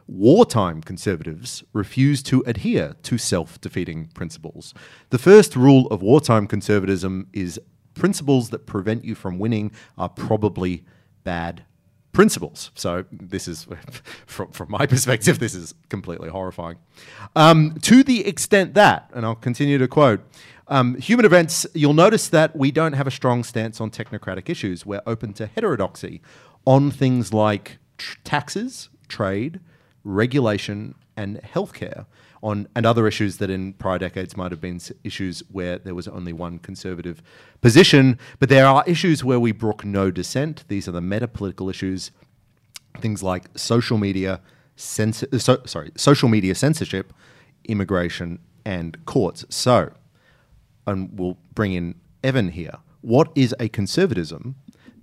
Wartime 0.07 0.83
conservatives 0.83 1.65
refuse 1.73 2.23
to 2.25 2.43
adhere 2.47 2.95
to 3.05 3.17
self-defeating 3.17 4.09
principles. 4.09 4.75
The 5.09 5.19
first 5.19 5.57
rule 5.57 5.87
of 5.87 6.03
wartime 6.03 6.47
conservatism 6.47 7.29
is 7.33 7.59
principles 7.95 8.51
that 8.51 8.67
prevent 8.67 9.05
you 9.05 9.15
from 9.15 9.39
winning 9.39 9.73
are 9.97 10.11
probably 10.11 10.85
bad 11.23 11.65
principles. 12.15 12.71
So 12.75 13.05
this 13.13 13.47
is, 13.47 13.67
from, 14.27 14.51
from 14.53 14.71
my 14.71 14.87
perspective, 14.87 15.39
this 15.39 15.55
is 15.55 15.75
completely 15.91 16.31
horrifying. 16.31 16.79
Um, 17.37 17.77
to 17.83 18.03
the 18.03 18.27
extent 18.27 18.73
that, 18.75 19.11
and 19.13 19.27
I'll 19.27 19.35
continue 19.35 19.77
to 19.77 19.87
quote, 19.87 20.21
um, 20.69 20.95
human 20.95 21.27
events, 21.27 21.67
you'll 21.75 21.93
notice 21.93 22.29
that 22.29 22.57
we 22.57 22.71
don't 22.71 22.95
have 22.95 23.07
a 23.07 23.11
strong 23.11 23.45
stance 23.45 23.83
on 23.83 23.91
technocratic 23.91 24.49
issues. 24.49 24.87
We're 24.87 25.03
open 25.07 25.35
to 25.35 25.47
heterodoxy 25.47 26.23
on 26.65 26.91
things 26.91 27.35
like 27.35 27.77
tr- 27.99 28.17
taxes, 28.25 28.89
trade, 29.07 29.61
regulation, 30.05 30.95
and 31.17 31.43
healthcare 31.43 32.07
on 32.45 32.69
and 32.77 32.85
other 32.85 33.09
issues 33.09 33.39
that 33.39 33.49
in 33.51 33.73
prior 33.73 33.99
decades 33.99 34.37
might 34.37 34.53
have 34.53 34.61
been 34.61 34.79
issues 35.03 35.43
where 35.51 35.79
there 35.79 35.95
was 35.95 36.07
only 36.07 36.33
one 36.33 36.59
conservative 36.59 37.23
position. 37.63 38.19
But 38.39 38.51
there 38.51 38.67
are 38.67 38.85
issues 38.87 39.25
where 39.25 39.41
we 39.41 39.51
brook 39.51 39.85
no 39.85 40.11
dissent. 40.11 40.65
These 40.69 40.87
are 40.87 40.93
the 40.93 41.01
meta 41.01 41.27
political 41.27 41.71
issues, 41.71 42.13
things 43.01 43.23
like 43.23 43.47
social 43.57 43.97
media, 43.97 44.41
cens- 44.77 45.33
uh, 45.33 45.39
so, 45.39 45.63
sorry, 45.65 45.91
social 45.97 46.29
media 46.29 46.55
censorship, 46.55 47.13
immigration, 47.65 48.39
and 48.65 49.05
courts. 49.07 49.47
So, 49.49 49.93
and 50.87 51.19
we'll 51.19 51.39
bring 51.55 51.73
in 51.73 51.95
Evan 52.23 52.51
here. 52.51 52.77
What 53.01 53.31
is 53.35 53.55
a 53.59 53.69
conservatism 53.69 54.57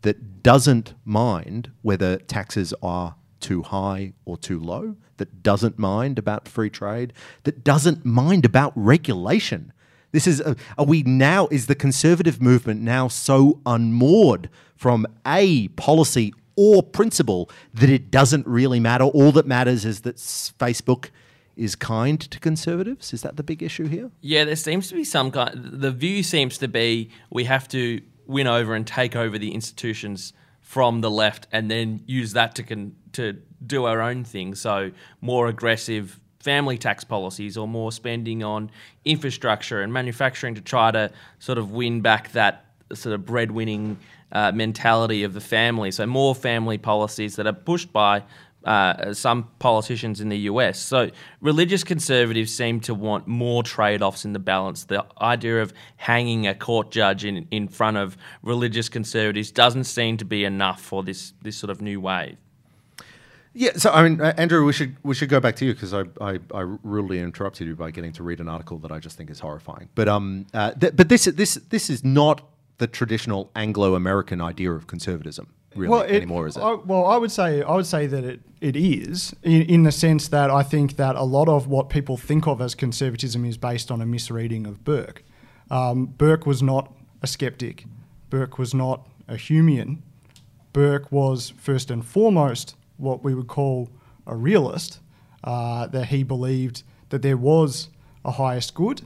that 0.03 0.43
doesn't 0.43 0.93
mind 1.05 1.71
whether 1.81 2.17
taxes 2.17 2.73
are 2.83 3.15
too 3.41 3.63
high 3.63 4.13
or 4.25 4.37
too 4.37 4.59
low, 4.59 4.95
that 5.17 5.43
doesn't 5.43 5.77
mind 5.77 6.17
about 6.17 6.47
free 6.47 6.69
trade, 6.69 7.13
that 7.43 7.63
doesn't 7.63 8.05
mind 8.05 8.45
about 8.45 8.73
regulation. 8.75 9.73
This 10.11 10.27
is, 10.27 10.41
a, 10.41 10.55
are 10.77 10.85
we 10.85 11.03
now, 11.03 11.47
is 11.51 11.67
the 11.67 11.75
conservative 11.75 12.41
movement 12.41 12.81
now 12.81 13.07
so 13.07 13.59
unmoored 13.65 14.49
from 14.75 15.07
a 15.25 15.69
policy 15.69 16.33
or 16.55 16.83
principle 16.83 17.49
that 17.73 17.89
it 17.89 18.11
doesn't 18.11 18.45
really 18.45 18.79
matter? 18.79 19.05
All 19.05 19.31
that 19.31 19.47
matters 19.47 19.85
is 19.85 20.01
that 20.01 20.17
Facebook 20.17 21.09
is 21.55 21.75
kind 21.75 22.19
to 22.19 22.39
conservatives? 22.39 23.13
Is 23.13 23.21
that 23.21 23.37
the 23.37 23.43
big 23.43 23.61
issue 23.61 23.87
here? 23.87 24.11
Yeah, 24.21 24.43
there 24.45 24.55
seems 24.55 24.89
to 24.89 24.95
be 24.95 25.03
some 25.03 25.31
kind. 25.31 25.51
The 25.55 25.91
view 25.91 26.23
seems 26.23 26.57
to 26.57 26.67
be 26.67 27.09
we 27.29 27.45
have 27.45 27.67
to 27.69 28.01
win 28.25 28.47
over 28.47 28.73
and 28.73 28.87
take 28.87 29.15
over 29.15 29.37
the 29.37 29.53
institutions 29.53 30.33
from 30.61 31.01
the 31.01 31.11
left, 31.11 31.47
and 31.51 31.69
then 31.69 32.01
use 32.05 32.31
that 32.31 32.55
to 32.55 32.63
con- 32.63 32.95
to 33.13 33.41
do 33.65 33.85
our 33.85 34.01
own 34.01 34.23
thing. 34.23 34.55
So 34.55 34.91
more 35.21 35.47
aggressive 35.47 36.19
family 36.39 36.77
tax 36.77 37.03
policies 37.03 37.57
or 37.57 37.67
more 37.67 37.91
spending 37.91 38.43
on 38.43 38.71
infrastructure 39.05 39.81
and 39.81 39.93
manufacturing 39.93 40.55
to 40.55 40.61
try 40.61 40.91
to 40.91 41.11
sort 41.39 41.57
of 41.57 41.71
win 41.71 42.01
back 42.01 42.31
that 42.31 42.65
sort 42.93 43.13
of 43.13 43.21
breadwinning 43.21 43.95
uh, 44.31 44.51
mentality 44.51 45.23
of 45.23 45.33
the 45.33 45.41
family. 45.41 45.91
So 45.91 46.05
more 46.05 46.33
family 46.33 46.77
policies 46.77 47.35
that 47.35 47.47
are 47.47 47.53
pushed 47.53 47.93
by 47.93 48.23
uh, 48.63 49.13
some 49.13 49.49
politicians 49.59 50.21
in 50.21 50.29
the 50.29 50.37
US. 50.39 50.79
So 50.79 51.09
religious 51.41 51.83
conservatives 51.83 52.53
seem 52.53 52.79
to 52.81 52.93
want 52.93 53.27
more 53.27 53.63
trade 53.63 54.01
offs 54.01 54.23
in 54.23 54.33
the 54.33 54.39
balance. 54.39 54.83
The 54.83 55.05
idea 55.19 55.61
of 55.61 55.73
hanging 55.97 56.47
a 56.47 56.53
court 56.53 56.91
judge 56.91 57.25
in, 57.25 57.47
in 57.49 57.67
front 57.67 57.97
of 57.97 58.17
religious 58.43 58.87
conservatives 58.87 59.51
doesn't 59.51 59.85
seem 59.85 60.17
to 60.17 60.25
be 60.25 60.43
enough 60.45 60.81
for 60.81 61.03
this, 61.03 61.33
this 61.41 61.57
sort 61.57 61.71
of 61.71 61.81
new 61.81 61.99
wave. 61.99 62.37
Yeah, 63.53 63.71
so 63.75 63.91
I 63.91 64.07
mean, 64.07 64.21
Andrew, 64.21 64.65
we 64.65 64.71
should 64.71 64.95
we 65.03 65.13
should 65.13 65.29
go 65.29 65.39
back 65.39 65.55
to 65.57 65.65
you 65.65 65.73
because 65.73 65.93
I, 65.93 66.03
I, 66.21 66.39
I 66.53 66.61
rudely 66.83 67.19
interrupted 67.19 67.67
you 67.67 67.75
by 67.75 67.91
getting 67.91 68.13
to 68.13 68.23
read 68.23 68.39
an 68.39 68.47
article 68.47 68.77
that 68.79 68.91
I 68.91 68.99
just 68.99 69.17
think 69.17 69.29
is 69.29 69.39
horrifying. 69.39 69.89
But 69.93 70.07
um, 70.07 70.45
uh, 70.53 70.71
th- 70.71 70.95
but 70.95 71.09
this 71.09 71.25
this 71.25 71.55
this 71.55 71.89
is 71.89 72.03
not 72.03 72.47
the 72.77 72.87
traditional 72.87 73.51
Anglo-American 73.55 74.41
idea 74.41 74.71
of 74.71 74.87
conservatism 74.87 75.53
really 75.75 76.07
it- 76.07 76.15
anymore, 76.15 76.47
is 76.47 76.55
it? 76.57 76.61
I, 76.61 76.73
well, 76.73 77.05
I 77.05 77.17
would 77.17 77.31
say 77.31 77.61
I 77.61 77.75
would 77.75 77.85
say 77.85 78.07
that 78.07 78.23
it, 78.23 78.39
it 78.61 78.75
is 78.77 79.35
in, 79.43 79.63
in 79.63 79.83
the 79.83 79.91
sense 79.91 80.29
that 80.29 80.49
I 80.49 80.63
think 80.63 80.95
that 80.95 81.15
a 81.15 81.23
lot 81.23 81.49
of 81.49 81.67
what 81.67 81.89
people 81.89 82.15
think 82.15 82.47
of 82.47 82.61
as 82.61 82.73
conservatism 82.73 83.43
is 83.43 83.57
based 83.57 83.91
on 83.91 84.01
a 84.01 84.05
misreading 84.05 84.65
of 84.65 84.83
Burke. 84.85 85.23
Um, 85.69 86.05
Burke 86.05 86.45
was 86.45 86.63
not 86.63 86.93
a 87.21 87.27
skeptic. 87.27 87.85
Burke 88.29 88.57
was 88.57 88.73
not 88.73 89.07
a 89.27 89.33
Humean. 89.33 89.99
Burke 90.73 91.11
was 91.11 91.53
first 91.57 91.91
and 91.91 92.05
foremost 92.05 92.75
what 93.01 93.23
we 93.23 93.33
would 93.33 93.47
call 93.47 93.89
a 94.25 94.35
realist. 94.35 94.99
Uh, 95.43 95.87
that 95.87 96.05
he 96.05 96.21
believed 96.21 96.83
that 97.09 97.23
there 97.23 97.35
was 97.35 97.89
a 98.23 98.29
highest 98.29 98.75
good, 98.75 99.01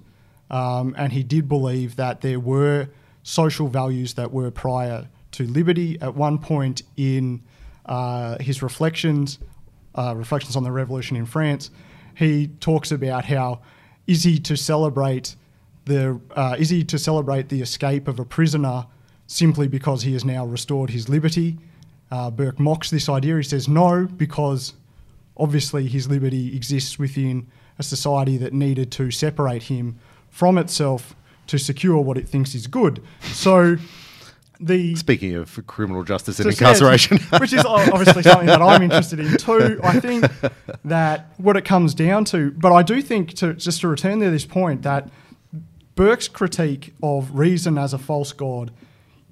um, 0.52 0.94
and 0.98 1.14
he 1.14 1.24
did 1.24 1.48
believe 1.48 1.96
that 1.96 2.20
there 2.20 2.42
were 2.42 2.90
social 3.24 3.70
values 3.70 4.16
that 4.16 4.34
were 4.34 4.52
prior 4.52 5.08
to 5.32 5.48
liberty. 5.48 5.98
At 6.02 6.14
one 6.14 6.38
point 6.38 6.84
in 6.98 7.42
uh, 7.86 8.38
his 8.40 8.62
reflections, 8.62 9.40
uh, 9.96 10.14
reflections 10.14 10.58
on 10.58 10.64
the 10.64 10.74
revolution 10.74 11.16
in 11.16 11.26
France, 11.26 11.72
he 12.16 12.48
talks 12.60 12.92
about 12.92 13.24
how 13.24 13.62
is 14.06 14.24
he 14.24 14.38
to 14.40 14.58
celebrate 14.58 15.38
the 15.86 16.20
uh, 16.36 16.58
is 16.60 16.70
he 16.70 16.84
to 16.84 17.00
celebrate 17.00 17.48
the 17.48 17.62
escape 17.62 18.10
of 18.10 18.20
a 18.20 18.26
prisoner 18.26 18.88
simply 19.28 19.70
because 19.70 20.02
he 20.02 20.12
has 20.14 20.26
now 20.26 20.46
restored 20.46 20.90
his 20.90 21.08
liberty? 21.08 21.58
Uh, 22.16 22.32
Burke 22.32 22.62
mocks 22.62 22.90
this 22.90 23.10
idea. 23.10 23.36
He 23.36 23.44
says 23.44 23.68
no, 23.68 24.06
because 24.06 24.74
obviously 25.36 25.86
his 25.86 26.08
liberty 26.08 26.56
exists 26.56 26.98
within 26.98 27.48
a 27.78 27.84
society 27.84 28.38
that 28.38 28.54
needed 28.54 28.90
to 28.94 29.12
separate 29.12 29.64
him 29.64 30.00
from 30.30 30.58
itself 30.58 31.14
to 31.48 31.58
secure 31.58 31.98
what 31.98 32.18
it 32.18 32.26
thinks 32.26 32.56
is 32.56 32.68
good. 32.68 33.04
So 33.22 33.76
the 34.62 34.96
Speaking 34.96 35.36
of 35.36 35.68
criminal 35.68 36.06
justice 36.06 36.40
and 36.40 36.50
incarceration, 36.50 37.18
which 37.40 37.52
is 37.52 37.66
obviously 37.66 38.24
something 38.24 38.48
that 38.48 38.62
I'm 38.62 38.82
interested 38.82 39.20
in 39.20 39.36
too. 39.36 39.82
I 39.84 40.00
think 40.00 40.24
that 40.86 41.34
what 41.36 41.58
it 41.58 41.66
comes 41.66 41.94
down 41.94 42.24
to, 42.26 42.52
but 42.52 42.72
I 42.72 42.82
do 42.82 43.02
think 43.02 43.34
to 43.40 43.54
just 43.56 43.82
to 43.82 43.90
return 43.90 44.22
to 44.22 44.32
this 44.32 44.46
point 44.46 44.84
that 44.84 45.10
Burke's 45.96 46.30
critique 46.30 46.94
of 47.04 47.38
reason 47.38 47.78
as 47.78 47.94
a 47.94 47.98
false 47.98 48.32
god 48.32 48.72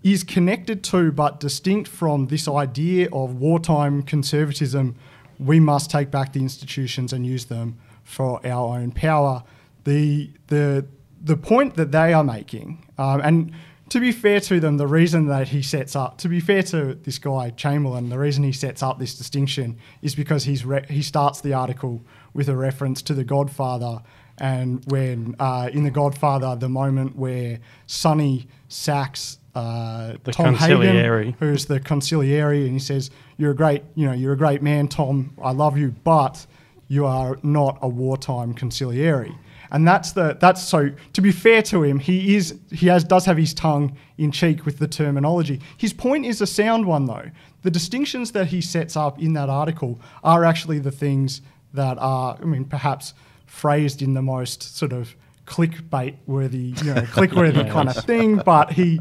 is 0.03 0.23
connected 0.23 0.83
to 0.83 1.11
but 1.11 1.39
distinct 1.39 1.89
from 1.89 2.27
this 2.27 2.47
idea 2.47 3.07
of 3.13 3.35
wartime 3.35 4.03
conservatism. 4.03 4.95
We 5.39 5.59
must 5.59 5.89
take 5.89 6.11
back 6.11 6.33
the 6.33 6.41
institutions 6.41 7.13
and 7.13 7.25
use 7.25 7.45
them 7.45 7.79
for 8.03 8.45
our 8.45 8.77
own 8.77 8.91
power. 8.91 9.43
The 9.85 10.31
the 10.47 10.85
the 11.21 11.37
point 11.37 11.75
that 11.75 11.91
they 11.91 12.13
are 12.13 12.23
making, 12.23 12.85
um, 12.97 13.21
and 13.21 13.53
to 13.89 13.99
be 13.99 14.11
fair 14.11 14.39
to 14.41 14.59
them, 14.59 14.77
the 14.77 14.87
reason 14.87 15.27
that 15.27 15.49
he 15.49 15.61
sets 15.61 15.95
up, 15.95 16.17
to 16.17 16.27
be 16.27 16.39
fair 16.39 16.63
to 16.63 16.95
this 16.95 17.17
guy 17.19 17.51
Chamberlain, 17.51 18.09
the 18.09 18.19
reason 18.19 18.43
he 18.43 18.51
sets 18.51 18.81
up 18.83 18.99
this 18.99 19.15
distinction 19.15 19.77
is 20.01 20.15
because 20.15 20.43
he's 20.45 20.65
re- 20.65 20.85
he 20.89 21.01
starts 21.01 21.41
the 21.41 21.53
article 21.53 22.03
with 22.33 22.49
a 22.49 22.55
reference 22.55 23.01
to 23.03 23.13
the 23.13 23.23
Godfather, 23.23 24.01
and 24.37 24.83
when 24.87 25.35
uh, 25.39 25.69
in 25.71 25.83
the 25.83 25.91
Godfather, 25.91 26.55
the 26.55 26.69
moment 26.69 27.15
where 27.15 27.59
Sonny 27.87 28.47
sacks 28.67 29.37
uh, 29.55 30.13
The 30.23 30.31
Tom. 30.31 30.55
Hagen, 30.55 31.35
who's 31.39 31.65
the 31.65 31.79
consigliere, 31.79 32.63
and 32.63 32.73
he 32.73 32.79
says, 32.79 33.11
"You're 33.37 33.51
a 33.51 33.55
great, 33.55 33.83
you 33.95 34.07
know, 34.07 34.13
you're 34.13 34.33
a 34.33 34.37
great 34.37 34.61
man, 34.61 34.87
Tom. 34.87 35.35
I 35.41 35.51
love 35.51 35.77
you, 35.77 35.93
but 36.03 36.45
you 36.87 37.05
are 37.05 37.37
not 37.43 37.77
a 37.81 37.87
wartime 37.87 38.55
consigliere." 38.55 39.35
And 39.71 39.87
that's 39.87 40.11
the 40.11 40.37
that's 40.39 40.61
so. 40.61 40.91
To 41.13 41.21
be 41.21 41.31
fair 41.31 41.61
to 41.63 41.83
him, 41.83 41.99
he 41.99 42.35
is 42.35 42.55
he 42.71 42.87
has 42.87 43.03
does 43.03 43.25
have 43.25 43.37
his 43.37 43.53
tongue 43.53 43.97
in 44.17 44.31
cheek 44.31 44.65
with 44.65 44.79
the 44.79 44.87
terminology. 44.87 45.61
His 45.77 45.93
point 45.93 46.25
is 46.25 46.41
a 46.41 46.47
sound 46.47 46.85
one 46.85 47.05
though. 47.05 47.29
The 47.61 47.71
distinctions 47.71 48.31
that 48.31 48.47
he 48.47 48.61
sets 48.61 48.97
up 48.97 49.21
in 49.21 49.33
that 49.33 49.49
article 49.49 49.99
are 50.23 50.43
actually 50.43 50.79
the 50.79 50.91
things 50.91 51.41
that 51.73 51.97
are, 51.97 52.37
I 52.39 52.45
mean, 52.45 52.65
perhaps 52.65 53.13
phrased 53.53 54.01
in 54.01 54.15
the 54.15 54.21
most 54.21 54.75
sort 54.75 54.91
of 54.91 55.15
clickbait 55.45 56.15
worthy, 56.25 56.73
you 56.83 56.93
know, 56.93 57.01
click 57.11 57.31
worthy 57.33 57.63
kind 57.69 57.87
of 57.87 57.95
thing. 58.03 58.37
But 58.37 58.71
he, 58.71 58.99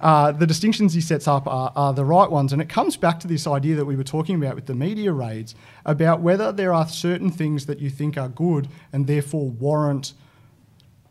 uh, 0.00 0.32
the 0.32 0.46
distinctions 0.46 0.92
he 0.92 1.00
sets 1.00 1.28
up 1.28 1.46
are, 1.46 1.72
are 1.76 1.94
the 1.94 2.04
right 2.04 2.28
ones. 2.28 2.52
And 2.52 2.60
it 2.60 2.68
comes 2.68 2.96
back 2.96 3.20
to 3.20 3.28
this 3.28 3.46
idea 3.46 3.76
that 3.76 3.84
we 3.84 3.94
were 3.94 4.04
talking 4.04 4.34
about 4.34 4.56
with 4.56 4.66
the 4.66 4.74
media 4.74 5.12
raids 5.12 5.54
about 5.86 6.20
whether 6.20 6.50
there 6.50 6.74
are 6.74 6.88
certain 6.88 7.30
things 7.30 7.66
that 7.66 7.78
you 7.78 7.90
think 7.90 8.18
are 8.18 8.28
good 8.28 8.68
and 8.92 9.06
therefore 9.06 9.48
warrant 9.48 10.14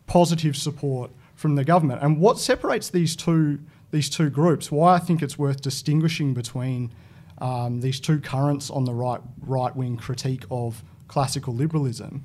positive 0.06 0.54
support 0.54 1.10
from 1.34 1.54
the 1.54 1.64
government. 1.64 2.02
And 2.02 2.20
what 2.20 2.38
separates 2.38 2.90
these 2.90 3.16
two 3.16 3.58
these 3.90 4.08
two 4.08 4.30
groups, 4.30 4.70
why 4.70 4.94
I 4.94 4.98
think 4.98 5.22
it's 5.22 5.38
worth 5.38 5.60
distinguishing 5.60 6.32
between 6.32 6.92
um, 7.38 7.80
these 7.80 8.00
two 8.00 8.20
currents 8.20 8.70
on 8.70 8.84
the 8.84 8.94
right 8.94 9.20
right 9.40 9.74
wing 9.74 9.96
critique 9.96 10.44
of 10.50 10.82
classical 11.08 11.54
liberalism, 11.54 12.22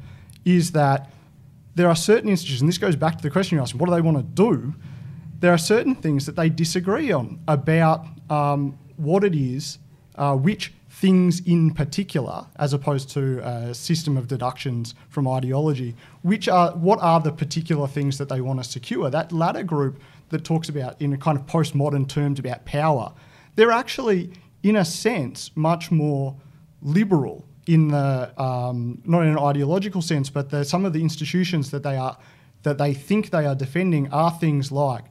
is 0.48 0.72
that 0.72 1.12
there 1.76 1.90
are 1.90 1.96
certain 1.96 2.30
institutions. 2.30 2.62
and 2.62 2.70
This 2.70 2.78
goes 2.78 2.96
back 2.96 3.18
to 3.18 3.22
the 3.22 3.30
question 3.30 3.58
you 3.58 3.62
asked: 3.62 3.76
What 3.76 3.88
do 3.88 3.96
they 3.96 4.02
want 4.02 4.18
to 4.18 4.24
do? 4.24 4.74
There 5.40 5.54
are 5.54 5.58
certain 5.58 5.94
things 5.94 6.26
that 6.26 6.36
they 6.36 6.50
disagree 6.50 7.12
on 7.12 7.40
about 7.48 8.06
um, 8.32 8.80
what 8.96 9.24
it 9.24 9.36
is, 9.36 9.78
uh, 10.16 10.36
which 10.36 10.74
things 10.90 11.42
in 11.42 11.72
particular, 11.72 12.48
as 12.56 12.74
opposed 12.74 13.10
to 13.10 13.40
a 13.48 13.74
system 13.76 14.18
of 14.18 14.28
deductions 14.28 14.96
from 15.10 15.28
ideology, 15.28 15.96
which 16.24 16.48
are 16.48 16.72
what 16.72 16.98
are 17.02 17.20
the 17.20 17.32
particular 17.32 17.88
things 17.88 18.18
that 18.18 18.30
they 18.30 18.42
want 18.42 18.64
to 18.64 18.68
secure. 18.68 19.10
That 19.10 19.32
latter 19.32 19.64
group 19.64 20.00
that 20.30 20.44
talks 20.44 20.70
about 20.70 21.00
in 21.02 21.14
a 21.14 21.18
kind 21.18 21.38
of 21.38 21.46
postmodern 21.46 22.08
terms 22.08 22.40
about 22.40 22.66
power, 22.66 23.14
they're 23.56 23.72
actually, 23.72 24.32
in 24.64 24.78
a 24.78 24.86
sense, 24.86 25.52
much 25.56 25.92
more 25.92 26.36
liberal 26.82 27.47
in 27.68 27.90
the 27.90 28.42
um, 28.42 29.02
not 29.06 29.24
in 29.24 29.30
an 29.30 29.38
ideological 29.38 30.02
sense, 30.02 30.30
but 30.30 30.50
the, 30.50 30.64
some 30.64 30.86
of 30.86 30.94
the 30.94 31.02
institutions 31.02 31.70
that 31.72 31.84
they 31.84 31.98
are 31.98 32.18
that 32.64 32.78
they 32.78 32.94
think 32.94 33.30
they 33.30 33.46
are 33.46 33.56
defending 33.56 34.12
are 34.12 34.32
things 34.32 34.72
like 34.72 35.06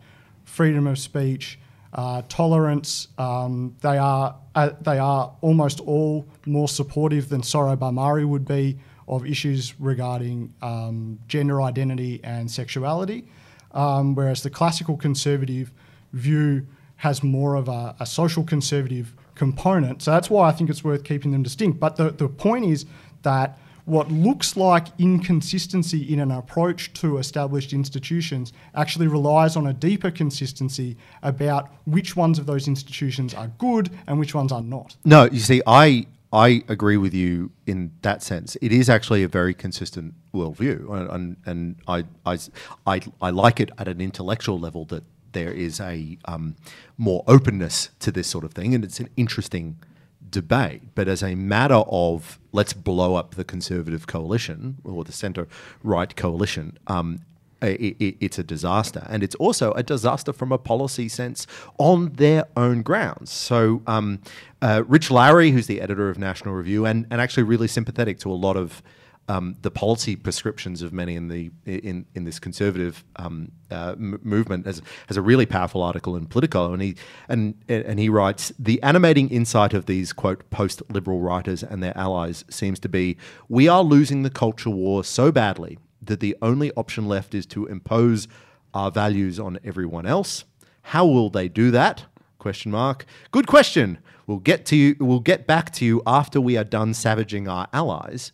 freedom 0.44 0.86
of 0.86 0.98
speech, 0.98 1.58
uh, 1.92 2.22
tolerance. 2.28 3.08
Um, 3.18 3.76
they 3.82 3.98
are 3.98 4.36
uh, 4.54 4.70
they 4.80 4.98
are 4.98 5.34
almost 5.42 5.80
all 5.80 6.26
more 6.46 6.68
supportive 6.68 7.28
than 7.28 7.42
Sohrab 7.42 7.78
Ahmari 7.78 8.26
would 8.26 8.46
be 8.46 8.78
of 9.06 9.24
issues 9.26 9.78
regarding 9.78 10.52
um, 10.62 11.18
gender 11.28 11.62
identity 11.62 12.20
and 12.24 12.50
sexuality, 12.50 13.28
um, 13.72 14.14
whereas 14.14 14.42
the 14.42 14.50
classical 14.50 14.96
conservative 14.96 15.70
view 16.12 16.66
has 16.96 17.22
more 17.22 17.54
of 17.54 17.68
a, 17.68 17.94
a 18.00 18.06
social 18.06 18.42
conservative 18.42 19.14
component. 19.36 20.02
So 20.02 20.10
that's 20.10 20.28
why 20.28 20.48
I 20.48 20.52
think 20.52 20.68
it's 20.68 20.82
worth 20.82 21.04
keeping 21.04 21.30
them 21.30 21.42
distinct. 21.42 21.78
But 21.78 21.96
the, 21.96 22.10
the 22.10 22.28
point 22.28 22.64
is 22.64 22.86
that 23.22 23.58
what 23.84 24.10
looks 24.10 24.56
like 24.56 24.88
inconsistency 24.98 26.12
in 26.12 26.18
an 26.18 26.32
approach 26.32 26.92
to 26.94 27.18
established 27.18 27.72
institutions 27.72 28.52
actually 28.74 29.06
relies 29.06 29.56
on 29.56 29.68
a 29.68 29.72
deeper 29.72 30.10
consistency 30.10 30.96
about 31.22 31.70
which 31.84 32.16
ones 32.16 32.40
of 32.40 32.46
those 32.46 32.66
institutions 32.66 33.32
are 33.32 33.46
good 33.58 33.90
and 34.08 34.18
which 34.18 34.34
ones 34.34 34.50
are 34.50 34.60
not. 34.60 34.96
No, 35.04 35.26
you 35.26 35.38
see, 35.38 35.62
I 35.66 36.06
I 36.32 36.64
agree 36.68 36.96
with 36.96 37.14
you 37.14 37.52
in 37.66 37.92
that 38.02 38.22
sense. 38.22 38.56
It 38.60 38.72
is 38.72 38.90
actually 38.90 39.22
a 39.22 39.28
very 39.28 39.54
consistent 39.54 40.14
worldview, 40.34 40.90
and 40.90 41.10
and, 41.10 41.36
and 41.46 41.76
I, 41.86 42.04
I 42.26 42.38
I 42.86 43.00
I 43.22 43.30
like 43.30 43.60
it 43.60 43.70
at 43.78 43.86
an 43.86 44.00
intellectual 44.00 44.58
level 44.58 44.84
that 44.86 45.04
there 45.36 45.52
is 45.52 45.80
a 45.80 46.18
um, 46.24 46.56
more 46.96 47.22
openness 47.26 47.90
to 48.00 48.10
this 48.10 48.26
sort 48.26 48.44
of 48.44 48.52
thing, 48.52 48.74
and 48.74 48.82
it's 48.82 49.00
an 49.00 49.10
interesting 49.16 49.76
debate, 50.30 50.82
but 50.94 51.06
as 51.08 51.22
a 51.22 51.34
matter 51.34 51.82
of 51.88 52.38
let's 52.52 52.72
blow 52.72 53.14
up 53.14 53.34
the 53.34 53.44
conservative 53.44 54.06
coalition 54.06 54.76
or 54.82 55.04
the 55.04 55.12
centre 55.12 55.46
right 55.82 56.16
coalition. 56.16 56.78
Um, 56.86 57.20
it, 57.62 57.96
it, 57.98 58.16
it's 58.20 58.38
a 58.38 58.44
disaster, 58.44 59.06
and 59.08 59.22
it's 59.22 59.34
also 59.36 59.72
a 59.72 59.82
disaster 59.82 60.32
from 60.32 60.52
a 60.52 60.58
policy 60.58 61.08
sense 61.08 61.46
on 61.78 62.12
their 62.12 62.44
own 62.54 62.82
grounds. 62.82 63.30
So, 63.30 63.82
um, 63.86 64.20
uh, 64.60 64.82
Rich 64.86 65.10
Lowry, 65.10 65.50
who's 65.52 65.66
the 65.66 65.80
editor 65.80 66.10
of 66.10 66.18
National 66.18 66.54
Review, 66.54 66.84
and, 66.84 67.06
and 67.10 67.20
actually 67.20 67.44
really 67.44 67.66
sympathetic 67.66 68.18
to 68.20 68.30
a 68.30 68.34
lot 68.34 68.56
of 68.58 68.82
um, 69.28 69.56
the 69.62 69.70
policy 69.70 70.14
prescriptions 70.14 70.82
of 70.82 70.92
many 70.92 71.16
in 71.16 71.28
the 71.28 71.50
in 71.64 72.06
in 72.14 72.24
this 72.24 72.38
conservative 72.38 73.04
um, 73.16 73.50
uh, 73.70 73.94
movement 73.98 74.66
has 74.66 74.80
has 75.08 75.16
a 75.16 75.22
really 75.22 75.46
powerful 75.46 75.82
article 75.82 76.16
in 76.16 76.26
Politico, 76.26 76.72
and 76.72 76.82
he 76.82 76.96
and 77.28 77.54
and 77.68 77.98
he 77.98 78.08
writes 78.08 78.52
the 78.58 78.82
animating 78.82 79.28
insight 79.28 79.74
of 79.74 79.86
these 79.86 80.12
quote 80.12 80.48
post 80.50 80.82
liberal 80.90 81.20
writers 81.20 81.62
and 81.62 81.82
their 81.82 81.96
allies 81.98 82.44
seems 82.48 82.78
to 82.80 82.88
be 82.88 83.16
we 83.48 83.68
are 83.68 83.82
losing 83.82 84.22
the 84.22 84.30
culture 84.30 84.70
war 84.70 85.02
so 85.02 85.32
badly 85.32 85.78
that 86.00 86.20
the 86.20 86.36
only 86.40 86.70
option 86.72 87.08
left 87.08 87.34
is 87.34 87.46
to 87.46 87.66
impose 87.66 88.28
our 88.74 88.90
values 88.90 89.40
on 89.40 89.58
everyone 89.64 90.06
else. 90.06 90.44
How 90.82 91.04
will 91.06 91.30
they 91.30 91.48
do 91.48 91.70
that? 91.72 92.04
Question 92.38 92.70
mark. 92.70 93.06
Good 93.32 93.46
question. 93.48 93.98
We'll 94.26 94.38
get 94.38 94.66
to 94.66 94.76
you. 94.76 94.96
We'll 95.00 95.20
get 95.20 95.46
back 95.46 95.72
to 95.74 95.84
you 95.84 96.02
after 96.06 96.40
we 96.40 96.56
are 96.56 96.64
done 96.64 96.94
savaging 96.94 97.48
our 97.48 97.68
allies. 97.72 98.32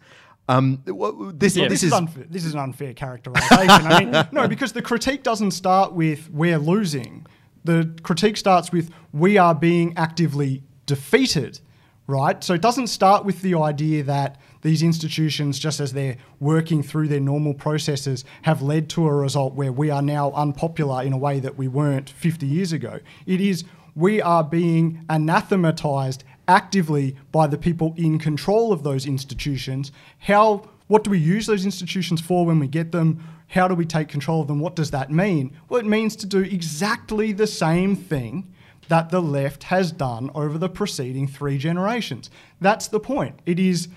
Um, 0.53 0.83
this, 0.85 1.57
yeah, 1.57 1.69
this, 1.69 1.81
this, 1.81 1.83
is, 1.85 1.93
unfair. 1.93 2.25
this 2.29 2.45
is 2.45 2.55
an 2.55 2.61
unfair 2.61 2.93
characterization. 2.93 3.69
I 3.69 4.05
mean, 4.05 4.29
no, 4.33 4.49
because 4.49 4.73
the 4.73 4.83
critique 4.83 5.23
doesn't 5.23 5.53
start 5.53 5.93
with 5.93 6.31
we're 6.31 6.59
losing. 6.59 7.27
The 7.65 7.95
critique 8.03 8.37
starts 8.37 8.73
with 8.73 8.91
we 9.13 9.39
are 9.39 9.55
being 9.55 9.97
actively 9.97 10.63
defeated, 10.87 11.61
right? 12.07 12.43
So 12.43 12.55
it 12.55 12.61
doesn't 12.61 12.89
start 12.89 13.25
with 13.25 13.41
the 13.41 13.55
idea 13.55 14.03
that 14.05 14.41
these 14.63 14.83
institutions, 14.83 15.59
just 15.59 15.81
as 15.81 15.93
they're 15.93 16.17
working 16.39 16.83
through 16.83 17.09
their 17.09 17.21
normal 17.21 17.55
processes, 17.55 18.25
have 18.43 18.63
led 18.63 18.89
to 18.91 19.07
a 19.07 19.15
result 19.15 19.55
where 19.55 19.73
we 19.73 19.91
are 19.91 20.03
now 20.03 20.33
unpopular 20.33 21.03
in 21.03 21.13
a 21.13 21.19
way 21.19 21.41
that 21.41 21.57
we 21.57 21.69
weren't 21.69 22.11
50 22.11 22.47
years 22.47 22.73
ago. 22.73 23.01
It 23.27 23.41
is 23.41 23.65
we 23.95 24.23
are 24.23 24.45
being 24.45 25.05
anathematized 25.09 26.25
actively 26.49 27.17
by 27.31 27.47
the 27.47 27.59
people 27.59 27.95
in 27.97 28.19
control 28.19 28.73
of 28.73 28.83
those 28.83 29.07
institutions. 29.07 29.93
How 30.19 30.69
what 30.89 31.05
do 31.05 31.11
we 31.11 31.19
use 31.19 31.47
those 31.47 31.65
institutions 31.65 32.21
for 32.21 32.45
when 32.45 32.59
we 32.59 32.69
get 32.69 32.93
them? 32.93 33.25
How 33.49 33.67
do 33.67 33.75
we 33.75 33.87
take 33.87 34.09
control 34.09 34.43
of 34.43 34.49
them? 34.49 34.61
What 34.61 34.77
does 34.77 34.91
that 34.91 35.11
mean? 35.11 35.57
Well, 35.69 35.81
it 35.81 35.87
means 35.87 36.17
to 36.17 36.27
do 36.27 36.41
exactly 36.41 37.33
the 37.33 37.47
same 37.47 37.97
thing 37.97 38.53
that 38.89 39.09
the 39.09 39.23
left 39.23 39.65
has 39.65 39.91
done 39.91 40.31
over 40.35 40.59
the 40.59 40.69
preceding 40.69 41.27
three 41.27 41.57
generations. 41.57 42.29
That's 42.61 42.89
the 42.89 43.01
point. 43.01 43.39
It 43.47 43.59
is 43.59 43.89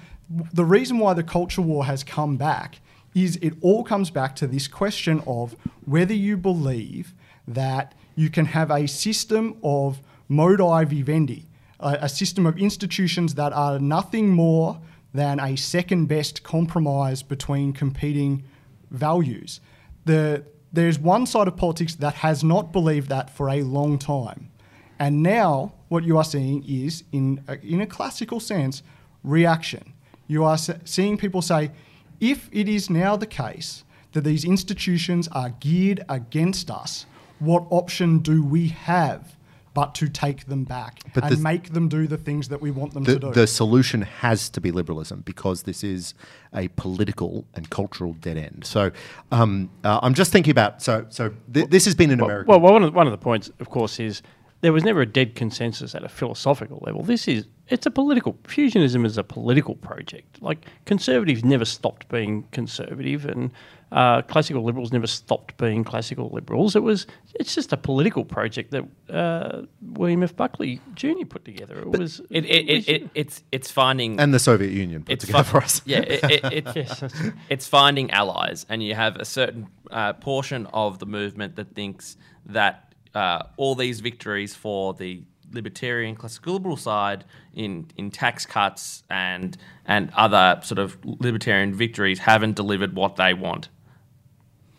the 0.54 0.66
reason 0.66 1.00
why 1.00 1.14
the 1.14 1.24
culture 1.24 1.62
war 1.62 1.86
has 1.86 2.04
come 2.04 2.38
back 2.38 2.80
is 3.14 3.38
it 3.42 3.54
all 3.62 3.84
comes 3.84 4.10
back 4.10 4.36
to 4.38 4.48
this 4.48 4.68
question 4.68 5.22
of 5.28 5.56
whether 5.86 6.14
you 6.14 6.38
believe 6.38 7.14
that 7.48 7.94
you 8.16 8.30
can 8.30 8.46
have 8.46 8.72
a 8.72 8.88
system 8.88 9.58
of 9.64 10.02
modi 10.28 10.86
vivendi, 10.86 11.46
a, 11.86 12.00
a 12.02 12.10
system 12.10 12.46
of 12.46 12.58
institutions 12.58 13.36
that 13.36 13.54
are 13.54 13.80
nothing 13.80 14.30
more 14.30 14.82
than 15.14 15.40
a 15.40 15.56
second 15.56 16.08
best 16.08 16.44
compromise 16.44 17.24
between 17.24 17.72
competing 17.72 18.44
values. 18.92 19.62
The, 20.04 20.44
there's 20.74 21.00
one 21.00 21.26
side 21.26 21.48
of 21.48 21.56
politics 21.56 21.96
that 21.96 22.16
has 22.16 22.44
not 22.44 22.74
believed 22.74 23.08
that 23.10 23.30
for 23.30 23.50
a 23.50 23.62
long 23.62 23.98
time. 23.98 24.52
And 25.00 25.24
now 25.24 25.74
what 25.88 26.04
you 26.04 26.18
are 26.18 26.24
seeing 26.24 26.64
is, 26.68 27.04
in 27.12 27.44
a, 27.48 27.58
in 27.66 27.82
a 27.82 27.88
classical 27.88 28.40
sense, 28.40 28.84
reaction. 29.24 29.94
You 30.28 30.44
are 30.44 30.58
seeing 30.58 31.18
people 31.18 31.42
say, 31.42 31.72
if 32.20 32.50
it 32.52 32.68
is 32.68 32.90
now 32.90 33.16
the 33.16 33.28
case 33.28 33.84
that 34.14 34.24
these 34.24 34.46
institutions 34.46 35.28
are 35.30 35.50
geared 35.60 36.04
against 36.10 36.72
us, 36.72 37.06
what 37.40 37.66
option 37.70 38.20
do 38.20 38.44
we 38.44 38.70
have 38.70 39.36
but 39.76 39.94
to 39.94 40.08
take 40.08 40.46
them 40.46 40.64
back 40.64 41.02
but 41.14 41.26
and 41.26 41.34
the, 41.34 41.38
make 41.38 41.74
them 41.74 41.90
do 41.90 42.08
the 42.08 42.18
things 42.18 42.48
that 42.48 42.62
we 42.62 42.72
want 42.72 42.94
them 42.94 43.04
the, 43.04 43.14
to 43.14 43.20
do. 43.20 43.32
The 43.34 43.46
solution 43.46 44.02
has 44.02 44.50
to 44.52 44.62
be 44.62 44.72
liberalism 44.72 45.22
because 45.22 45.64
this 45.64 45.84
is 45.84 46.16
a 46.56 46.70
political 46.70 47.46
and 47.54 47.70
cultural 47.70 48.14
dead 48.14 48.38
end. 48.38 48.64
So 48.66 48.92
um, 49.32 49.70
uh, 49.84 50.00
I'm 50.02 50.16
just 50.16 50.32
thinking 50.32 50.52
about 50.52 50.82
so 50.82 51.06
so 51.10 51.34
th- 51.54 51.70
this 51.70 51.86
has 51.86 51.94
been 51.94 52.10
an 52.10 52.20
well, 52.20 52.30
American. 52.30 52.50
Well, 52.50 52.60
one 52.62 52.84
of 52.84 52.92
the, 52.92 52.96
one 52.96 53.06
of 53.06 53.12
the 53.12 53.18
points, 53.18 53.52
of 53.60 53.70
course, 53.70 54.00
is 54.00 54.24
there 54.62 54.72
was 54.72 54.86
never 54.86 55.02
a 55.02 55.06
dead 55.06 55.36
consensus 55.36 55.94
at 55.94 56.04
a 56.04 56.10
philosophical 56.10 56.82
level. 56.86 57.04
This 57.04 57.28
is 57.28 57.46
it's 57.68 57.86
a 57.86 57.92
political 57.92 58.34
fusionism 58.46 59.06
is 59.06 59.18
a 59.18 59.24
political 59.24 59.76
project. 59.76 60.42
Like 60.42 60.66
conservatives 60.86 61.44
never 61.44 61.66
stopped 61.66 62.08
being 62.08 62.48
conservative, 62.52 63.26
and 63.26 63.52
uh, 63.92 64.22
classical 64.24 64.64
liberals 64.64 64.92
never 64.92 65.08
stopped 65.08 65.58
being 65.58 65.84
classical 65.84 66.30
liberals. 66.30 66.76
It 66.76 66.84
was 66.84 67.08
it's 67.36 67.54
just 67.54 67.72
a 67.72 67.78
political 67.78 68.26
project 68.26 68.72
that 68.72 68.84
uh, 69.10 69.64
William 69.82 70.24
F. 70.24 70.36
Buckley 70.36 70.82
Jr. 70.96 71.26
put 71.28 71.46
together. 71.46 71.80
It 71.80 71.92
but 71.92 72.00
was 72.00 72.20
it, 72.30 72.46
it, 72.46 72.70
it, 72.70 72.90
it, 72.90 73.10
it's 73.14 73.44
it's 73.52 73.72
finding 73.72 74.20
and 74.20 74.34
the 74.34 74.40
Soviet 74.40 74.72
Union 74.72 75.04
put 75.04 75.14
it's 75.14 75.26
together 75.26 75.44
fi- 75.44 75.50
for 75.52 75.58
us. 75.64 75.82
Yeah, 75.86 76.02
it, 76.02 76.68
yes. 76.76 77.04
it's 77.50 77.68
finding 77.68 78.12
allies, 78.12 78.66
and 78.70 78.84
you 78.84 78.96
have 78.96 79.18
a 79.18 79.26
certain 79.26 79.68
uh, 79.92 80.14
portion 80.14 80.66
of 80.68 81.00
the 81.00 81.06
movement 81.06 81.56
that 81.56 81.74
thinks 81.76 82.18
that 82.48 82.94
uh, 83.14 83.44
all 83.58 83.76
these 83.76 84.02
victories 84.02 84.56
for 84.56 84.94
the 84.94 85.24
libertarian 85.52 86.16
classical 86.16 86.54
liberal 86.54 86.78
side 86.78 87.24
in, 87.54 87.88
in 87.98 88.12
tax 88.12 88.46
cuts 88.46 89.04
and 89.10 89.58
and 89.86 90.12
other 90.16 90.60
sort 90.64 90.80
of 90.80 90.98
libertarian 91.04 91.74
victories 91.74 92.20
haven't 92.20 92.56
delivered 92.56 92.96
what 92.96 93.16
they 93.16 93.34
want. 93.34 93.70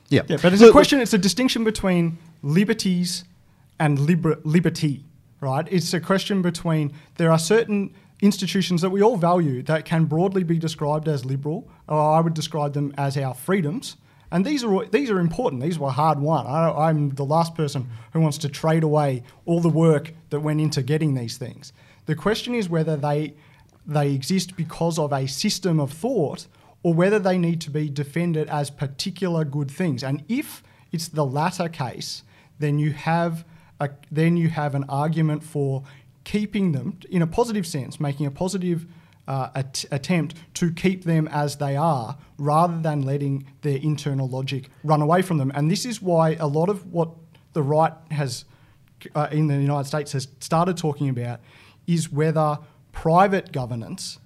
Yeah, 0.08 0.22
yeah 0.28 0.38
but 0.42 0.52
it's 0.52 0.62
a 0.62 0.72
question. 0.72 1.00
It's 1.00 1.14
a 1.14 1.18
distinction 1.18 1.64
between 1.64 2.18
liberties 2.42 3.24
and 3.78 3.98
liber- 3.98 4.40
liberty, 4.44 5.04
right? 5.40 5.66
It's 5.70 5.92
a 5.92 6.00
question 6.00 6.42
between 6.42 6.92
there 7.16 7.30
are 7.30 7.38
certain 7.38 7.94
institutions 8.22 8.80
that 8.80 8.90
we 8.90 9.02
all 9.02 9.16
value 9.16 9.62
that 9.64 9.84
can 9.84 10.06
broadly 10.06 10.42
be 10.42 10.58
described 10.58 11.08
as 11.08 11.24
liberal, 11.24 11.68
or 11.88 12.00
I 12.00 12.20
would 12.20 12.34
describe 12.34 12.72
them 12.72 12.94
as 12.96 13.16
our 13.16 13.34
freedoms 13.34 13.96
and 14.30 14.44
these 14.44 14.64
are 14.64 14.84
these 14.86 15.10
are 15.10 15.20
important. 15.20 15.62
These 15.62 15.78
were 15.78 15.90
hard 15.90 16.18
won. 16.18 16.46
I, 16.46 16.90
am 16.90 17.10
the 17.10 17.24
last 17.24 17.54
person 17.54 17.88
who 18.12 18.20
wants 18.20 18.38
to 18.38 18.48
trade 18.48 18.82
away 18.82 19.22
all 19.44 19.60
the 19.60 19.68
work 19.68 20.12
that 20.30 20.40
went 20.40 20.60
into 20.60 20.82
getting 20.82 21.14
these 21.14 21.36
things. 21.36 21.72
The 22.06 22.14
question 22.14 22.54
is 22.54 22.68
whether 22.68 22.96
they 22.96 23.34
they 23.86 24.12
exist 24.12 24.56
because 24.56 24.98
of 24.98 25.12
a 25.12 25.26
system 25.26 25.78
of 25.78 25.92
thought 25.92 26.46
or 26.82 26.94
whether 26.94 27.18
they 27.18 27.38
need 27.38 27.60
to 27.62 27.70
be 27.70 27.88
defended 27.88 28.48
as 28.48 28.70
particular 28.70 29.44
good 29.44 29.70
things. 29.70 30.02
And 30.02 30.24
if 30.28 30.62
it's 30.92 31.08
the 31.08 31.24
latter 31.24 31.68
case, 31.68 32.22
then 32.58 32.78
you 32.78 32.92
have 32.92 33.44
a, 33.80 33.90
then 34.10 34.36
you 34.36 34.48
have 34.48 34.74
an 34.74 34.84
argument 34.88 35.42
for 35.42 35.82
keeping 36.24 36.72
them 36.72 36.98
in 37.10 37.22
a 37.22 37.26
positive 37.26 37.66
sense, 37.66 38.00
making 38.00 38.26
a 38.26 38.30
positive 38.30 38.86
uh, 39.28 39.50
at- 39.54 39.84
attempt 39.90 40.34
to 40.54 40.72
keep 40.72 41.04
them 41.04 41.28
as 41.28 41.56
they 41.56 41.76
are 41.76 42.16
rather 42.38 42.78
than 42.80 43.02
letting 43.02 43.46
their 43.62 43.78
internal 43.78 44.28
logic 44.28 44.70
run 44.84 45.02
away 45.02 45.22
from 45.22 45.38
them. 45.38 45.52
And 45.54 45.70
this 45.70 45.84
is 45.84 46.00
why 46.00 46.34
a 46.34 46.46
lot 46.46 46.68
of 46.68 46.92
what 46.92 47.10
the 47.52 47.62
right 47.62 47.92
has 48.10 48.44
uh, 49.14 49.28
in 49.30 49.46
the 49.46 49.56
United 49.56 49.86
States 49.86 50.12
has 50.12 50.28
started 50.40 50.76
talking 50.76 51.08
about 51.08 51.40
is 51.86 52.10
whether 52.10 52.58
private 52.92 53.52
governance 53.52 54.18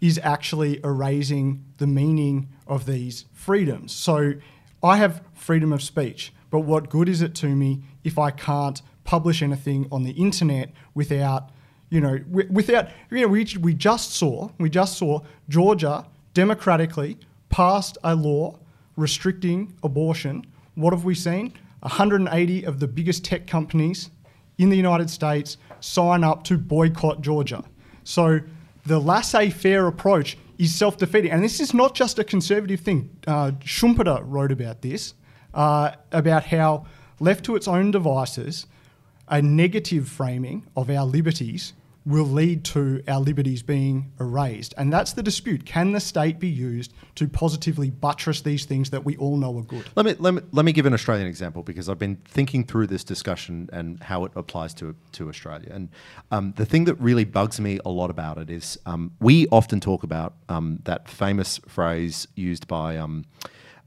is 0.00 0.20
actually 0.22 0.80
erasing 0.84 1.64
the 1.78 1.86
meaning 1.86 2.48
of 2.66 2.86
these 2.86 3.24
freedoms. 3.32 3.92
So 3.92 4.34
I 4.82 4.96
have 4.98 5.22
freedom 5.34 5.72
of 5.72 5.82
speech, 5.82 6.32
but 6.50 6.60
what 6.60 6.90
good 6.90 7.08
is 7.08 7.22
it 7.22 7.34
to 7.36 7.48
me 7.48 7.82
if 8.04 8.18
I 8.18 8.30
can't 8.30 8.80
publish 9.04 9.42
anything 9.42 9.88
on 9.90 10.02
the 10.02 10.12
internet 10.12 10.72
without 10.94 11.50
you 11.88 12.00
know, 12.00 12.18
without 12.50 12.88
you 13.10 13.20
know, 13.20 13.28
we, 13.28 13.46
we 13.60 13.72
just 13.72 14.12
saw 14.12 14.50
we 14.58 14.68
just 14.68 14.98
saw 14.98 15.20
Georgia 15.48 16.04
democratically 16.34 17.16
passed 17.48 17.96
a 18.02 18.14
law 18.14 18.58
restricting 18.96 19.72
abortion. 19.82 20.44
What 20.74 20.92
have 20.92 21.04
we 21.04 21.14
seen? 21.14 21.52
180 21.80 22.64
of 22.64 22.80
the 22.80 22.88
biggest 22.88 23.24
tech 23.24 23.46
companies 23.46 24.10
in 24.58 24.68
the 24.68 24.76
United 24.76 25.08
States 25.08 25.58
sign 25.80 26.24
up 26.24 26.42
to 26.44 26.58
boycott 26.58 27.20
Georgia. 27.20 27.62
So 28.04 28.40
the 28.86 28.98
laissez-faire 28.98 29.86
approach 29.86 30.38
is 30.58 30.74
self-defeating, 30.74 31.30
and 31.30 31.42
this 31.44 31.60
is 31.60 31.74
not 31.74 31.94
just 31.94 32.18
a 32.18 32.24
conservative 32.24 32.80
thing. 32.80 33.10
Uh, 33.26 33.52
Schumpeter 33.60 34.22
wrote 34.24 34.52
about 34.52 34.82
this, 34.82 35.14
uh, 35.54 35.92
about 36.12 36.44
how 36.44 36.86
left 37.20 37.44
to 37.44 37.56
its 37.56 37.68
own 37.68 37.90
devices, 37.90 38.66
a 39.28 39.42
negative 39.42 40.08
framing 40.08 40.66
of 40.76 40.88
our 40.88 41.04
liberties 41.04 41.72
will 42.06 42.24
lead 42.24 42.64
to 42.64 43.02
our 43.08 43.20
liberties 43.20 43.62
being 43.62 44.12
erased. 44.20 44.72
And 44.78 44.92
that's 44.92 45.12
the 45.12 45.22
dispute. 45.22 45.66
Can 45.66 45.90
the 45.92 45.98
state 46.00 46.38
be 46.38 46.48
used 46.48 46.94
to 47.16 47.26
positively 47.26 47.90
buttress 47.90 48.40
these 48.40 48.64
things 48.64 48.90
that 48.90 49.04
we 49.04 49.16
all 49.16 49.36
know 49.36 49.58
are 49.58 49.62
good? 49.62 49.84
Let 49.96 50.06
me, 50.06 50.14
let 50.18 50.34
me 50.34 50.42
let 50.52 50.64
me 50.64 50.72
give 50.72 50.86
an 50.86 50.94
Australian 50.94 51.26
example 51.26 51.64
because 51.64 51.88
I've 51.88 51.98
been 51.98 52.16
thinking 52.24 52.64
through 52.64 52.86
this 52.86 53.02
discussion 53.02 53.68
and 53.72 54.00
how 54.02 54.24
it 54.24 54.32
applies 54.36 54.72
to 54.74 54.94
to 55.12 55.28
Australia. 55.28 55.70
And 55.72 55.88
um, 56.30 56.54
the 56.56 56.64
thing 56.64 56.84
that 56.84 56.94
really 56.94 57.24
bugs 57.24 57.60
me 57.60 57.80
a 57.84 57.90
lot 57.90 58.10
about 58.10 58.38
it 58.38 58.50
is 58.50 58.78
um, 58.86 59.10
we 59.20 59.48
often 59.48 59.80
talk 59.80 60.04
about 60.04 60.34
um, 60.48 60.78
that 60.84 61.08
famous 61.08 61.58
phrase 61.66 62.28
used 62.36 62.68
by. 62.68 62.96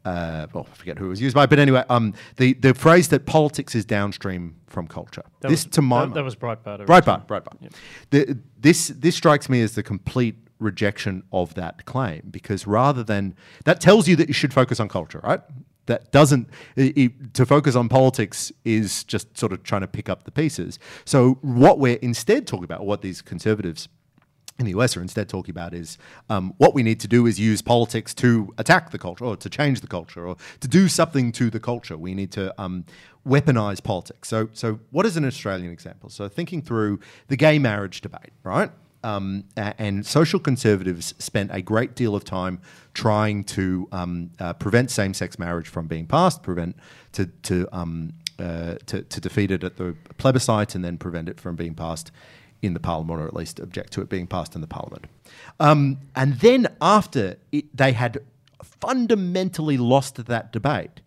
Uh, 0.10 0.48
well, 0.54 0.68
I 0.72 0.76
forget 0.76 0.98
who 0.98 1.06
it 1.06 1.10
was 1.10 1.22
used 1.22 1.36
by, 1.36 1.46
but 1.46 1.60
anyway, 1.60 1.84
um, 1.90 2.14
the 2.38 2.54
the 2.54 2.74
phrase 2.74 3.10
that 3.10 3.26
politics 3.26 3.76
is 3.76 3.86
downstream 3.86 4.56
from 4.68 4.88
culture. 4.88 5.24
That 5.42 5.50
this, 5.50 5.66
was, 5.66 5.74
to 5.76 5.82
my 5.82 6.06
that, 6.06 6.16
that 6.16 6.24
was 6.24 6.36
Breitbart. 6.36 6.86
Breitbart, 6.86 7.28
Breitbart. 7.28 7.72
The, 8.10 8.38
this 8.60 8.88
this 8.88 9.16
strikes 9.16 9.50
me 9.50 9.62
as 9.62 9.76
the 9.76 9.84
complete 9.84 10.36
rejection 10.60 11.24
of 11.32 11.54
that 11.54 11.86
claim 11.86 12.22
because 12.32 12.68
rather 12.68 13.04
than 13.04 13.36
that 13.66 13.80
tells 13.80 14.08
you 14.08 14.16
that 14.18 14.28
you 14.28 14.34
should 14.34 14.54
focus 14.54 14.80
on 14.80 14.90
culture, 14.90 15.22
right? 15.24 15.42
That 15.86 16.12
doesn't 16.12 16.50
it, 16.76 16.98
it- 16.98 17.34
to 17.36 17.46
focus 17.46 17.76
on 17.76 17.88
politics 17.90 18.52
is 18.66 19.04
just 19.04 19.38
sort 19.38 19.52
of 19.54 19.64
trying 19.64 19.82
to 19.82 19.88
pick 19.88 20.10
up 20.10 20.24
the 20.24 20.32
pieces. 20.32 20.80
So 21.06 21.38
what 21.42 21.80
we're 21.80 22.00
instead 22.02 22.48
talking 22.48 22.66
about, 22.66 22.86
what 22.86 23.02
these 23.02 23.22
conservatives 23.22 23.90
in 24.60 24.66
the 24.66 24.72
US 24.72 24.96
are 24.98 25.02
instead 25.02 25.30
talking 25.30 25.52
about 25.52 25.74
is 25.74 25.98
um, 26.30 26.54
what 26.58 26.74
we 26.74 26.84
need 26.84 27.00
to 27.00 27.08
do 27.08 27.26
is 27.26 27.40
use 27.40 27.62
politics 27.62 28.14
to 28.16 28.54
attack 28.58 28.92
the 28.92 29.00
culture 29.00 29.26
or 29.26 29.38
to 29.38 29.50
change 29.50 29.82
the 29.82 29.88
culture 29.88 30.28
or 30.28 30.36
to 30.60 30.68
do 30.68 30.88
something 30.88 31.32
to 31.32 31.50
the 31.50 31.60
culture. 31.60 31.98
We 31.98 32.14
need 32.14 32.32
to 32.34 32.54
um, 32.62 32.86
weaponize 33.26 33.82
politics. 33.82 34.28
So, 34.28 34.50
so 34.54 34.80
what 34.92 35.06
is 35.06 35.16
an 35.18 35.26
Australian 35.26 35.72
example? 35.72 36.10
So, 36.10 36.28
thinking 36.28 36.62
through 36.62 37.00
the 37.30 37.38
gay 37.38 37.58
marriage 37.58 38.02
debate, 38.02 38.34
right? 38.44 38.70
Um, 39.02 39.46
and 39.56 40.06
social 40.06 40.42
conservatives 40.42 41.14
spent 41.20 41.52
a 41.54 41.62
great 41.62 41.96
deal 41.96 42.18
of 42.18 42.26
time 42.26 42.60
trying 42.94 43.46
to 43.46 43.88
um, 43.94 44.32
uh, 44.40 44.52
prevent 44.54 44.92
same-sex 44.92 45.40
marriage 45.40 45.70
from 45.70 45.88
being 45.88 46.06
passed, 46.06 46.44
prevent 46.44 46.76
to 47.14 47.28
to, 47.44 47.66
um, 47.72 48.12
uh, 48.40 48.76
to 48.88 49.04
to 49.04 49.22
defeat 49.22 49.52
it 49.52 49.64
at 49.64 49.78
the 49.78 49.96
plebiscite, 50.18 50.76
and 50.76 50.84
then 50.84 50.98
prevent 50.98 51.30
it 51.30 51.40
from 51.40 51.56
being 51.56 51.76
passed 51.76 52.12
in 52.62 52.74
the 52.74 52.80
parliament, 52.80 53.22
or 53.22 53.28
at 53.28 53.34
least 53.34 53.60
object 53.60 53.94
to 53.94 54.02
it 54.02 54.10
being 54.10 54.28
passed 54.28 54.56
in 54.56 54.62
the 54.62 54.68
parliament. 54.68 55.06
Um, 55.60 56.00
and 56.16 56.40
then 56.40 56.68
after 56.82 57.38
it, 57.52 57.76
they 57.76 57.94
had 57.94 58.20
fundamentally 58.64 59.78
lost 59.78 60.26
that 60.26 60.52
debate, 60.52 61.02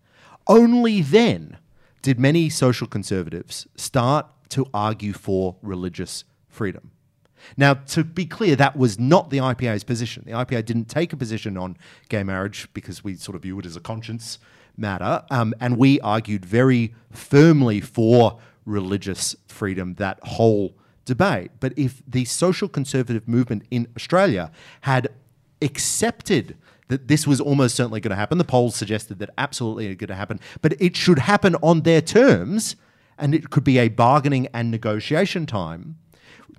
only 0.47 1.03
then 1.03 1.59
did 2.01 2.19
many 2.19 2.49
social 2.49 2.87
conservatives 2.87 3.67
start 3.77 4.27
to 4.51 4.67
argue 4.75 5.13
for 5.13 5.57
religious 5.63 6.25
freedom. 6.49 6.91
Now, 7.57 7.75
to 7.75 8.05
be 8.05 8.27
clear, 8.27 8.57
that 8.57 8.77
was 8.77 8.99
not 8.99 9.31
the 9.31 9.39
IPA's 9.39 9.85
position. 9.85 10.23
The 10.27 10.33
IPA 10.33 10.65
didn't 10.65 10.85
take 10.87 11.13
a 11.13 11.17
position 11.17 11.57
on 11.57 11.77
gay 12.09 12.23
marriage 12.23 12.69
because 12.73 13.03
we 13.03 13.17
sort 13.17 13.35
of 13.37 13.43
view 13.43 13.59
it 13.59 13.67
as 13.67 13.77
a 13.77 13.81
conscience 13.81 14.39
matter, 14.77 15.23
um, 15.31 15.55
and 15.61 15.77
we 15.77 16.01
argued 16.01 16.45
very 16.45 16.95
firmly 17.11 17.81
for 17.81 18.39
religious 18.65 19.35
freedom 19.49 19.95
that 19.95 20.19
whole 20.23 20.75
debate. 21.05 21.51
But 21.61 21.73
if 21.77 22.03
the 22.07 22.25
social 22.25 22.69
conservative 22.69 23.29
movement 23.29 23.65
in 23.71 23.89
Australia 23.97 24.51
had 24.83 25.09
accepted 25.61 26.57
that 26.89 27.09
this 27.09 27.27
was 27.27 27.41
almost 27.41 27.75
certainly 27.75 28.01
going 28.01 28.11
to 28.11 28.17
happen, 28.17 28.39
the 28.39 28.45
polls 28.45 28.77
suggested 28.77 29.19
that 29.19 29.31
absolutely 29.39 29.87
it 29.87 29.97
going 29.97 30.09
to 30.09 30.15
happen, 30.15 30.41
but 30.61 30.75
it 30.81 30.97
should 30.97 31.21
happen 31.21 31.55
on 31.63 31.83
their 31.83 32.01
terms, 32.01 32.77
and 33.19 33.35
it 33.35 33.51
could 33.51 33.65
be 33.65 33.79
a 33.79 33.89
bargaining 33.89 34.49
and 34.53 34.71
negotiation 34.71 35.47
time 35.47 35.97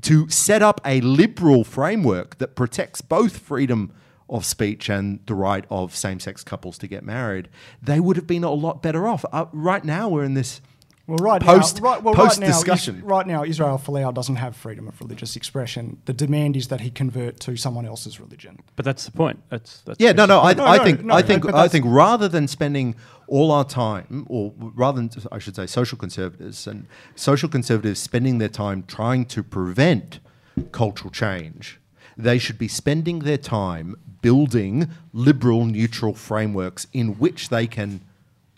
to 0.02 0.28
set 0.30 0.62
up 0.62 0.82
a 0.86 1.02
liberal 1.02 1.64
framework 1.64 2.38
that 2.38 2.56
protects 2.56 3.02
both 3.02 3.38
freedom 3.38 3.92
of 4.30 4.46
speech 4.46 4.90
and 4.90 5.20
the 5.28 5.36
right 5.36 5.66
of 5.70 5.96
same-sex 5.96 6.44
couples 6.44 6.78
to 6.78 6.88
get 6.88 7.04
married, 7.04 7.50
they 7.82 8.00
would 8.00 8.16
have 8.16 8.28
been 8.28 8.44
a 8.44 8.52
lot 8.52 8.82
better 8.82 9.08
off. 9.08 9.24
Uh, 9.32 9.46
right 9.54 9.86
now, 9.86 10.10
we're 10.10 10.24
in 10.24 10.34
this 10.34 10.62
Well, 11.06 11.18
right 11.18 11.42
post 11.42 11.82
now, 11.82 11.90
right, 11.90 12.04
well, 12.04 12.14
post 12.14 12.40
right 12.40 12.48
now, 12.48 12.54
discussion. 12.54 12.98
Is, 12.98 13.02
right 13.04 13.28
now, 13.28 13.44
Israel 13.44 13.78
Folau 13.78 14.14
doesn't 14.14 14.38
have 14.38 14.56
freedom 14.56 14.88
of 14.88 15.00
religious 15.02 15.36
expression. 15.36 16.02
The 16.06 16.14
demand 16.14 16.56
is 16.56 16.70
that 16.70 16.80
he 16.80 16.90
convert 16.90 17.42
to 17.42 17.58
someone 17.58 17.86
else's 17.86 18.22
religion. 18.22 18.60
But 18.78 18.86
that's 18.86 19.04
the 19.04 19.12
point. 19.12 19.44
That's, 19.50 19.82
that's 19.82 20.00
Yeah, 20.00 20.14
no, 20.14 20.26
no. 20.26 20.40
I, 20.40 20.54
No, 20.54 20.64
I 20.64 20.78
no, 20.78 20.84
think, 20.84 21.04
no, 21.04 21.14
I 21.14 21.22
think, 21.22 21.54
I 21.54 21.68
think, 21.68 21.86
rather 21.86 22.30
than 22.30 22.48
spending 22.48 22.96
all 23.28 23.52
our 23.52 23.66
time, 23.66 24.26
or 24.30 24.54
rather 24.58 25.02
than, 25.02 25.10
I 25.30 25.40
should 25.40 25.58
say, 25.58 25.66
social 25.66 25.98
conservatives 25.98 26.68
and 26.68 26.88
social 27.16 27.50
conservatives 27.50 28.00
spending 28.00 28.38
their 28.38 28.50
time 28.50 28.84
trying 28.88 29.26
to 29.26 29.44
prevent 29.44 30.22
cultural 30.72 31.10
change, 31.10 31.82
they 32.16 32.38
should 32.38 32.58
be 32.58 32.70
spending 32.70 33.20
their 33.20 33.38
time 33.38 33.98
building 34.22 34.90
liberal, 35.12 35.66
neutral 35.66 36.14
frameworks 36.14 36.88
in 36.94 37.20
which 37.20 37.50
they 37.50 37.68
can 37.68 38.00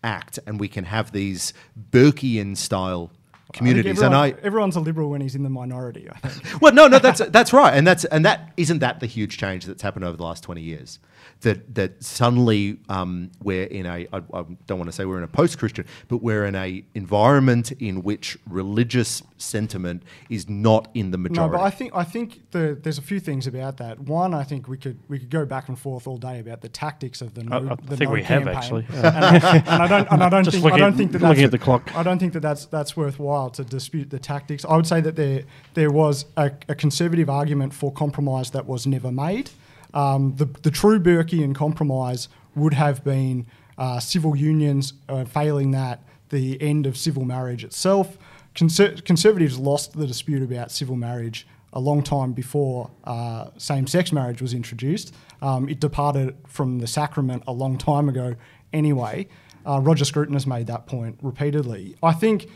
act, 0.06 0.40
and 0.46 0.60
we 0.60 0.68
can 0.68 0.86
have 0.86 1.12
these 1.12 1.54
Burkean 1.92 2.56
style 2.56 3.12
I 3.34 3.58
communities. 3.58 4.02
everyone- 4.02 4.14
and 4.28 4.36
I, 4.36 4.46
everyone's 4.46 4.76
a 4.76 4.80
liberal 4.80 5.10
when 5.10 5.22
he's 5.22 5.36
in 5.36 5.44
the 5.44 5.50
minority. 5.50 6.08
I 6.10 6.28
think. 6.30 6.62
well, 6.62 6.74
no, 6.74 6.88
no, 6.88 7.00
that's 7.00 7.22
that's 7.30 7.52
right, 7.52 7.74
and 7.74 7.86
that's 7.86 8.06
and 8.06 8.24
that 8.26 8.54
isn't 8.58 8.80
that 8.80 9.00
the 9.00 9.08
huge 9.08 9.38
change 9.38 9.66
that's 9.66 9.82
happened 9.82 10.06
over 10.06 10.16
the 10.18 10.24
last 10.24 10.44
twenty 10.44 10.62
years. 10.62 11.00
That 11.42 11.76
that 11.76 12.04
suddenly 12.04 12.80
um, 12.90 13.30
we're 13.44 13.66
in 13.66 13.86
a 13.86 14.08
I, 14.12 14.18
I 14.34 14.44
don't 14.66 14.80
want 14.80 14.86
to 14.88 14.92
say 14.92 15.06
we're 15.06 15.20
in 15.20 15.24
a 15.24 15.28
post-Christian, 15.28 15.86
but 16.08 16.24
we're 16.24 16.46
in 16.46 16.56
a 16.56 16.84
environment 16.96 17.72
in 17.74 18.02
which 18.02 18.38
religious 18.50 19.22
sentiment 19.38 20.02
is 20.30 20.50
not 20.50 20.88
in 20.96 21.12
the 21.12 21.18
majority. 21.20 21.40
No, 21.40 21.48
majority. 21.48 21.62
but 21.62 21.66
I 21.66 21.70
think 21.78 21.96
I 21.96 22.04
think 22.04 22.52
the, 22.52 22.80
there's 22.82 22.98
a 22.98 23.02
few 23.04 23.20
things 23.20 23.46
about 23.46 23.78
that. 23.78 24.00
One, 24.00 24.34
I 24.34 24.44
think 24.44 24.68
we 24.68 24.78
could 24.78 24.98
we 25.08 25.20
could 25.20 25.30
go 25.30 25.46
back 25.46 25.68
and 25.68 25.78
forth 25.78 26.08
all 26.08 26.18
day 26.18 26.40
about 26.40 26.62
the 26.62 26.70
tactics 26.70 27.22
of 27.22 27.36
the 27.36 27.44
no. 27.44 27.58
I- 27.58 27.74
I 27.74 27.76
the 27.76 27.98
think 27.98 28.10
no 28.10 28.12
we 28.12 28.24
have, 28.24 28.44
campaign. 28.44 28.56
actually. 28.58 28.86
and, 28.92 29.06
I, 29.06 29.58
and 29.58 29.70
I 29.84 29.88
don't 29.88 30.12
and 30.12 30.24
I 30.24 30.30
don't 30.30 30.44
Just 30.46 30.58
think 30.58 30.74
I 30.74 30.78
don't 30.78 30.94
at- 30.94 30.98
think 30.98 31.12
that 31.12 31.22
looking 31.22 31.44
that's, 31.44 31.46
at 31.46 31.52
the 31.52 31.60
clock. 31.60 31.96
I 31.96 32.02
don't 32.02 32.18
think 32.18 32.34
that 32.34 32.42
that's 32.42 32.66
that's 32.66 32.98
worthwhile 32.98 33.50
to 33.52 33.64
dispute 33.64 34.10
the 34.10 34.20
tactics. 34.20 34.66
I 34.66 34.76
would 34.76 34.88
say 34.88 35.00
that 35.02 35.16
there 35.16 35.44
there 35.76 35.92
was 35.92 36.26
a, 36.38 36.52
a 36.70 36.76
conservative 36.76 37.30
argument 37.30 37.74
for 37.74 37.92
compromise 37.92 38.50
that 38.52 38.66
was 38.66 38.88
never 38.88 39.12
made. 39.12 39.52
Um, 39.96 40.36
the 40.36 40.46
the 40.46 40.72
true 40.72 41.00
Burkean 41.00 41.56
compromise 41.56 42.30
would 42.56 42.74
have 42.74 43.04
been 43.04 43.48
uh, 43.78 44.00
civil 44.00 44.36
unions. 44.36 44.94
Uh, 45.10 45.26
failing 45.26 45.72
that, 45.72 46.04
the 46.30 46.62
end 46.62 46.86
of 46.86 46.98
civil 46.98 47.26
marriage 47.26 47.64
itself. 47.64 48.18
Conser- 48.54 49.04
conservatives 49.04 49.58
lost 49.58 49.98
the 49.98 50.08
dispute 50.08 50.44
about 50.44 50.72
civil 50.72 50.96
marriage 50.96 51.48
a 51.74 51.80
long 51.80 52.02
time 52.02 52.32
before 52.32 52.90
uh, 53.04 53.50
same-sex 53.58 54.14
marriage 54.14 54.42
was 54.42 54.54
introduced. 54.54 55.14
Um, 55.42 55.68
it 55.68 55.82
departed 55.82 56.38
from 56.48 56.80
the 56.80 56.88
sacrament 56.88 57.44
a 57.48 57.52
long 57.52 57.78
time 57.78 58.08
ago 58.08 58.36
anyway. 58.72 59.28
Uh, 59.66 59.82
Roger 59.82 60.06
Scruton 60.06 60.34
has 60.34 60.48
made 60.48 60.68
that 60.68 60.86
point 60.86 61.20
repeatedly. 61.22 61.98
I 62.02 62.14
think 62.14 62.50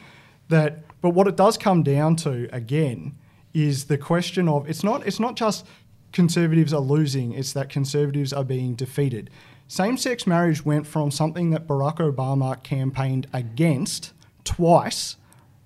that, 0.48 0.86
but 1.02 1.10
what 1.10 1.28
it 1.28 1.36
does 1.36 1.58
come 1.58 1.84
down 1.84 2.16
to 2.18 2.48
again 2.56 3.18
is 3.54 3.86
the 3.86 3.98
question 3.98 4.48
of 4.48 4.70
it's 4.70 4.84
not 4.84 5.06
it's 5.08 5.20
not 5.20 5.36
just 5.36 5.66
conservatives 6.12 6.74
are 6.74 6.82
losing; 6.82 7.34
it's 7.34 7.54
that 7.54 7.70
conservatives 7.70 8.34
are 8.34 8.44
being 8.44 8.76
defeated. 8.76 9.30
Same-sex 9.68 10.26
marriage 10.26 10.66
went 10.66 10.88
from 10.88 11.12
something 11.12 11.52
that 11.52 11.68
Barack 11.68 11.98
Obama 11.98 12.62
campaigned 12.64 13.28
against 13.32 14.14
twice, 14.44 15.16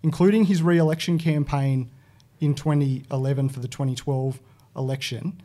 including 0.01 0.45
his 0.45 0.61
re-election 0.61 1.17
campaign 1.17 1.89
in 2.41 2.53
2011 2.53 3.47
for 3.47 3.61
the 3.61 3.67
2012 3.69 4.41
election, 4.75 5.41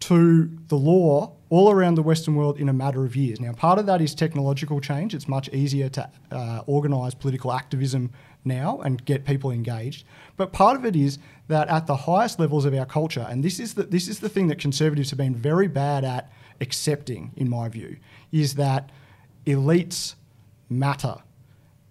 to 0.00 0.50
the 0.68 0.76
law 0.76 1.32
all 1.48 1.70
around 1.70 1.94
the 1.94 2.02
Western 2.02 2.34
world 2.34 2.58
in 2.58 2.68
a 2.68 2.72
matter 2.72 3.04
of 3.04 3.14
years. 3.14 3.40
Now, 3.40 3.52
part 3.52 3.78
of 3.78 3.86
that 3.86 4.00
is 4.00 4.14
technological 4.14 4.80
change. 4.80 5.14
It's 5.14 5.28
much 5.28 5.48
easier 5.50 5.88
to 5.90 6.10
uh, 6.32 6.62
organise 6.66 7.14
political 7.14 7.52
activism 7.52 8.10
now 8.44 8.80
and 8.80 9.04
get 9.04 9.24
people 9.24 9.50
engaged. 9.50 10.04
But 10.36 10.52
part 10.52 10.76
of 10.76 10.84
it 10.84 10.96
is 10.96 11.18
that 11.48 11.68
at 11.68 11.86
the 11.86 11.96
highest 11.96 12.40
levels 12.40 12.64
of 12.64 12.74
our 12.74 12.86
culture, 12.86 13.26
and 13.28 13.44
this 13.44 13.60
is 13.60 13.74
the, 13.74 13.84
this 13.84 14.08
is 14.08 14.20
the 14.20 14.28
thing 14.28 14.48
that 14.48 14.58
conservatives 14.58 15.10
have 15.10 15.18
been 15.18 15.34
very 15.34 15.68
bad 15.68 16.04
at 16.04 16.30
accepting, 16.60 17.32
in 17.36 17.48
my 17.48 17.68
view, 17.68 17.96
is 18.32 18.54
that 18.54 18.90
elites 19.46 20.14
matter. 20.68 21.16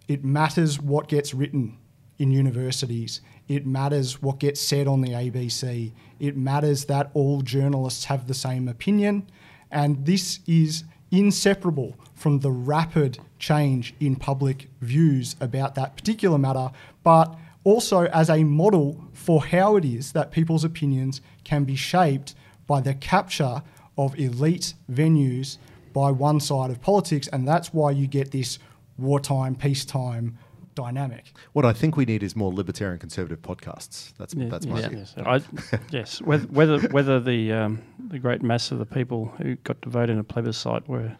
It 0.07 0.23
matters 0.23 0.79
what 0.79 1.07
gets 1.07 1.33
written 1.33 1.77
in 2.19 2.31
universities. 2.31 3.21
It 3.47 3.65
matters 3.65 4.21
what 4.21 4.39
gets 4.39 4.59
said 4.59 4.87
on 4.87 5.01
the 5.01 5.11
ABC. 5.11 5.91
It 6.19 6.37
matters 6.37 6.85
that 6.85 7.11
all 7.13 7.41
journalists 7.41 8.05
have 8.05 8.27
the 8.27 8.33
same 8.33 8.67
opinion. 8.67 9.29
And 9.71 10.05
this 10.05 10.39
is 10.47 10.83
inseparable 11.11 11.97
from 12.13 12.39
the 12.39 12.51
rapid 12.51 13.19
change 13.39 13.93
in 13.99 14.15
public 14.15 14.69
views 14.81 15.35
about 15.39 15.75
that 15.75 15.95
particular 15.95 16.37
matter, 16.37 16.71
but 17.03 17.35
also 17.65 18.05
as 18.05 18.29
a 18.29 18.45
model 18.45 19.03
for 19.11 19.43
how 19.43 19.75
it 19.75 19.83
is 19.83 20.13
that 20.13 20.31
people's 20.31 20.63
opinions 20.63 21.19
can 21.43 21.65
be 21.65 21.75
shaped 21.75 22.33
by 22.67 22.79
the 22.79 22.93
capture 22.93 23.61
of 23.97 24.17
elite 24.17 24.73
venues 24.89 25.57
by 25.91 26.11
one 26.11 26.39
side 26.39 26.69
of 26.71 26.79
politics. 26.81 27.27
And 27.27 27.45
that's 27.45 27.73
why 27.73 27.91
you 27.91 28.07
get 28.07 28.31
this 28.31 28.59
wartime, 28.97 29.55
peacetime 29.55 30.37
dynamic. 30.75 31.31
What 31.53 31.65
I 31.65 31.73
think 31.73 31.95
we 31.95 32.05
need 32.05 32.21
is 32.21 32.35
more 32.35 32.53
libertarian 32.53 32.99
conservative 32.99 33.41
podcasts. 33.41 34.13
That's 34.17 34.33
Yeah, 34.33 34.49
that's 34.49 34.65
my 34.65 34.79
yes, 34.79 34.89
view. 34.89 34.97
yes. 34.99 35.13
I, 35.17 35.77
yes. 35.91 36.21
Whether 36.21 36.47
whether, 36.47 36.79
whether 36.89 37.19
the 37.19 37.51
um, 37.53 37.81
the 38.09 38.19
great 38.19 38.43
mass 38.43 38.71
of 38.71 38.79
the 38.79 38.85
people 38.85 39.33
who 39.37 39.55
got 39.55 39.81
to 39.83 39.89
vote 39.89 40.09
in 40.09 40.19
a 40.19 40.23
plebiscite 40.23 40.87
were 40.87 41.15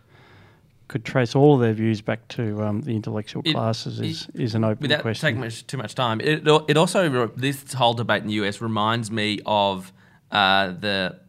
could 0.88 1.04
trace 1.04 1.36
all 1.36 1.56
of 1.56 1.62
their 1.62 1.74
views 1.74 2.02
back 2.02 2.28
to 2.30 2.62
um, 2.64 2.82
the 2.82 2.96
intellectual 2.96 3.42
It- 3.46 3.54
classes 3.54 4.00
is, 4.00 4.28
it- 4.34 4.42
is 4.42 4.56
an 4.56 4.64
open 4.64 4.84
Without 4.84 5.02
question. 5.02 5.28
taking 5.28 5.40
much, 5.42 5.66
too 5.68 5.78
much 5.78 5.96
time, 5.96 6.22
it, 6.22 6.48
it 6.68 6.78
also 6.78 7.28
this 7.36 7.74
whole 7.74 7.94
debate 7.94 8.22
in 8.22 8.28
the 8.28 8.36
US 8.36 8.62
reminds 8.62 9.10
me 9.12 9.40
of 9.46 9.92
uh, 10.32 10.68
the 10.68 11.20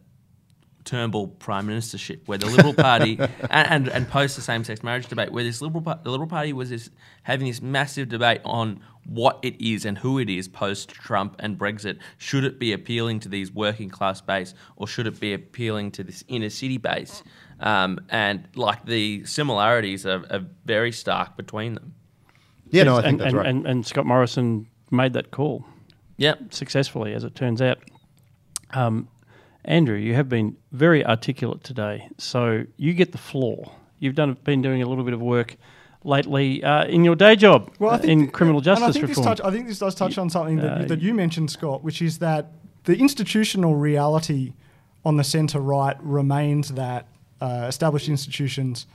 Turnbull 0.87 1.27
prime 1.27 1.67
ministership, 1.67 2.21
where 2.25 2.37
the 2.37 2.47
Liberal 2.47 2.73
Party 2.73 3.19
and, 3.51 3.69
and, 3.69 3.87
and 3.89 4.09
post 4.09 4.35
the 4.35 4.41
same-sex 4.41 4.81
marriage 4.81 5.07
debate, 5.07 5.31
where 5.31 5.43
this 5.43 5.61
Liberal 5.61 5.81
the 5.81 6.09
Liberal 6.09 6.29
Party 6.29 6.53
was 6.53 6.69
this, 6.69 6.89
having 7.23 7.45
this 7.47 7.61
massive 7.61 8.09
debate 8.09 8.41
on 8.45 8.79
what 9.05 9.39
it 9.43 9.63
is 9.63 9.85
and 9.85 9.97
who 9.97 10.17
it 10.17 10.29
is 10.29 10.47
post 10.47 10.89
Trump 10.89 11.35
and 11.39 11.57
Brexit. 11.57 11.99
Should 12.17 12.43
it 12.43 12.57
be 12.57 12.73
appealing 12.73 13.19
to 13.21 13.29
these 13.29 13.51
working 13.51 13.89
class 13.89 14.21
base, 14.21 14.53
or 14.77 14.87
should 14.87 15.05
it 15.05 15.19
be 15.19 15.33
appealing 15.33 15.91
to 15.91 16.03
this 16.03 16.23
inner 16.27 16.49
city 16.49 16.77
base? 16.77 17.21
Um, 17.59 17.99
and 18.09 18.47
like 18.55 18.85
the 18.85 19.25
similarities 19.25 20.05
are, 20.05 20.25
are 20.29 20.45
very 20.65 20.91
stark 20.91 21.35
between 21.37 21.75
them. 21.75 21.93
Yeah, 22.69 22.83
no, 22.83 22.97
I 22.97 23.01
think 23.01 23.05
and, 23.05 23.19
that's 23.19 23.27
and, 23.27 23.37
right. 23.37 23.45
and, 23.47 23.67
and 23.67 23.85
Scott 23.85 24.05
Morrison 24.05 24.67
made 24.89 25.13
that 25.13 25.31
call 25.31 25.65
Yep. 26.17 26.53
successfully, 26.53 27.13
as 27.13 27.23
it 27.23 27.35
turns 27.35 27.61
out. 27.61 27.77
Um, 28.71 29.07
Andrew, 29.67 29.97
you 29.97 30.15
have 30.15 30.29
been 30.29 30.55
very 30.71 31.05
articulate 31.05 31.63
today, 31.63 32.09
so 32.17 32.63
you 32.77 32.93
get 32.93 33.11
the 33.11 33.17
floor. 33.17 33.71
You've 33.99 34.15
done 34.15 34.37
been 34.43 34.61
doing 34.61 34.81
a 34.81 34.87
little 34.87 35.03
bit 35.03 35.13
of 35.13 35.21
work 35.21 35.57
lately 36.03 36.63
uh, 36.63 36.85
in 36.85 37.03
your 37.03 37.15
day 37.15 37.35
job 37.35 37.71
Well, 37.79 37.91
I 37.91 37.95
uh, 37.95 37.97
think 37.97 38.11
in 38.11 38.27
criminal 38.29 38.61
I 38.61 38.63
justice 38.63 38.95
This 38.95 39.09
reform. 39.09 39.25
touch, 39.25 39.41
I 39.43 39.51
think 39.51 39.67
this 39.67 39.79
does 39.79 39.93
touch 39.93 40.17
on 40.17 40.29
something 40.29 40.57
that, 40.57 40.71
uh, 40.71 40.85
that 40.85 41.01
you 41.01 41.13
mentioned, 41.13 41.51
Scott, 41.51 41.83
which 41.83 42.01
is 42.01 42.19
that 42.19 42.51
the 42.85 42.97
institutional 42.97 43.75
reality 43.75 44.53
on 45.03 45.17
the 45.17 45.23
centre 45.23 45.59
right 45.59 45.97
remains 46.01 46.69
that 46.69 47.07
uh, 47.41 47.65
established 47.67 48.07
institutions 48.07 48.87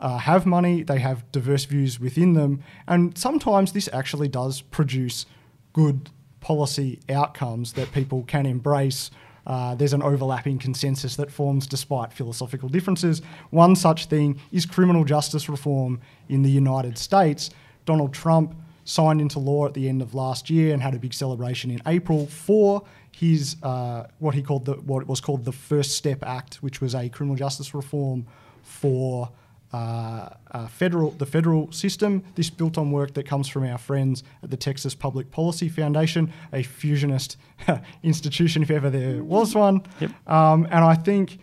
uh, 0.00 0.18
have 0.18 0.46
money, 0.46 0.82
they 0.82 0.98
have 0.98 1.30
diverse 1.30 1.66
views 1.66 2.00
within 2.00 2.32
them, 2.32 2.62
and 2.88 3.16
sometimes 3.16 3.72
this 3.72 3.88
actually 3.92 4.28
does 4.28 4.62
produce 4.62 5.26
good 5.72 6.10
policy 6.40 6.98
outcomes 7.08 7.74
that 7.74 7.92
people 7.92 8.24
can 8.24 8.46
embrace. 8.46 9.10
Uh, 9.46 9.74
there's 9.74 9.92
an 9.92 10.02
overlapping 10.02 10.58
consensus 10.58 11.16
that 11.16 11.30
forms 11.30 11.66
despite 11.66 12.12
philosophical 12.12 12.68
differences. 12.68 13.22
One 13.50 13.74
such 13.76 14.06
thing 14.06 14.40
is 14.52 14.66
criminal 14.66 15.04
justice 15.04 15.48
reform 15.48 16.00
in 16.28 16.42
the 16.42 16.50
United 16.50 16.98
States. 16.98 17.50
Donald 17.86 18.12
Trump 18.12 18.54
signed 18.84 19.20
into 19.20 19.38
law 19.38 19.66
at 19.66 19.74
the 19.74 19.88
end 19.88 20.02
of 20.02 20.14
last 20.14 20.50
year 20.50 20.72
and 20.72 20.82
had 20.82 20.94
a 20.94 20.98
big 20.98 21.14
celebration 21.14 21.70
in 21.70 21.80
April 21.86 22.26
for 22.26 22.82
his 23.12 23.56
uh, 23.62 24.06
what 24.18 24.34
he 24.34 24.42
called 24.42 24.64
the 24.64 24.74
what 24.74 25.06
was 25.06 25.20
called 25.20 25.44
the 25.44 25.52
First 25.52 25.92
Step 25.92 26.22
Act, 26.22 26.56
which 26.56 26.80
was 26.80 26.94
a 26.94 27.08
criminal 27.08 27.36
justice 27.36 27.74
reform 27.74 28.26
for 28.62 29.30
uh, 29.72 30.30
uh, 30.50 30.66
federal 30.66 31.12
the 31.12 31.26
federal 31.26 31.70
system. 31.72 32.24
This 32.34 32.50
built 32.50 32.76
on 32.76 32.90
work 32.90 33.14
that 33.14 33.26
comes 33.26 33.48
from 33.48 33.64
our 33.64 33.78
friends 33.78 34.22
at 34.42 34.50
the 34.50 34.56
Texas 34.56 34.94
Public 34.94 35.30
Policy 35.30 35.68
Foundation, 35.68 36.32
a 36.52 36.62
fusionist 36.62 37.36
institution, 38.02 38.62
if 38.62 38.70
ever 38.70 38.90
there 38.90 39.22
was 39.22 39.54
one. 39.54 39.82
Yep. 40.00 40.28
Um, 40.28 40.64
and 40.64 40.84
I 40.84 40.94
think 40.94 41.38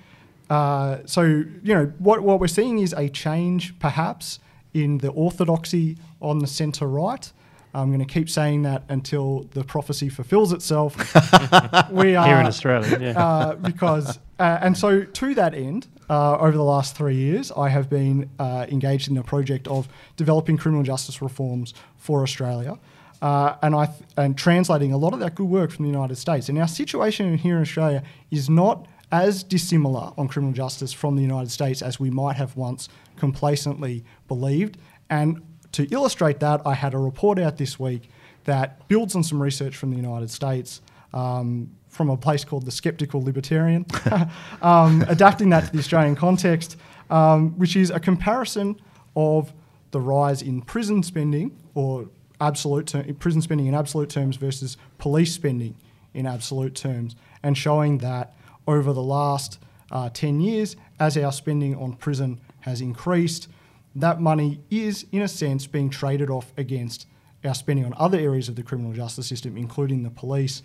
uh, 0.49 0.99
so. 1.05 1.21
You 1.23 1.73
know 1.73 1.93
what 1.99 2.21
what 2.21 2.39
we're 2.39 2.47
seeing 2.47 2.80
is 2.80 2.93
a 2.93 3.09
change, 3.09 3.78
perhaps, 3.80 4.39
in 4.73 4.97
the 4.97 5.09
orthodoxy 5.09 5.97
on 6.21 6.39
the 6.39 6.47
centre 6.47 6.88
right. 6.88 7.32
I'm 7.73 7.89
going 7.89 8.05
to 8.05 8.11
keep 8.11 8.30
saying 8.30 8.63
that 8.63 8.84
until 8.89 9.47
the 9.51 9.63
prophecy 9.63 10.09
fulfills 10.09 10.51
itself. 10.51 10.95
we 11.91 12.15
are 12.15 12.25
Here 12.25 12.38
in 12.38 12.47
Australia, 12.47 12.97
yeah. 12.99 13.23
uh, 13.23 13.55
because 13.55 14.17
uh, 14.39 14.57
and 14.61 14.75
so 14.75 15.03
to 15.03 15.36
that 15.36 15.53
end, 15.53 15.88
uh, 16.10 16.38
over 16.38 16.53
the 16.53 16.64
last 16.64 16.95
three 16.95 17.16
years, 17.16 17.51
I 17.51 17.70
have 17.70 17.89
been 17.89 18.30
uh, 18.39 18.66
engaged 18.70 19.10
in 19.10 19.18
a 19.18 19.24
project 19.24 19.68
of 19.68 19.88
developing 20.16 20.58
criminal 20.58 20.84
justice 20.84 21.22
reforms 21.22 21.74
for 21.97 22.24
Australia, 22.24 22.78
uh, 23.22 23.55
and 23.62 23.76
I 23.76 23.88
th- 23.88 23.99
and 24.16 24.38
translating 24.38 24.93
a 24.93 24.97
lot 24.97 25.14
of 25.14 25.20
that 25.20 25.36
good 25.36 25.47
work 25.49 25.72
from 25.72 25.86
the 25.86 25.91
United 25.91 26.16
States. 26.16 26.49
And 26.49 26.58
our 26.60 26.68
situation 26.68 27.38
here 27.38 27.58
in 27.58 27.62
Australia 27.62 28.03
is 28.32 28.49
not 28.49 28.88
as 29.12 29.43
dissimilar 29.43 30.12
on 30.18 30.28
criminal 30.28 30.53
justice 30.53 30.93
from 30.93 31.16
the 31.16 31.22
United 31.22 31.49
States 31.49 31.82
as 31.82 31.99
we 31.99 32.10
might 32.10 32.36
have 32.36 32.55
once 32.55 32.89
complacently 33.18 34.03
believed. 34.28 34.78
And 35.10 35.41
to 35.74 35.88
illustrate 35.91 36.39
that, 36.39 36.62
I 36.66 36.74
had 36.74 36.93
a 36.93 36.97
report 36.97 37.39
out 37.39 37.58
this 37.58 37.80
week 37.80 38.10
that 38.43 38.88
builds 38.88 39.16
on 39.16 39.24
some 39.24 39.41
research 39.41 39.76
from 39.76 39.91
the 39.91 39.97
United 39.97 40.30
States. 40.30 40.82
Um, 41.14 41.72
from 41.98 42.10
a 42.12 42.16
place 42.16 42.45
called 42.45 42.66
the 42.66 42.72
Skeptical 42.72 43.22
Libertarian, 43.24 43.86
um, 44.62 45.04
adapting 45.10 45.50
that 45.50 45.66
to 45.66 45.72
the 45.72 45.80
Australian 45.80 46.16
context, 46.16 46.78
um, 47.10 47.58
which 47.58 47.76
is 47.76 47.89
a 47.89 48.00
comparison 48.00 48.80
of 49.16 49.52
the 49.91 50.00
rise 50.00 50.43
in 50.43 50.62
prison 50.62 51.02
spending 51.02 51.58
or 51.74 52.08
absolute 52.39 52.86
ter- 52.86 53.12
prison 53.14 53.41
spending 53.41 53.66
in 53.66 53.74
absolute 53.74 54.10
terms 54.10 54.36
versus 54.36 54.78
police 55.00 55.34
spending 55.34 55.76
in 56.14 56.28
absolute 56.28 56.76
terms, 56.76 57.16
and 57.41 57.58
showing 57.58 57.98
that 57.98 58.36
over 58.68 58.93
the 58.93 59.02
last 59.02 59.60
uh, 59.91 60.10
10 60.10 60.39
years, 60.39 60.76
as 61.00 61.18
our 61.18 61.32
spending 61.32 61.76
on 61.76 61.93
prison 61.93 62.39
has 62.62 62.80
increased, 62.80 63.48
that 63.95 64.22
money 64.22 64.60
is, 64.70 65.06
in 65.12 65.22
a 65.22 65.28
sense, 65.28 65.66
being 65.66 65.89
traded 65.89 66.30
off 66.30 66.54
against 66.58 67.08
our 67.43 67.56
spending 67.56 67.86
on 67.86 67.93
other 67.98 68.20
areas 68.20 68.50
of 68.50 68.56
the 68.56 68.64
criminal 68.64 68.93
justice 68.93 69.28
system, 69.28 69.58
including 69.58 70.04
the 70.04 70.10
police. 70.10 70.62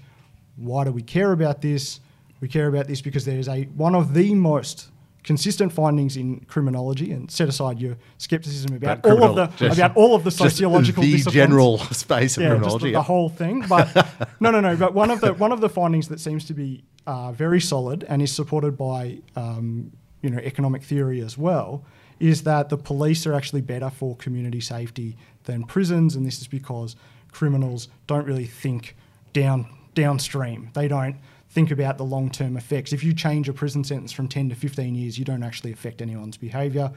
Why 0.57 0.84
do 0.84 0.92
we 0.92 1.03
care 1.03 1.32
about 1.32 1.62
this? 1.62 2.00
We 2.40 2.48
care 2.48 2.68
about 2.68 2.88
this 2.88 3.00
because 3.00 3.24
there 3.24 3.38
is 3.38 3.48
a 3.48 3.64
one 3.64 3.94
of 3.94 4.14
the 4.14 4.34
most 4.34 4.88
consistent 5.22 5.72
findings 5.72 6.16
in 6.16 6.40
criminology, 6.46 7.12
and 7.12 7.30
set 7.30 7.48
aside 7.48 7.78
your 7.78 7.96
skepticism 8.18 8.74
about 8.74 8.98
About 8.98 9.18
all 9.20 9.24
of 9.24 9.36
the 9.36 9.46
just- 9.57 9.78
about 9.78 9.96
all 9.96 10.14
of 10.14 10.24
the 10.24 10.30
sociological 10.30 11.03
the 11.03 11.12
disciplines 11.12 11.34
general 11.34 11.78
space 11.92 12.36
of 12.36 12.42
yeah, 12.42 12.50
criminology. 12.50 12.84
the, 12.86 12.90
yeah. 12.90 12.98
the 12.98 13.03
whole 13.03 13.28
thing. 13.28 13.64
But 13.68 13.94
no, 14.40 14.50
no, 14.50 14.61
no. 14.61 14.76
But 14.76 14.94
one 14.94 15.11
of 15.11 15.20
the 15.20 15.34
one 15.34 15.53
of 15.53 15.61
the 15.61 15.68
findings 15.68 16.09
that 16.09 16.20
seems 16.20 16.44
to 16.46 16.55
be 16.55 16.84
uh, 17.07 17.32
very 17.32 17.61
solid 17.61 18.05
and 18.09 18.20
is 18.22 18.32
supported 18.32 18.76
by 18.76 19.18
um, 19.36 19.92
you 20.22 20.30
know 20.30 20.38
economic 20.38 20.82
theory 20.82 21.20
as 21.20 21.38
well 21.38 21.84
is 22.18 22.42
that 22.44 22.68
the 22.68 22.76
police 22.76 23.26
are 23.26 23.34
actually 23.34 23.61
better 23.61 23.90
for 23.90 24.16
community 24.16 24.61
safety 24.61 25.16
than 25.44 25.64
prisons, 25.64 26.14
and 26.14 26.24
this 26.26 26.40
is 26.40 26.46
because 26.46 26.94
criminals 27.32 27.88
don't 28.07 28.26
really 28.26 28.46
think 28.46 28.96
down 29.32 29.66
downstream. 29.95 30.70
They 30.74 30.88
don't 30.88 31.16
think 31.51 31.70
about 31.70 31.99
the 31.99 32.05
long 32.05 32.30
term 32.30 32.57
effects. 32.57 32.93
If 32.93 33.05
you 33.05 33.12
change 33.12 33.49
a 33.49 33.53
prison 33.53 33.84
sentence 33.84 34.12
from 34.12 34.28
10 34.28 34.49
to 34.51 34.55
15 34.55 34.95
years, 34.95 35.18
you 35.18 35.24
don't 35.24 35.43
actually 35.43 35.72
affect 35.72 36.01
anyone's 36.01 36.36
behaviour. 36.36 36.93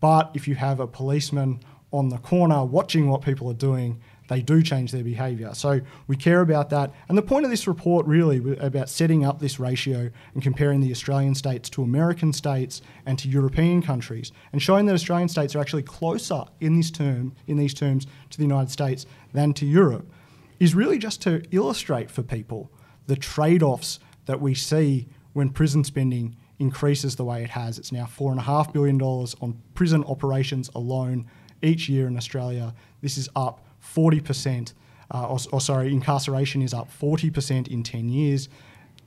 But 0.00 0.30
if 0.34 0.46
you 0.46 0.54
have 0.56 0.80
a 0.80 0.86
policeman 0.86 1.60
on 1.90 2.08
the 2.08 2.18
corner 2.18 2.64
watching 2.64 3.08
what 3.08 3.22
people 3.22 3.48
are 3.50 3.54
doing, 3.54 4.00
they 4.28 4.42
do 4.42 4.62
change 4.62 4.90
their 4.90 5.04
behaviour. 5.04 5.54
So 5.54 5.80
we 6.06 6.16
care 6.16 6.40
about 6.40 6.70
that. 6.70 6.92
And 7.08 7.16
the 7.16 7.22
point 7.22 7.44
of 7.44 7.50
this 7.50 7.66
report 7.66 8.06
really 8.06 8.58
about 8.58 8.88
setting 8.88 9.24
up 9.24 9.38
this 9.38 9.60
ratio 9.60 10.10
and 10.32 10.42
comparing 10.42 10.80
the 10.80 10.90
Australian 10.90 11.34
states 11.34 11.68
to 11.70 11.82
American 11.82 12.32
states 12.32 12.82
and 13.06 13.18
to 13.18 13.28
European 13.28 13.82
countries 13.82 14.32
and 14.52 14.62
showing 14.62 14.86
that 14.86 14.94
Australian 14.94 15.28
states 15.28 15.54
are 15.54 15.60
actually 15.60 15.82
closer 15.82 16.44
in 16.60 16.76
this 16.76 16.90
term 16.90 17.34
in 17.46 17.56
these 17.58 17.74
terms 17.74 18.06
to 18.30 18.38
the 18.38 18.44
United 18.44 18.70
States 18.70 19.06
than 19.32 19.52
to 19.54 19.66
Europe 19.66 20.10
is 20.58 20.74
really 20.74 20.98
just 20.98 21.22
to 21.22 21.42
illustrate 21.50 22.10
for 22.10 22.22
people 22.22 22.70
the 23.06 23.16
trade-offs 23.16 23.98
that 24.26 24.40
we 24.40 24.54
see 24.54 25.08
when 25.32 25.50
prison 25.50 25.84
spending 25.84 26.36
increases 26.58 27.16
the 27.16 27.24
way 27.24 27.42
it 27.42 27.50
has. 27.50 27.78
It's 27.78 27.92
now 27.92 28.06
four 28.06 28.30
and 28.30 28.40
a 28.40 28.44
half 28.44 28.72
billion 28.72 28.98
dollars 28.98 29.34
on 29.40 29.60
prison 29.74 30.04
operations 30.04 30.70
alone 30.74 31.26
each 31.62 31.88
year 31.88 32.06
in 32.06 32.16
Australia. 32.16 32.74
This 33.00 33.18
is 33.18 33.28
up 33.34 33.66
40%, 33.94 34.72
uh, 35.10 35.28
or, 35.28 35.38
or 35.52 35.60
sorry, 35.60 35.92
incarceration 35.92 36.62
is 36.62 36.72
up 36.72 36.88
40% 36.90 37.68
in 37.68 37.82
10 37.82 38.08
years. 38.08 38.48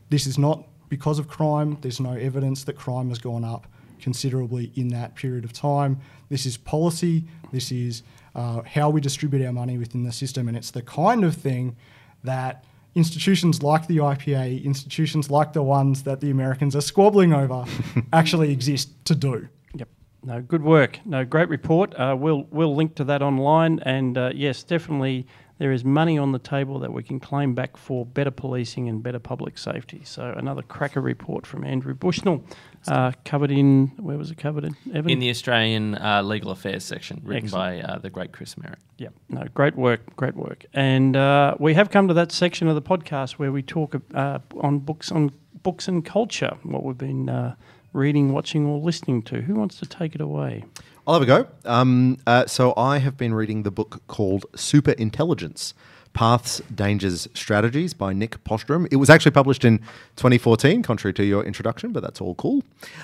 This 0.09 0.27
is 0.27 0.37
not 0.37 0.67
because 0.89 1.19
of 1.19 1.27
crime. 1.27 1.77
There's 1.81 1.99
no 1.99 2.13
evidence 2.13 2.63
that 2.65 2.75
crime 2.75 3.09
has 3.09 3.19
gone 3.19 3.43
up 3.43 3.67
considerably 3.99 4.71
in 4.75 4.89
that 4.89 5.15
period 5.15 5.43
of 5.43 5.53
time. 5.53 5.99
This 6.29 6.45
is 6.45 6.57
policy. 6.57 7.25
This 7.51 7.71
is 7.71 8.03
uh, 8.37 8.61
how 8.61 8.89
we 8.89 9.01
distribute 9.01 9.45
our 9.45 9.51
money 9.51 9.77
within 9.77 10.03
the 10.03 10.11
system, 10.11 10.47
and 10.47 10.55
it's 10.55 10.71
the 10.71 10.83
kind 10.83 11.25
of 11.25 11.35
thing 11.35 11.75
that 12.23 12.63
institutions 12.93 13.63
like 13.63 13.87
the 13.87 13.97
IPA, 13.97 14.63
institutions 14.63 15.29
like 15.29 15.53
the 15.53 15.63
ones 15.63 16.03
that 16.03 16.21
the 16.21 16.29
Americans 16.29 16.75
are 16.75 16.81
squabbling 16.81 17.33
over, 17.33 17.65
actually 18.13 18.51
exist 18.51 18.89
to 19.05 19.15
do. 19.15 19.49
Yep. 19.73 19.89
No, 20.23 20.41
good 20.41 20.63
work. 20.63 20.99
No, 21.03 21.25
great 21.25 21.49
report. 21.49 21.93
Uh, 21.95 22.15
we'll 22.17 22.47
we'll 22.51 22.75
link 22.75 22.95
to 22.95 23.03
that 23.05 23.21
online, 23.21 23.79
and 23.79 24.17
uh, 24.17 24.31
yes, 24.33 24.63
definitely 24.63 25.25
there 25.57 25.71
is 25.71 25.83
money 25.83 26.17
on 26.17 26.31
the 26.31 26.39
table 26.39 26.79
that 26.79 26.93
we 26.93 27.01
can 27.01 27.19
claim 27.19 27.55
back 27.55 27.77
for 27.77 28.05
better 28.05 28.29
policing 28.29 28.87
and 28.87 29.01
better 29.01 29.19
public 29.19 29.57
safety. 29.57 30.01
So 30.03 30.33
another 30.37 30.61
cracker 30.61 31.01
report 31.01 31.47
from 31.47 31.63
Andrew 31.63 31.95
Bushnell, 31.95 32.43
uh, 32.87 33.11
covered 33.25 33.51
in 33.51 33.87
where 33.97 34.17
was 34.17 34.31
it 34.31 34.37
covered 34.37 34.63
in? 34.63 34.75
Evan? 34.93 35.11
In 35.11 35.19
the 35.19 35.29
Australian 35.29 35.95
uh, 35.95 36.21
Legal 36.23 36.51
Affairs 36.51 36.83
section, 36.83 37.21
written 37.23 37.45
Excellent. 37.45 37.83
by 37.83 37.87
uh, 37.87 37.97
the 37.99 38.09
great 38.09 38.31
Chris 38.31 38.57
Merritt. 38.57 38.79
Yeah, 38.97 39.09
no, 39.29 39.45
great 39.53 39.75
work, 39.75 40.15
great 40.15 40.35
work. 40.35 40.65
And 40.73 41.15
uh, 41.15 41.55
we 41.59 41.73
have 41.73 41.89
come 41.89 42.07
to 42.07 42.13
that 42.15 42.31
section 42.31 42.67
of 42.67 42.75
the 42.75 42.81
podcast 42.81 43.33
where 43.33 43.51
we 43.51 43.61
talk 43.61 43.95
uh, 44.13 44.39
on 44.61 44.79
books 44.79 45.11
on 45.11 45.31
books 45.63 45.87
and 45.87 46.05
culture, 46.05 46.57
what 46.63 46.83
we've 46.83 46.97
been 46.97 47.29
uh, 47.29 47.55
reading, 47.93 48.31
watching, 48.31 48.65
or 48.65 48.79
listening 48.79 49.21
to. 49.23 49.41
Who 49.41 49.55
wants 49.55 49.79
to 49.79 49.85
take 49.85 50.15
it 50.15 50.21
away? 50.21 50.63
I'll 51.05 51.13
have 51.13 51.23
a 51.23 51.25
go. 51.25 51.47
Um, 51.65 52.17
uh, 52.27 52.47
so 52.47 52.73
I 52.75 52.97
have 52.99 53.17
been 53.17 53.33
reading 53.33 53.63
the 53.63 53.71
book 53.71 54.01
called 54.07 54.45
Super 54.55 54.91
Intelligence. 54.91 55.73
Paths, 56.17 56.63
Dangers, 56.73 57.27
Strategies 57.35 57.93
by 57.93 58.11
Nick 58.11 58.43
Bostrom. 58.43 58.87
It 58.89 58.95
was 58.95 59.07
actually 59.07 59.33
published 59.33 59.63
in 59.63 59.77
2014, 60.15 60.81
contrary 60.81 61.13
to 61.13 61.23
your 61.23 61.43
introduction, 61.43 61.91
but 61.91 62.01
that's 62.01 62.19
all 62.19 62.33
cool. 62.33 62.63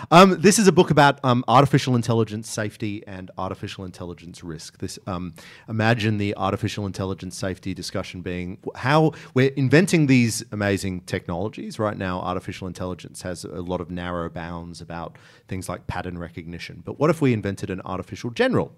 Um, 0.09 0.41
this 0.41 0.57
is 0.57 0.67
a 0.67 0.71
book 0.71 0.89
about 0.89 1.23
um, 1.23 1.45
artificial 1.47 1.95
intelligence 1.95 2.49
safety 2.49 3.03
and 3.05 3.29
artificial 3.37 3.85
intelligence 3.85 4.43
risk. 4.43 4.79
This 4.79 4.97
um, 5.05 5.35
imagine 5.69 6.17
the 6.17 6.35
artificial 6.37 6.87
intelligence 6.87 7.37
safety 7.37 7.75
discussion 7.75 8.23
being 8.23 8.57
how 8.73 9.11
we're 9.35 9.53
inventing 9.57 10.07
these 10.07 10.43
amazing 10.51 11.01
technologies. 11.01 11.77
Right 11.77 11.97
now, 11.97 12.19
artificial 12.19 12.65
intelligence 12.65 13.21
has 13.21 13.43
a 13.43 13.61
lot 13.61 13.79
of 13.79 13.91
narrow 13.91 14.27
bounds 14.27 14.81
about 14.81 15.19
things 15.47 15.69
like 15.69 15.85
pattern 15.85 16.17
recognition. 16.17 16.81
But 16.83 16.97
what 16.97 17.11
if 17.11 17.21
we 17.21 17.31
invented 17.31 17.69
an 17.69 17.81
artificial 17.85 18.31
general 18.31 18.73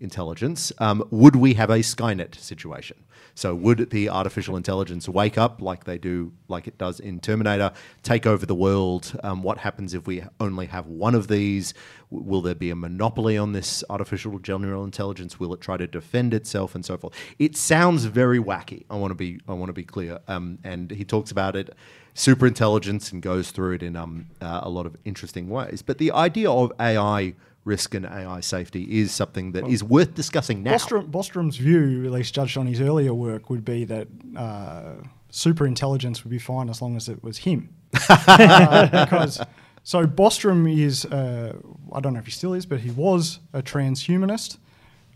intelligence? 0.00 0.72
Um, 0.78 1.06
would 1.10 1.36
we 1.36 1.54
have 1.54 1.70
a 1.70 1.78
Skynet 1.78 2.34
situation? 2.36 2.96
So 3.34 3.54
would 3.54 3.90
the 3.90 4.08
artificial 4.08 4.56
intelligence 4.56 5.08
wake 5.08 5.36
up 5.36 5.60
like 5.60 5.84
they 5.84 5.98
do, 5.98 6.32
like 6.46 6.68
it 6.68 6.78
does 6.78 7.00
in 7.00 7.18
Terminator, 7.18 7.72
take 8.02 8.26
over 8.26 8.46
the 8.46 8.54
world? 8.54 9.18
Um, 9.24 9.42
what 9.42 9.58
happens 9.58 9.92
if 9.92 10.06
we 10.06 10.22
only 10.38 10.66
have 10.66 10.86
one 10.86 11.14
of 11.16 11.26
these? 11.26 11.74
Will 12.10 12.42
there 12.42 12.54
be 12.54 12.70
a 12.70 12.76
monopoly 12.76 13.36
on 13.36 13.52
this 13.52 13.82
artificial 13.90 14.38
general 14.38 14.84
intelligence? 14.84 15.40
Will 15.40 15.52
it 15.52 15.60
try 15.60 15.76
to 15.76 15.86
defend 15.86 16.32
itself 16.32 16.76
and 16.76 16.84
so 16.84 16.96
forth? 16.96 17.14
It 17.40 17.56
sounds 17.56 18.04
very 18.04 18.38
wacky. 18.38 18.84
I 18.88 18.96
want 18.96 19.10
to 19.10 19.16
be, 19.16 19.40
I 19.48 19.54
want 19.54 19.68
to 19.68 19.74
be 19.74 19.84
clear. 19.84 20.20
Um, 20.28 20.58
and 20.62 20.92
he 20.92 21.04
talks 21.04 21.32
about 21.32 21.56
it, 21.56 21.74
super 22.14 22.46
intelligence, 22.46 23.10
and 23.10 23.20
goes 23.20 23.50
through 23.50 23.74
it 23.74 23.82
in 23.82 23.96
um, 23.96 24.26
uh, 24.40 24.60
a 24.62 24.68
lot 24.68 24.86
of 24.86 24.96
interesting 25.04 25.48
ways. 25.48 25.82
But 25.82 25.98
the 25.98 26.12
idea 26.12 26.50
of 26.50 26.72
AI 26.78 27.34
risk 27.64 27.94
and 27.94 28.04
AI 28.04 28.40
safety 28.40 29.00
is 29.00 29.12
something 29.12 29.52
that 29.52 29.66
is 29.68 29.82
worth 29.82 30.14
discussing 30.14 30.62
now. 30.62 30.74
Bostrom, 30.74 31.10
Bostrom's 31.10 31.56
view, 31.56 32.04
at 32.04 32.12
least 32.12 32.34
judged 32.34 32.58
on 32.58 32.66
his 32.66 32.80
earlier 32.80 33.14
work, 33.14 33.48
would 33.50 33.64
be 33.64 33.84
that 33.84 34.08
uh, 34.36 34.94
super 35.30 35.66
intelligence 35.66 36.24
would 36.24 36.30
be 36.30 36.38
fine 36.38 36.68
as 36.68 36.82
long 36.82 36.96
as 36.96 37.08
it 37.08 37.22
was 37.22 37.38
him. 37.38 37.74
Uh, 38.08 39.04
because 39.04 39.40
so 39.82 40.06
Bostrom 40.06 40.66
is, 40.66 41.04
uh, 41.04 41.56
I 41.92 42.00
don't 42.00 42.14
know 42.14 42.18
if 42.18 42.26
he 42.26 42.32
still 42.32 42.54
is, 42.54 42.66
but 42.66 42.80
he 42.80 42.90
was 42.90 43.38
a 43.52 43.62
transhumanist. 43.62 44.58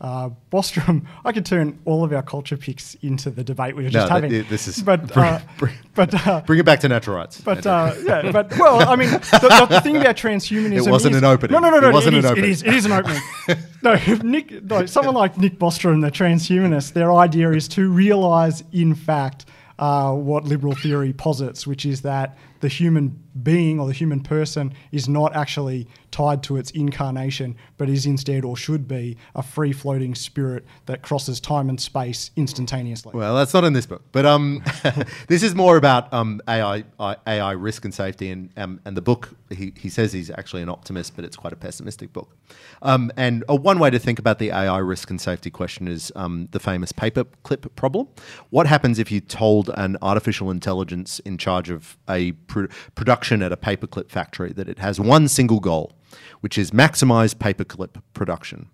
Uh, 0.01 0.31
Bostrom, 0.53 1.05
I 1.25 1.33
could 1.33 1.45
turn 1.45 1.77
all 1.85 2.05
of 2.05 2.13
our 2.13 2.23
culture 2.23 2.57
picks 2.57 2.95
into 3.03 3.31
the 3.31 3.43
debate 3.43 3.75
we 3.75 3.83
were 3.83 3.91
just 3.91 4.09
No, 4.09 4.15
having. 4.15 4.31
th- 4.31 4.49
this 4.49 4.69
is- 4.69 4.81
but 4.85 5.13
bring- 5.13 5.25
uh, 5.27 5.41
bring- 5.59 5.75
but 5.97 6.27
uh, 6.27 6.41
Bring 6.47 6.61
it 6.61 6.65
back 6.67 6.79
to 6.81 6.89
natural 6.89 7.17
rights. 7.17 7.41
but 7.41 7.67
uh, 7.67 7.93
yeah, 8.05 8.31
but 8.31 8.57
well, 8.59 8.89
I 8.89 8.95
mean, 8.95 9.11
the, 9.11 9.67
the 9.71 9.81
thing 9.83 9.97
about 9.97 10.17
transhumanism 10.17 10.87
It 10.87 10.91
wasn't 10.91 11.17
is, 11.17 11.19
an 11.23 11.25
opening. 11.25 11.53
No, 11.53 11.59
no, 11.59 11.71
no, 11.71 11.81
no. 11.81 11.89
It 11.89 11.93
wasn't 11.93 12.15
it 12.15 12.19
an 12.19 12.25
is, 12.27 12.31
opening. 12.31 12.45
It 12.45 12.51
is. 12.53 12.63
It 12.63 12.75
is 12.75 12.87
an 12.87 12.93
opening. 12.93 13.23
no, 13.83 13.93
if 13.95 14.23
Nick, 14.23 14.63
no, 14.63 14.87
someone 14.87 15.17
like 15.17 15.37
Nick 15.37 15.59
Bostrom, 15.59 16.01
the 16.03 16.13
transhumanist, 16.13 16.93
their 16.93 17.13
idea 17.13 17.51
is 17.51 17.67
to 17.69 17.91
realise, 17.91 18.63
in 18.73 18.95
fact, 18.95 19.47
uh, 19.81 20.13
what 20.13 20.45
liberal 20.45 20.75
theory 20.77 21.13
posits, 21.13 21.67
which 21.67 21.85
is 21.85 22.03
that 22.03 22.39
the 22.61 22.69
human 22.69 23.23
being 23.43 23.79
or 23.79 23.87
the 23.87 23.93
human 23.93 24.21
person 24.21 24.73
is 24.93 25.09
not 25.09 25.35
actually 25.35 25.87
tied 26.11 26.43
to 26.43 26.57
its 26.57 26.71
incarnation, 26.73 27.57
but 27.77 27.89
is 27.89 28.07
instead 28.07 28.45
or 28.45 28.57
should 28.57 28.89
be 28.89 29.17
a 29.35 29.43
free 29.43 29.73
floating 29.73 30.15
spirit 30.15 30.65
that 30.87 31.03
crosses 31.03 31.41
time 31.41 31.69
and 31.69 31.81
space 31.81 32.31
instantaneously. 32.37 33.13
Well, 33.15 33.37
that's 33.37 33.55
not 33.55 33.65
in 33.65 33.73
this 33.73 33.87
book, 33.87 34.03
but 34.13 34.27
um, 34.27 34.63
this 35.29 35.43
is 35.43 35.55
more 35.55 35.77
about 35.77 36.13
um, 36.13 36.41
AI, 36.49 36.85
AI 36.99 37.53
risk 37.53 37.85
and 37.85 37.95
safety, 37.95 38.31
and 38.31 38.51
um, 38.57 38.81
and 38.85 38.97
the 38.97 39.03
book 39.03 39.37
he, 39.51 39.73
he 39.77 39.89
says 39.89 40.13
he's 40.13 40.31
actually 40.31 40.63
an 40.63 40.69
optimist, 40.69 41.17
but 41.17 41.25
it's 41.25 41.37
quite 41.37 41.53
a 41.53 41.57
pessimistic 41.57 42.13
book. 42.13 42.37
Um, 42.83 43.11
and 43.17 43.45
uh, 43.49 43.57
one 43.57 43.79
way 43.79 43.91
to 43.91 43.99
think 43.99 44.19
about 44.19 44.39
the 44.39 44.51
AI 44.51 44.79
risk 44.79 45.11
and 45.11 45.21
safety 45.21 45.51
question 45.51 45.89
is 45.89 46.13
um, 46.17 46.49
the 46.53 46.61
famous 46.61 46.93
paperclip 46.93 47.75
problem. 47.77 48.09
What 48.51 48.67
happens 48.67 48.99
if 48.99 49.11
you 49.11 49.21
told 49.21 49.71
an 49.75 49.97
artificial 50.03 50.51
intelligence 50.51 51.19
in 51.21 51.39
charge 51.39 51.71
of 51.71 51.97
a 52.09 52.33
pr- 52.49 52.67
production 52.97 53.43
at 53.43 53.53
a 53.53 53.57
paperclip 53.57 54.11
factory 54.11 54.53
that 54.55 54.69
it 54.69 54.79
has 54.81 54.99
one 54.99 55.29
single 55.29 55.61
goal? 55.61 55.93
which 56.41 56.57
is 56.57 56.71
maximize 56.71 57.35
paperclip 57.35 58.01
production. 58.15 58.69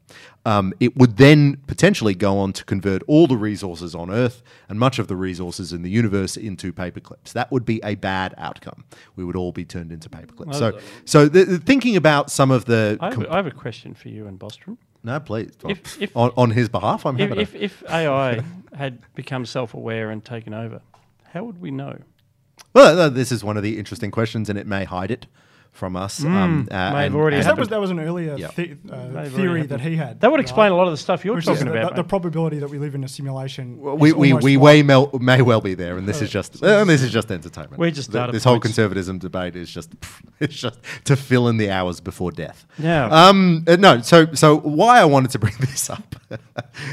Um, 0.45 0.73
it 0.79 0.97
would 0.97 1.17
then 1.17 1.57
potentially 1.67 2.15
go 2.15 2.39
on 2.39 2.53
to 2.53 2.65
convert 2.65 3.03
all 3.09 3.27
the 3.27 3.37
resources 3.37 3.93
on 3.95 4.09
Earth 4.11 4.43
and 4.69 4.79
much 4.79 4.99
of 4.99 5.09
the 5.09 5.17
resources 5.17 5.73
in 5.73 5.83
the 5.83 5.91
universe 5.91 6.37
into 6.37 6.73
paperclips. 6.73 7.33
That 7.33 7.51
would 7.51 7.65
be 7.65 7.81
a 7.83 7.95
bad 7.97 8.35
outcome. 8.39 8.85
We 9.17 9.25
would 9.25 9.35
all 9.35 9.51
be 9.51 9.65
turned 9.65 9.91
into 9.93 10.09
paperclips. 10.09 10.55
So, 10.55 10.79
so 11.07 11.27
the, 11.29 11.45
the- 11.45 11.59
thinking 11.59 11.97
about 11.97 12.31
some 12.31 12.51
of 12.53 12.67
the 12.67 12.99
I 13.01 13.11
have, 13.13 13.27
I 13.31 13.37
have 13.37 13.47
a 13.47 13.51
question 13.51 13.95
for 13.95 14.11
you 14.11 14.27
and 14.29 14.39
Bostrom. 14.39 14.77
no, 15.03 15.19
please, 15.19 15.53
If- 15.69 16.01
if- 16.03 16.17
on, 16.17 16.31
on 16.37 16.51
his 16.53 16.69
behalf, 16.69 17.05
I'm 17.07 17.19
If, 17.19 17.29
happy. 17.31 17.41
if, 17.41 17.55
if 17.57 17.83
AI 17.91 18.43
had 18.77 18.99
become 19.15 19.45
self-aware 19.47 20.11
and 20.11 20.25
taken 20.25 20.53
over, 20.55 20.83
how 21.33 21.43
would 21.45 21.61
we 21.61 21.71
know? 21.73 21.99
Well, 22.75 22.99
uh, 22.99 23.09
this 23.09 23.31
is 23.31 23.45
one 23.45 23.57
of 23.57 23.63
the 23.63 23.79
interesting 23.79 24.11
questions, 24.11 24.51
and 24.51 24.59
it 24.59 24.67
may 24.67 24.85
hide 24.85 25.13
it 25.13 25.27
from 25.75 25.97
us. 25.97 26.25
um, 26.25 26.69
uh, 26.71 26.93
may 26.93 27.03
have 27.03 27.15
already 27.17 27.37
and- 27.37 27.45
Because 27.45 27.47
that 27.47 27.59
was 27.59 27.69
that 27.69 27.81
was 27.81 27.91
an 27.91 27.99
earlier 28.01 28.37
Yeah. 28.39 28.49
the, 28.55 28.77
uh, 28.91 29.29
theory 29.29 29.67
that 29.67 29.81
he 29.81 29.97
had. 29.97 30.21
That 30.21 30.31
would 30.31 30.37
right? 30.39 30.43
explain 30.43 30.71
a 30.71 30.77
lot 30.77 30.87
of 30.87 30.93
the 30.93 30.97
stuff 30.97 31.25
you're 31.25 31.35
Which 31.35 31.47
talking 31.47 31.67
about. 31.69 31.97
the, 31.97 32.03
mate. 32.05 32.09
probability 32.09 32.61
that 32.61 32.71
we 32.71 32.79
live 32.79 32.95
in 32.95 33.03
a 33.05 33.09
simulation. 33.09 33.81
Well, 33.81 33.97
we 33.99 34.13
we, 34.13 34.33
we 34.35 34.57
like- 34.57 34.63
way 34.63 34.83
mel- 34.85 35.11
may 35.21 35.43
well 35.43 35.61
be 35.61 35.75
there, 35.75 35.99
and 35.99 36.07
this 36.09 36.23
is 36.23 36.31
just 36.31 36.63
uh, 36.63 36.85
this 36.85 37.03
is 37.03 37.11
just 37.13 37.29
entertainment. 37.31 37.79
We're 37.79 37.91
just 37.91 38.13
Th- 38.13 38.23
data 38.23 38.33
this 38.33 38.45
whole 38.45 38.61
conservatism 38.61 39.19
debate 39.19 39.57
is 39.57 39.69
just 39.71 39.91
it's 40.41 40.55
just 40.55 40.79
to 41.05 41.17
fill 41.17 41.49
in 41.49 41.57
the 41.57 41.71
hours 41.71 42.01
before 42.01 42.31
death. 42.31 42.65
Yeah. 42.79 43.07
Um. 43.07 43.65
uh, 43.67 43.77
no. 43.77 44.01
So 44.01 44.33
so 44.33 44.59
why 44.61 45.01
I 45.01 45.05
wanted 45.05 45.33
to 45.33 45.39
bring 45.41 45.55
this 45.61 45.91
up, 45.91 46.15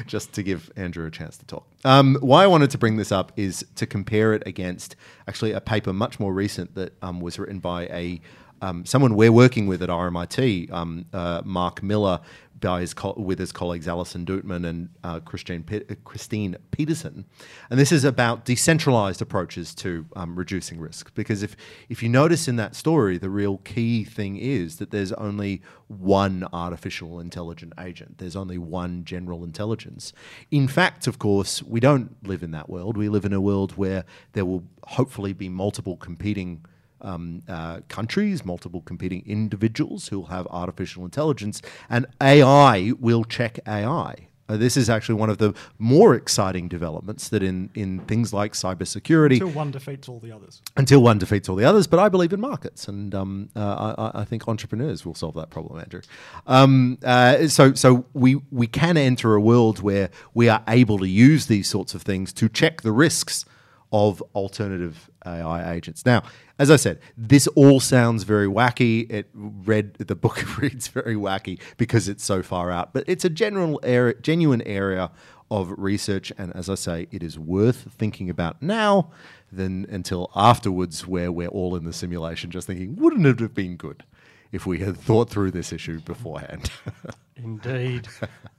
just 0.07 0.33
to 0.33 0.43
give 0.43 0.71
Andrew 0.75 1.05
a 1.05 1.11
chance 1.11 1.37
to 1.37 1.45
talk. 1.45 1.67
Um. 1.85 2.17
Why 2.21 2.43
I 2.43 2.47
wanted 2.47 2.71
to 2.71 2.77
bring 2.79 2.97
this 2.97 3.11
up 3.11 3.31
is 3.35 3.63
to 3.75 3.85
compare 3.85 4.33
it 4.33 4.43
against 4.47 4.95
actually 5.27 5.51
a 5.51 5.61
paper 5.61 5.93
much 5.93 6.19
more 6.19 6.33
recent 6.33 6.73
that 6.75 6.93
um, 7.03 7.19
was 7.21 7.37
written 7.37 7.59
by 7.59 7.83
a 7.87 8.19
um, 8.61 8.85
someone 8.85 9.15
we're 9.15 9.31
working 9.31 9.67
with 9.67 9.81
at 9.81 9.89
RMIT, 9.89 10.71
um, 10.71 11.05
uh, 11.13 11.41
Mark 11.43 11.83
Miller, 11.83 12.21
his 12.61 12.93
with 13.17 13.39
his 13.39 13.51
colleagues 13.51 13.87
Allison 13.87 14.25
Duettmann 14.25 14.65
and 14.67 14.89
uh, 15.03 15.19
Christine, 15.19 15.63
Pe- 15.63 15.83
uh, 15.89 15.95
Christine 16.03 16.55
Peterson. 16.69 17.25
And 17.69 17.79
this 17.79 17.91
is 17.91 18.03
about 18.03 18.45
decentralized 18.45 19.21
approaches 19.21 19.73
to 19.75 20.05
um, 20.15 20.35
reducing 20.35 20.79
risk. 20.79 21.13
Because 21.15 21.41
if, 21.43 21.55
if 21.89 22.03
you 22.03 22.09
notice 22.09 22.47
in 22.47 22.57
that 22.57 22.75
story, 22.75 23.17
the 23.17 23.29
real 23.29 23.57
key 23.59 24.03
thing 24.03 24.37
is 24.37 24.77
that 24.77 24.91
there's 24.91 25.11
only 25.13 25.61
one 25.87 26.47
artificial 26.53 27.19
intelligent 27.19 27.73
agent, 27.79 28.19
there's 28.19 28.35
only 28.35 28.57
one 28.57 29.03
general 29.05 29.43
intelligence. 29.43 30.13
In 30.51 30.67
fact, 30.67 31.07
of 31.07 31.19
course, 31.19 31.63
we 31.63 31.79
don't 31.79 32.15
live 32.27 32.43
in 32.43 32.51
that 32.51 32.69
world. 32.69 32.95
We 32.95 33.09
live 33.09 33.25
in 33.25 33.33
a 33.33 33.41
world 33.41 33.73
where 33.77 34.05
there 34.33 34.45
will 34.45 34.63
hopefully 34.83 35.33
be 35.33 35.49
multiple 35.49 35.97
competing 35.97 36.63
um, 37.01 37.41
uh, 37.47 37.79
countries, 37.87 38.45
multiple 38.45 38.81
competing 38.81 39.23
individuals 39.25 40.07
who 40.09 40.19
will 40.19 40.27
have 40.27 40.47
artificial 40.47 41.03
intelligence, 41.05 41.61
and 41.89 42.05
AI 42.21 42.93
will 42.99 43.23
check 43.23 43.59
AI. 43.67 44.27
Uh, 44.49 44.57
this 44.57 44.75
is 44.75 44.89
actually 44.89 45.15
one 45.15 45.29
of 45.29 45.37
the 45.37 45.53
more 45.79 46.13
exciting 46.13 46.67
developments 46.67 47.29
that 47.29 47.41
in, 47.41 47.69
in 47.73 47.99
things 48.01 48.33
like 48.33 48.51
cybersecurity, 48.51 49.33
until 49.39 49.47
one 49.51 49.71
defeats 49.71 50.09
all 50.09 50.19
the 50.19 50.29
others. 50.29 50.61
until 50.75 51.01
one 51.01 51.17
defeats 51.17 51.47
all 51.47 51.55
the 51.55 51.63
others. 51.63 51.87
But 51.87 51.99
I 51.99 52.09
believe 52.09 52.33
in 52.33 52.41
markets, 52.41 52.89
and 52.89 53.15
um, 53.15 53.49
uh, 53.55 53.93
I- 53.97 54.03
I, 54.07 54.21
I 54.21 54.25
think 54.25 54.49
entrepreneurs 54.49 55.05
will 55.05 55.15
solve 55.15 55.35
that 55.35 55.51
problem, 55.51 55.79
Andrew. 55.79 56.01
Um, 56.47 56.97
uh, 57.05 57.47
so, 57.47 57.73
so 57.75 58.03
we 58.13 58.41
we 58.51 58.67
can 58.67 58.97
enter 58.97 59.35
a 59.35 59.39
world 59.41 59.79
where 59.81 60.09
we 60.33 60.49
are 60.49 60.61
able 60.67 60.97
to 60.99 61.07
use 61.07 61.45
these 61.45 61.69
sorts 61.69 61.93
of 61.95 62.01
things 62.01 62.33
to 62.33 62.49
check 62.49 62.81
the 62.81 62.91
risks 62.91 63.45
of 63.91 64.21
alternative 64.35 65.09
AI 65.25 65.73
agents. 65.73 66.05
Now, 66.05 66.23
as 66.57 66.71
I 66.71 66.75
said, 66.75 66.99
this 67.17 67.47
all 67.47 67.79
sounds 67.79 68.23
very 68.23 68.47
wacky. 68.47 69.11
It 69.11 69.29
read 69.33 69.95
the 69.95 70.15
book 70.15 70.57
reads 70.57 70.87
very 70.87 71.15
wacky 71.15 71.59
because 71.77 72.07
it's 72.07 72.23
so 72.23 72.41
far 72.41 72.71
out, 72.71 72.93
but 72.93 73.03
it's 73.07 73.25
a 73.25 73.29
general 73.29 73.79
area, 73.83 74.15
genuine 74.21 74.61
area 74.63 75.11
of 75.49 75.73
research, 75.77 76.31
and 76.37 76.55
as 76.55 76.69
I 76.69 76.75
say, 76.75 77.07
it 77.11 77.21
is 77.21 77.37
worth 77.37 77.91
thinking 77.97 78.29
about 78.29 78.61
now 78.61 79.11
than 79.51 79.85
until 79.89 80.31
afterwards, 80.33 81.05
where 81.05 81.29
we're 81.29 81.49
all 81.49 81.75
in 81.75 81.83
the 81.83 81.91
simulation, 81.91 82.51
just 82.51 82.67
thinking, 82.67 82.95
wouldn't 82.95 83.25
it 83.25 83.41
have 83.41 83.53
been 83.53 83.75
good 83.75 84.05
if 84.53 84.65
we 84.65 84.79
had 84.79 84.95
thought 84.95 85.29
through 85.29 85.51
this 85.51 85.73
issue 85.73 85.99
beforehand? 85.99 86.71
Indeed. 87.35 88.07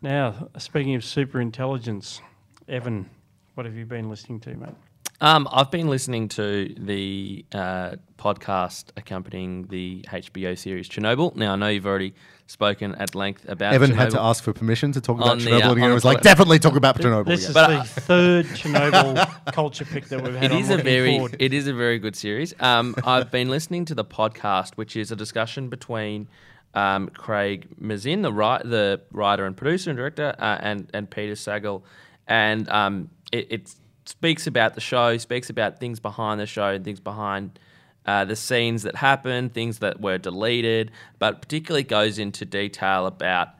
now, 0.03 0.49
speaking 0.59 0.95
of 0.95 1.03
super 1.03 1.41
intelligence, 1.41 2.21
Evan, 2.69 3.09
What 3.55 3.65
have 3.65 3.75
you 3.75 3.87
been 3.87 4.11
listening 4.11 4.41
to, 4.41 4.55
mate? 4.55 4.75
Um, 5.23 5.47
I've 5.53 5.71
been 5.71 5.87
listening 5.87 6.27
to 6.31 6.75
the 6.77 7.45
uh, 7.53 7.93
podcast 8.19 8.87
accompanying 8.97 9.69
the 9.69 10.05
HBO 10.09 10.59
series 10.59 10.89
Chernobyl. 10.89 11.37
Now 11.37 11.53
I 11.53 11.57
know 11.57 11.69
you've 11.69 11.87
already 11.87 12.15
spoken 12.49 12.97
at 12.97 13.15
length 13.15 13.49
about 13.49 13.73
Evan 13.73 13.93
Chernobyl. 13.93 13.97
had 13.97 14.11
to 14.11 14.21
ask 14.21 14.43
for 14.43 14.53
permission 14.53 14.91
to 14.93 15.01
talk 15.01 15.19
about 15.19 15.29
On 15.31 15.39
the, 15.39 15.45
Chernobyl 15.45 15.69
uh, 15.69 15.73
again. 15.73 15.85
on 15.85 15.91
It 15.93 15.95
was 15.95 16.05
like, 16.05 16.23
definitely 16.23 16.59
talk 16.59 16.75
about 16.75 16.99
Chernobyl 16.99 17.27
This 17.27 17.49
again. 17.49 17.51
is 17.51 17.55
But, 17.55 17.69
the 17.69 17.79
uh, 17.79 17.85
third 17.85 18.47
Chernobyl 18.47 19.53
culture 19.53 19.85
pick 19.85 20.07
that 20.09 20.25
we've 20.25 20.35
had. 20.35 20.43
It 20.51 20.53
I'm 20.55 20.59
is 20.61 20.71
a 20.71 20.77
very 20.79 21.13
forward. 21.19 21.37
it 21.39 21.53
is 21.55 21.69
a 21.69 21.73
very 21.73 22.01
good 22.01 22.17
series. 22.17 22.53
Um, 22.59 22.97
I've 23.05 23.31
been 23.31 23.49
listening 23.49 23.85
to 23.87 23.95
the 23.95 24.05
podcast, 24.05 24.73
which 24.75 24.97
is 24.97 25.13
a 25.13 25.17
discussion 25.17 25.69
between 25.69 26.27
um, 26.75 27.11
Craig 27.11 27.69
Mazin, 27.79 28.23
the 28.23 28.33
ri- 28.33 28.69
the 28.69 29.01
writer 29.13 29.47
and 29.47 29.57
producer 29.57 29.91
and 29.91 29.97
director, 29.97 30.35
uh, 30.37 30.59
and 30.61 30.91
and 30.93 31.09
Peter 31.09 31.35
Sagal, 31.35 31.83
and 32.27 32.69
um, 32.71 33.09
it, 33.31 33.47
it 33.51 33.75
speaks 34.05 34.47
about 34.47 34.75
the 34.75 34.81
show, 34.81 35.17
speaks 35.19 35.51
about 35.51 35.79
things 35.81 36.01
behind 36.01 36.41
the 36.41 36.47
show, 36.47 36.69
and 36.69 36.85
things 36.85 37.01
behind. 37.01 37.59
Uh, 38.05 38.25
the 38.25 38.35
scenes 38.35 38.83
that 38.83 38.97
happened, 38.97 39.55
things 39.55 39.79
that 39.79 40.01
were 40.01 40.19
deleted, 40.19 40.91
but 41.21 41.41
particularly 41.41 41.85
goes 41.85 42.19
into 42.19 42.45
detail 42.45 43.07
about 43.07 43.51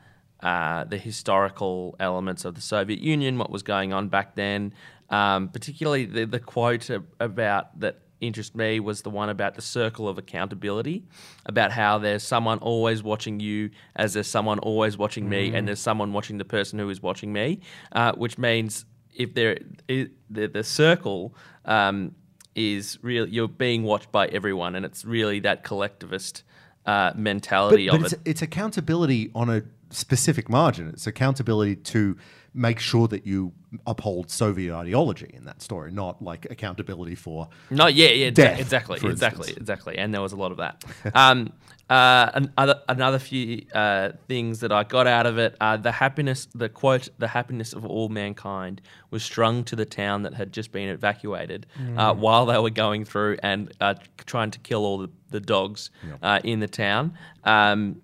uh, 0.41 0.83
the 0.83 0.97
historical 0.97 1.95
elements 1.97 2.43
of 2.43 2.53
the 2.53 2.59
Soviet 2.59 2.99
Union, 2.99 3.37
what 3.37 3.49
was 3.49 3.63
going 3.63 3.93
on 3.93 4.09
back 4.09 4.35
then. 4.35 4.73
Um, 5.09 5.47
particularly 5.47 6.03
the, 6.03 6.25
the 6.25 6.41
quote 6.41 6.89
about 7.21 7.79
that 7.79 8.01
interested 8.19 8.57
me 8.57 8.79
was 8.79 9.01
the 9.01 9.09
one 9.09 9.29
about 9.29 9.55
the 9.55 9.61
circle 9.61 10.07
of 10.09 10.17
accountability, 10.17 11.05
about 11.45 11.71
how 11.71 11.97
there's 11.97 12.23
someone 12.23 12.57
always 12.59 13.03
watching 13.03 13.39
you 13.39 13.69
as 13.95 14.13
there's 14.13 14.27
someone 14.27 14.59
always 14.59 14.97
watching 14.97 15.29
me, 15.29 15.53
and 15.53 15.67
there's 15.67 15.79
someone 15.79 16.13
watching 16.13 16.37
the 16.37 16.45
person 16.45 16.79
who 16.79 16.89
is 16.89 17.01
watching 17.01 17.31
me, 17.31 17.59
uh, 17.91 18.13
which 18.13 18.37
means 18.37 18.85
if 19.15 19.33
there 19.33 19.59
the, 19.87 20.47
the 20.47 20.63
circle 20.63 21.35
um, 21.65 22.15
is 22.55 22.99
real, 23.01 23.27
you're 23.27 23.47
being 23.47 23.83
watched 23.83 24.11
by 24.11 24.27
everyone, 24.27 24.75
and 24.75 24.85
it's 24.85 25.05
really 25.05 25.39
that 25.41 25.63
collectivist 25.63 26.43
uh, 26.85 27.11
mentality 27.15 27.87
but 27.87 27.95
of 27.95 28.03
it's, 28.03 28.13
it. 28.13 28.21
it's 28.25 28.41
accountability 28.41 29.31
on 29.33 29.49
a 29.49 29.63
specific 29.89 30.49
margin. 30.49 30.89
It's 30.89 31.07
accountability 31.07 31.77
to 31.77 32.17
make 32.53 32.79
sure 32.79 33.07
that 33.07 33.25
you 33.25 33.51
uphold 33.87 34.29
Soviet 34.29 34.75
ideology 34.75 35.31
in 35.33 35.45
that 35.45 35.61
story, 35.61 35.91
not 35.91 36.21
like 36.21 36.45
accountability 36.49 37.15
for. 37.15 37.49
No, 37.69 37.87
yeah, 37.87 38.09
yeah, 38.09 38.29
Death, 38.29 38.59
exactly, 38.59 38.97
exactly, 39.03 39.47
instance. 39.47 39.57
exactly. 39.57 39.97
And 39.97 40.13
there 40.13 40.21
was 40.21 40.33
a 40.33 40.35
lot 40.35 40.51
of 40.51 40.57
that. 40.57 40.83
um, 41.15 41.51
uh, 41.89 42.31
an- 42.33 42.53
other, 42.57 42.81
another 42.87 43.19
few 43.19 43.65
uh, 43.73 44.11
things 44.27 44.61
that 44.61 44.71
I 44.71 44.83
got 44.83 45.05
out 45.05 45.25
of 45.25 45.37
it: 45.37 45.55
uh, 45.59 45.77
the 45.77 45.91
happiness, 45.91 46.47
the 46.55 46.69
quote, 46.69 47.09
"the 47.17 47.27
happiness 47.27 47.73
of 47.73 47.85
all 47.85 48.09
mankind" 48.09 48.81
was 49.09 49.23
strung 49.23 49.63
to 49.65 49.75
the 49.75 49.85
town 49.85 50.23
that 50.23 50.33
had 50.33 50.53
just 50.53 50.71
been 50.71 50.89
evacuated 50.89 51.65
uh, 51.97 52.13
while 52.13 52.45
they 52.45 52.57
were 52.57 52.69
going 52.69 53.03
through 53.05 53.37
and 53.43 53.73
uh, 53.81 53.95
trying 54.25 54.51
to 54.51 54.59
kill 54.59 54.85
all 54.85 54.97
the, 54.99 55.09
the 55.29 55.39
dogs 55.39 55.89
uh, 56.21 56.39
in 56.43 56.59
the 56.59 56.67
town. 56.67 57.17
Um, 57.43 58.01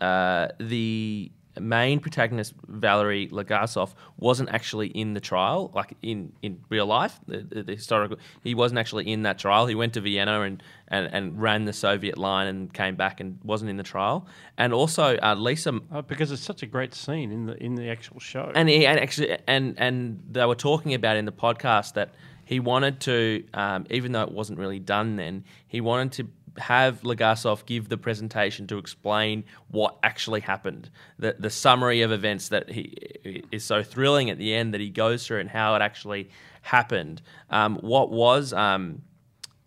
uh, 0.00 0.48
the 0.60 1.30
main 1.60 2.00
protagonist 2.00 2.54
Valery 2.68 3.28
Legasov 3.28 3.94
wasn't 4.18 4.48
actually 4.50 4.88
in 4.88 5.14
the 5.14 5.20
trial, 5.20 5.70
like 5.74 5.94
in, 6.02 6.32
in 6.42 6.60
real 6.68 6.86
life. 6.86 7.18
The, 7.26 7.38
the, 7.38 7.62
the 7.62 7.74
historical, 7.74 8.18
he 8.42 8.54
wasn't 8.54 8.78
actually 8.78 9.10
in 9.10 9.22
that 9.22 9.38
trial. 9.38 9.66
He 9.66 9.74
went 9.74 9.94
to 9.94 10.00
Vienna 10.00 10.42
and, 10.42 10.62
and, 10.88 11.08
and 11.12 11.40
ran 11.40 11.64
the 11.64 11.72
Soviet 11.72 12.18
line 12.18 12.46
and 12.46 12.72
came 12.72 12.96
back 12.96 13.20
and 13.20 13.38
wasn't 13.44 13.70
in 13.70 13.76
the 13.76 13.82
trial. 13.82 14.26
And 14.58 14.72
also 14.72 15.16
uh, 15.22 15.34
Lisa 15.34 15.80
Oh, 15.92 16.02
because 16.02 16.30
it's 16.32 16.42
such 16.42 16.62
a 16.62 16.66
great 16.66 16.94
scene 16.94 17.32
in 17.32 17.46
the 17.46 17.62
in 17.62 17.74
the 17.74 17.88
actual 17.90 18.20
show. 18.20 18.52
and 18.54 18.68
he 18.68 18.86
and 18.86 19.00
actually 19.00 19.36
and 19.46 19.74
and 19.78 20.22
they 20.30 20.44
were 20.44 20.54
talking 20.54 20.94
about 20.94 21.16
in 21.16 21.24
the 21.24 21.32
podcast 21.32 21.94
that 21.94 22.10
he 22.44 22.60
wanted 22.60 23.00
to, 23.00 23.42
um, 23.54 23.86
even 23.90 24.12
though 24.12 24.22
it 24.22 24.30
wasn't 24.30 24.56
really 24.58 24.78
done 24.78 25.16
then, 25.16 25.42
he 25.66 25.80
wanted 25.80 26.12
to 26.12 26.28
have 26.58 27.02
Legasov 27.02 27.66
give 27.66 27.88
the 27.88 27.96
presentation 27.96 28.66
to 28.68 28.78
explain 28.78 29.44
what 29.68 29.96
actually 30.02 30.40
happened, 30.40 30.90
the 31.18 31.36
the 31.38 31.50
summary 31.50 32.02
of 32.02 32.12
events 32.12 32.48
that 32.48 32.70
he 32.70 33.42
is 33.52 33.64
so 33.64 33.82
thrilling 33.82 34.30
at 34.30 34.38
the 34.38 34.54
end 34.54 34.74
that 34.74 34.80
he 34.80 34.90
goes 34.90 35.26
through 35.26 35.40
and 35.40 35.50
how 35.50 35.74
it 35.74 35.82
actually 35.82 36.30
happened. 36.62 37.22
Um, 37.50 37.76
what 37.76 38.10
was 38.10 38.52
um, 38.52 39.02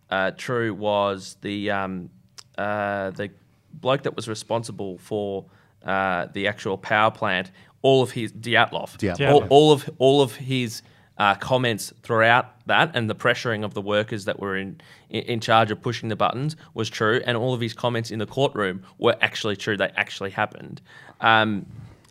uh, 0.09 0.31
true 0.37 0.73
was 0.73 1.37
the 1.41 1.71
um, 1.71 2.09
uh, 2.57 3.11
the 3.11 3.31
bloke 3.73 4.03
that 4.03 4.15
was 4.15 4.27
responsible 4.27 4.97
for 4.97 5.45
uh, 5.85 6.27
the 6.33 6.47
actual 6.47 6.77
power 6.77 7.11
plant. 7.11 7.51
All 7.81 8.03
of 8.03 8.11
his 8.11 8.33
Dyatlov, 8.33 8.97
Dyatlov. 8.97 9.31
All, 9.31 9.47
all 9.49 9.71
of 9.71 9.89
all 9.99 10.21
of 10.21 10.35
his 10.35 10.81
uh, 11.19 11.35
comments 11.35 11.93
throughout 12.01 12.65
that 12.65 12.95
and 12.95 13.09
the 13.09 13.15
pressuring 13.15 13.65
of 13.65 13.73
the 13.73 13.81
workers 13.81 14.25
that 14.25 14.39
were 14.39 14.55
in, 14.55 14.79
in 15.09 15.41
charge 15.41 15.69
of 15.69 15.81
pushing 15.81 16.07
the 16.07 16.15
buttons 16.15 16.55
was 16.73 16.89
true, 16.89 17.21
and 17.25 17.37
all 17.37 17.53
of 17.53 17.59
his 17.59 17.73
comments 17.73 18.09
in 18.09 18.19
the 18.19 18.25
courtroom 18.25 18.83
were 18.97 19.15
actually 19.21 19.57
true. 19.57 19.75
They 19.75 19.91
actually 19.95 20.29
happened. 20.29 20.81
Um, 21.19 21.65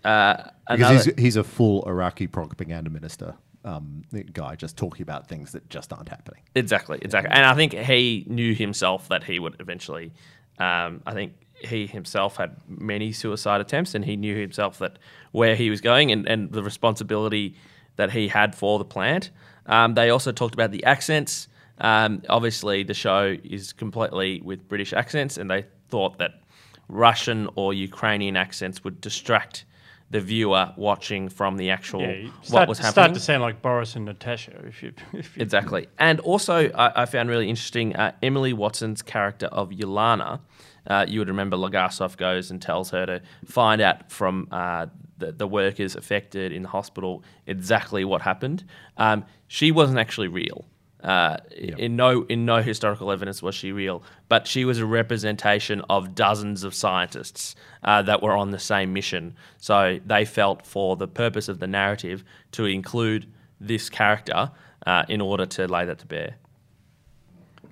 uh, 0.04 0.50
Because 0.70 1.06
he's, 1.06 1.14
he's 1.18 1.36
a 1.36 1.44
full 1.44 1.82
Iraqi 1.88 2.26
propaganda 2.26 2.90
minister 2.90 3.34
um, 3.64 4.02
guy, 4.32 4.54
just 4.54 4.76
talking 4.76 5.02
about 5.02 5.26
things 5.26 5.52
that 5.52 5.68
just 5.70 5.92
aren't 5.92 6.10
happening. 6.10 6.42
Exactly, 6.54 6.98
exactly. 7.00 7.30
And 7.32 7.46
I 7.46 7.54
think 7.54 7.72
he 7.72 8.24
knew 8.28 8.54
himself 8.54 9.08
that 9.08 9.24
he 9.24 9.38
would 9.38 9.56
eventually. 9.58 10.12
Um, 10.58 11.02
I 11.06 11.14
think 11.14 11.32
he 11.54 11.86
himself 11.86 12.36
had 12.36 12.56
many 12.68 13.12
suicide 13.12 13.60
attempts, 13.60 13.94
and 13.94 14.04
he 14.04 14.16
knew 14.16 14.36
himself 14.36 14.78
that 14.80 14.98
where 15.32 15.56
he 15.56 15.70
was 15.70 15.80
going 15.80 16.12
and, 16.12 16.28
and 16.28 16.52
the 16.52 16.62
responsibility 16.62 17.56
that 17.98 18.12
he 18.12 18.28
had 18.28 18.54
for 18.54 18.78
the 18.78 18.84
plant. 18.84 19.30
Um, 19.66 19.94
they 19.94 20.08
also 20.08 20.32
talked 20.32 20.54
about 20.54 20.70
the 20.70 20.82
accents. 20.84 21.48
Um, 21.78 22.22
obviously, 22.28 22.84
the 22.84 22.94
show 22.94 23.36
is 23.44 23.72
completely 23.72 24.40
with 24.40 24.66
British 24.68 24.92
accents, 24.92 25.36
and 25.36 25.50
they 25.50 25.66
thought 25.90 26.18
that 26.18 26.40
Russian 26.88 27.48
or 27.54 27.74
Ukrainian 27.74 28.36
accents 28.36 28.82
would 28.82 29.00
distract 29.00 29.64
the 30.10 30.20
viewer 30.20 30.72
watching 30.76 31.28
from 31.28 31.58
the 31.58 31.70
actual 31.70 32.00
yeah, 32.00 32.12
you 32.12 32.30
what 32.30 32.46
start, 32.46 32.68
was 32.68 32.78
start 32.78 32.94
happening. 32.94 33.14
to 33.14 33.20
sound 33.20 33.42
like 33.42 33.60
Boris 33.60 33.94
and 33.94 34.06
Natasha. 34.06 34.52
If 34.66 34.82
you, 34.82 34.92
if 35.12 35.36
you 35.36 35.42
Exactly. 35.42 35.88
And 35.98 36.20
also, 36.20 36.70
I, 36.70 37.02
I 37.02 37.04
found 37.04 37.28
really 37.28 37.48
interesting 37.50 37.94
uh, 37.94 38.12
Emily 38.22 38.54
Watson's 38.54 39.02
character 39.02 39.46
of 39.46 39.70
Ulana. 39.70 40.40
Uh, 40.88 41.04
you 41.06 41.20
would 41.20 41.28
remember 41.28 41.56
Legasov 41.56 42.16
goes 42.16 42.50
and 42.50 42.60
tells 42.60 42.90
her 42.90 43.06
to 43.06 43.20
find 43.44 43.80
out 43.80 44.10
from 44.10 44.48
uh, 44.50 44.86
the, 45.18 45.32
the 45.32 45.46
workers 45.46 45.94
affected 45.94 46.50
in 46.50 46.62
the 46.62 46.68
hospital 46.68 47.22
exactly 47.46 48.04
what 48.04 48.22
happened. 48.22 48.64
Um, 48.96 49.24
she 49.46 49.70
wasn't 49.70 49.98
actually 49.98 50.28
real. 50.28 50.64
Uh, 51.02 51.36
In 51.78 51.94
no 51.94 52.24
in 52.24 52.44
no 52.44 52.60
historical 52.60 53.12
evidence 53.12 53.40
was 53.40 53.54
she 53.54 53.70
real, 53.70 54.02
but 54.28 54.48
she 54.48 54.64
was 54.64 54.78
a 54.80 54.86
representation 54.86 55.80
of 55.88 56.16
dozens 56.16 56.64
of 56.64 56.74
scientists 56.74 57.54
uh, 57.84 58.02
that 58.02 58.20
were 58.20 58.36
on 58.36 58.50
the 58.50 58.58
same 58.58 58.92
mission. 58.92 59.36
So 59.58 60.00
they 60.04 60.24
felt, 60.24 60.66
for 60.66 60.96
the 60.96 61.06
purpose 61.06 61.48
of 61.48 61.60
the 61.60 61.68
narrative, 61.68 62.24
to 62.52 62.64
include 62.64 63.32
this 63.60 63.88
character 63.88 64.50
uh, 64.86 65.04
in 65.08 65.20
order 65.20 65.46
to 65.46 65.68
lay 65.68 65.84
that 65.84 65.98
to 65.98 66.06
bear. 66.06 66.36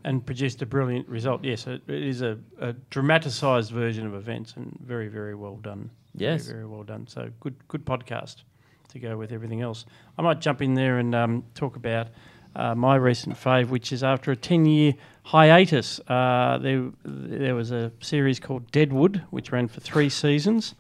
And 0.07 0.25
produced 0.25 0.63
a 0.63 0.67
brilliant 0.67 1.07
result. 1.09 1.45
Yes, 1.45 1.67
it, 1.67 1.83
it 1.89 2.03
is 2.03 2.23
a, 2.23 2.39
a 2.61 2.73
dramatised 2.91 3.73
version 3.73 4.07
of 4.07 4.15
events 4.15 4.55
and 4.57 4.79
very, 4.81 5.09
very 5.09 5.35
well 5.35 5.57
done. 5.57 5.91
Yes. 6.15 6.47
very, 6.47 6.61
very 6.61 6.67
well 6.67 6.85
done. 6.85 7.09
So 7.09 7.29
good, 7.41 7.57
good 7.67 7.85
podcast 7.85 8.45
to 8.93 9.01
go 9.01 9.19
with 9.19 9.33
everything 9.33 9.63
else. 9.63 9.85
I 10.17 10.23
might 10.23 10.41
jump 10.41 10.63
in 10.63 10.75
there 10.75 10.99
and 10.99 11.13
um, 11.15 11.45
talk 11.55 11.75
about 11.75 12.07
uh, 12.55 12.77
my 12.77 12.95
recent 12.95 13.35
fave, 13.37 13.69
which 13.69 13.93
is 13.93 14.05
after 14.05 14.31
a 14.31 14.37
ten-year 14.37 14.95
hiatus. 15.25 16.01
Uh, 16.07 16.59
there, 16.63 16.91
there 17.05 17.57
was 17.57 17.73
a 17.73 17.91
series 18.01 18.39
called 18.39 18.71
Deadwood, 18.71 19.23
which 19.31 19.51
ran 19.51 19.67
for 19.67 19.81
three 19.81 20.09
seasons, 20.09 20.75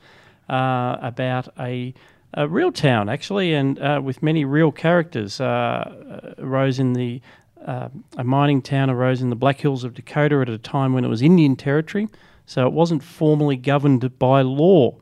uh, 0.49 0.97
about 1.03 1.49
a 1.59 1.93
a 2.35 2.47
real 2.47 2.71
town 2.71 3.09
actually, 3.09 3.55
and 3.55 3.79
uh, 3.79 4.01
with 4.03 4.23
many 4.23 4.45
real 4.45 4.71
characters. 4.71 5.41
Uh, 5.41 6.35
arose 6.39 6.79
in 6.79 6.93
the 6.93 7.21
uh, 7.67 7.89
a 8.17 8.25
mining 8.25 8.63
town 8.63 8.89
arose 8.89 9.21
in 9.21 9.29
the 9.29 9.37
Black 9.37 9.61
Hills 9.61 9.85
of 9.85 9.93
Dakota 9.93 10.41
at 10.41 10.49
a 10.49 10.59
time 10.59 10.93
when 10.95 11.05
it 11.05 11.09
was 11.09 11.21
Indian 11.21 11.57
territory, 11.57 12.09
so 12.47 12.67
it 12.67 12.73
wasn't 12.73 13.03
formally 13.03 13.57
governed 13.57 14.19
by 14.19 14.43
law. 14.43 14.95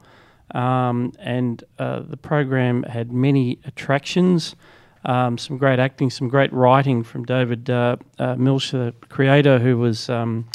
Um, 0.54 1.12
and 1.18 1.62
uh, 1.78 2.00
the 2.00 2.16
program 2.16 2.84
had 2.84 3.12
many 3.12 3.58
attractions, 3.64 4.56
um, 5.04 5.36
some 5.36 5.58
great 5.58 5.78
acting, 5.78 6.10
some 6.10 6.28
great 6.28 6.52
writing 6.52 7.02
from 7.02 7.24
David 7.24 7.68
uh, 7.68 7.96
uh, 8.18 8.34
the 8.36 8.94
creator, 9.08 9.58
who 9.58 9.76
was 9.76 10.08
um, 10.08 10.48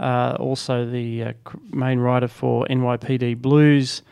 uh, 0.00 0.36
also 0.40 0.84
the 0.84 1.22
uh, 1.22 1.32
main 1.70 2.00
writer 2.00 2.28
for 2.28 2.66
NYPD 2.66 3.40
Blues, 3.40 4.02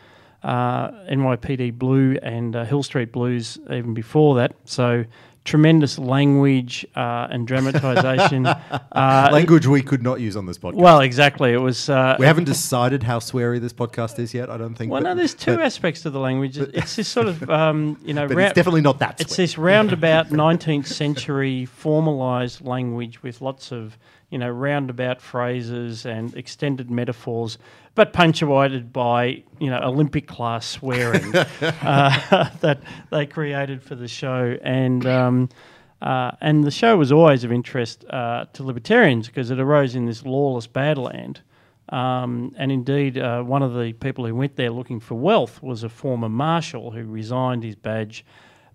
NYPD 0.43 1.77
Blue, 1.77 2.17
and 2.23 2.55
Hill 2.55 2.83
Street 2.83 3.11
Blues 3.11 3.59
even 3.69 3.93
before 3.93 4.35
that. 4.35 4.55
So 4.65 5.05
tremendous 5.43 5.97
language 5.97 6.85
uh, 6.95 7.27
and 7.31 7.47
dramatisation. 7.47 8.45
uh, 8.91 9.29
Language 9.31 9.65
we 9.67 9.81
could 9.81 10.03
not 10.03 10.19
use 10.19 10.37
on 10.37 10.45
this 10.45 10.57
podcast. 10.57 10.75
well, 10.75 10.99
exactly. 11.01 11.51
It 11.53 11.57
was. 11.57 11.89
Uh, 11.89 12.15
we 12.19 12.25
haven't 12.25 12.43
decided 12.43 13.03
how 13.03 13.19
sweary 13.19 13.59
this 13.59 13.73
podcast 13.73 14.19
is 14.19 14.33
yet. 14.33 14.49
I 14.49 14.57
don't 14.57 14.75
think. 14.75 14.91
well, 14.91 15.01
but- 15.01 15.09
no, 15.09 15.15
there's 15.15 15.33
two 15.33 15.55
but- 15.57 15.65
aspects 15.65 16.01
to 16.03 16.09
the 16.09 16.19
language. 16.19 16.57
It's 16.57 16.95
this 16.95 17.07
sort 17.07 17.27
of, 17.27 17.49
um, 17.49 17.97
you 18.03 18.13
know, 18.13 18.27
But 18.27 18.37
rou- 18.37 18.43
it's 18.43 18.53
definitely 18.53 18.81
not 18.81 18.99
that. 18.99 19.19
it's 19.19 19.35
this 19.35 19.57
roundabout 19.57 20.27
19th 20.29 20.85
century 20.87 21.67
formalised 21.83 22.65
language 22.65 23.23
with 23.23 23.41
lots 23.41 23.71
of, 23.71 23.97
you 24.31 24.37
know, 24.37 24.49
roundabout 24.49 25.21
phrases 25.21 26.05
and 26.05 26.35
extended 26.35 26.89
metaphors, 26.89 27.57
but 27.93 28.13
punctuated 28.13 28.91
by, 28.91 29.43
you 29.59 29.69
know, 29.69 29.79
Olympic 29.83 30.25
class 30.25 30.65
swearing 30.65 31.35
uh, 31.61 32.49
that 32.61 32.79
they 33.11 33.25
created 33.25 33.83
for 33.83 33.95
the 33.95 34.07
show. 34.07 34.57
And, 34.63 35.05
um, 35.05 35.49
uh, 36.01 36.31
and 36.39 36.63
the 36.63 36.71
show 36.71 36.97
was 36.97 37.11
always 37.11 37.43
of 37.43 37.51
interest 37.51 38.05
uh, 38.09 38.45
to 38.53 38.63
libertarians 38.63 39.27
because 39.27 39.51
it 39.51 39.59
arose 39.59 39.95
in 39.95 40.05
this 40.05 40.25
lawless 40.25 40.65
badland. 40.65 41.41
Um, 41.89 42.55
and 42.57 42.71
indeed, 42.71 43.17
uh, 43.17 43.43
one 43.43 43.61
of 43.61 43.73
the 43.73 43.91
people 43.91 44.25
who 44.25 44.33
went 44.33 44.55
there 44.55 44.71
looking 44.71 45.01
for 45.01 45.15
wealth 45.15 45.61
was 45.61 45.83
a 45.83 45.89
former 45.89 46.29
marshal 46.29 46.91
who 46.91 47.03
resigned 47.03 47.65
his 47.65 47.75
badge. 47.75 48.25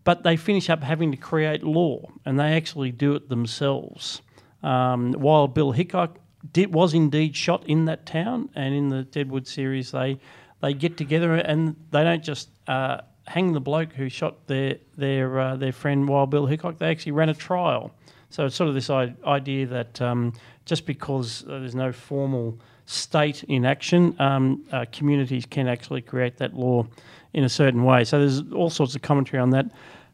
But 0.05 0.23
they 0.23 0.37
finish 0.37 0.69
up 0.69 0.83
having 0.83 1.11
to 1.13 1.17
create 1.17 1.65
law, 1.65 2.11
and 2.27 2.39
they 2.39 2.53
actually 2.53 2.93
do 2.93 3.15
it 3.15 3.29
themselves. 3.29 4.21
Um, 4.67 5.13
while 5.13 5.47
Bill 5.47 5.71
Hickok 5.71 6.19
did, 6.53 6.75
was 6.75 6.93
indeed 6.93 7.37
shot 7.37 7.65
in 7.69 7.85
that 7.85 8.05
town, 8.05 8.51
and 8.55 8.75
in 8.75 8.89
the 8.89 9.03
Deadwood 9.05 9.47
series, 9.47 9.93
they 9.93 10.19
they 10.61 10.75
get 10.75 10.97
together 10.97 11.35
and 11.35 11.77
they 11.91 12.03
don't 12.03 12.25
just 12.25 12.49
uh, 12.67 13.03
hang 13.27 13.53
the 13.53 13.61
bloke 13.61 13.93
who 13.93 14.09
shot 14.09 14.47
their 14.49 14.79
their 14.97 15.39
uh, 15.39 15.57
their 15.57 15.73
friend 15.73 16.09
Wild 16.09 16.31
Bill 16.31 16.47
Hickok. 16.47 16.79
They 16.79 16.91
actually 16.91 17.13
ran 17.13 17.29
a 17.29 17.35
trial. 17.35 17.93
So 18.31 18.47
it's 18.47 18.57
sort 18.57 18.69
of 18.69 18.75
this 18.75 18.91
I- 18.91 19.15
idea 19.25 19.67
that 19.67 20.03
um, 20.03 20.33
just 20.65 20.85
because 20.85 21.45
uh, 21.45 21.61
there's 21.61 21.77
no 21.77 21.93
formal 21.93 22.59
state 22.87 23.45
in 23.45 23.65
action, 23.65 24.17
um, 24.19 24.65
uh, 24.73 24.85
communities 24.91 25.47
can 25.47 25.69
actually 25.69 26.03
create 26.03 26.39
that 26.39 26.55
law 26.55 26.87
in 27.33 27.45
a 27.45 27.49
certain 27.49 27.85
way. 27.85 28.03
So 28.03 28.19
there's 28.19 28.43
all 28.53 28.71
sorts 28.71 28.97
of 28.97 29.03
commentary 29.03 29.41
on 29.41 29.51
that. 29.51 29.67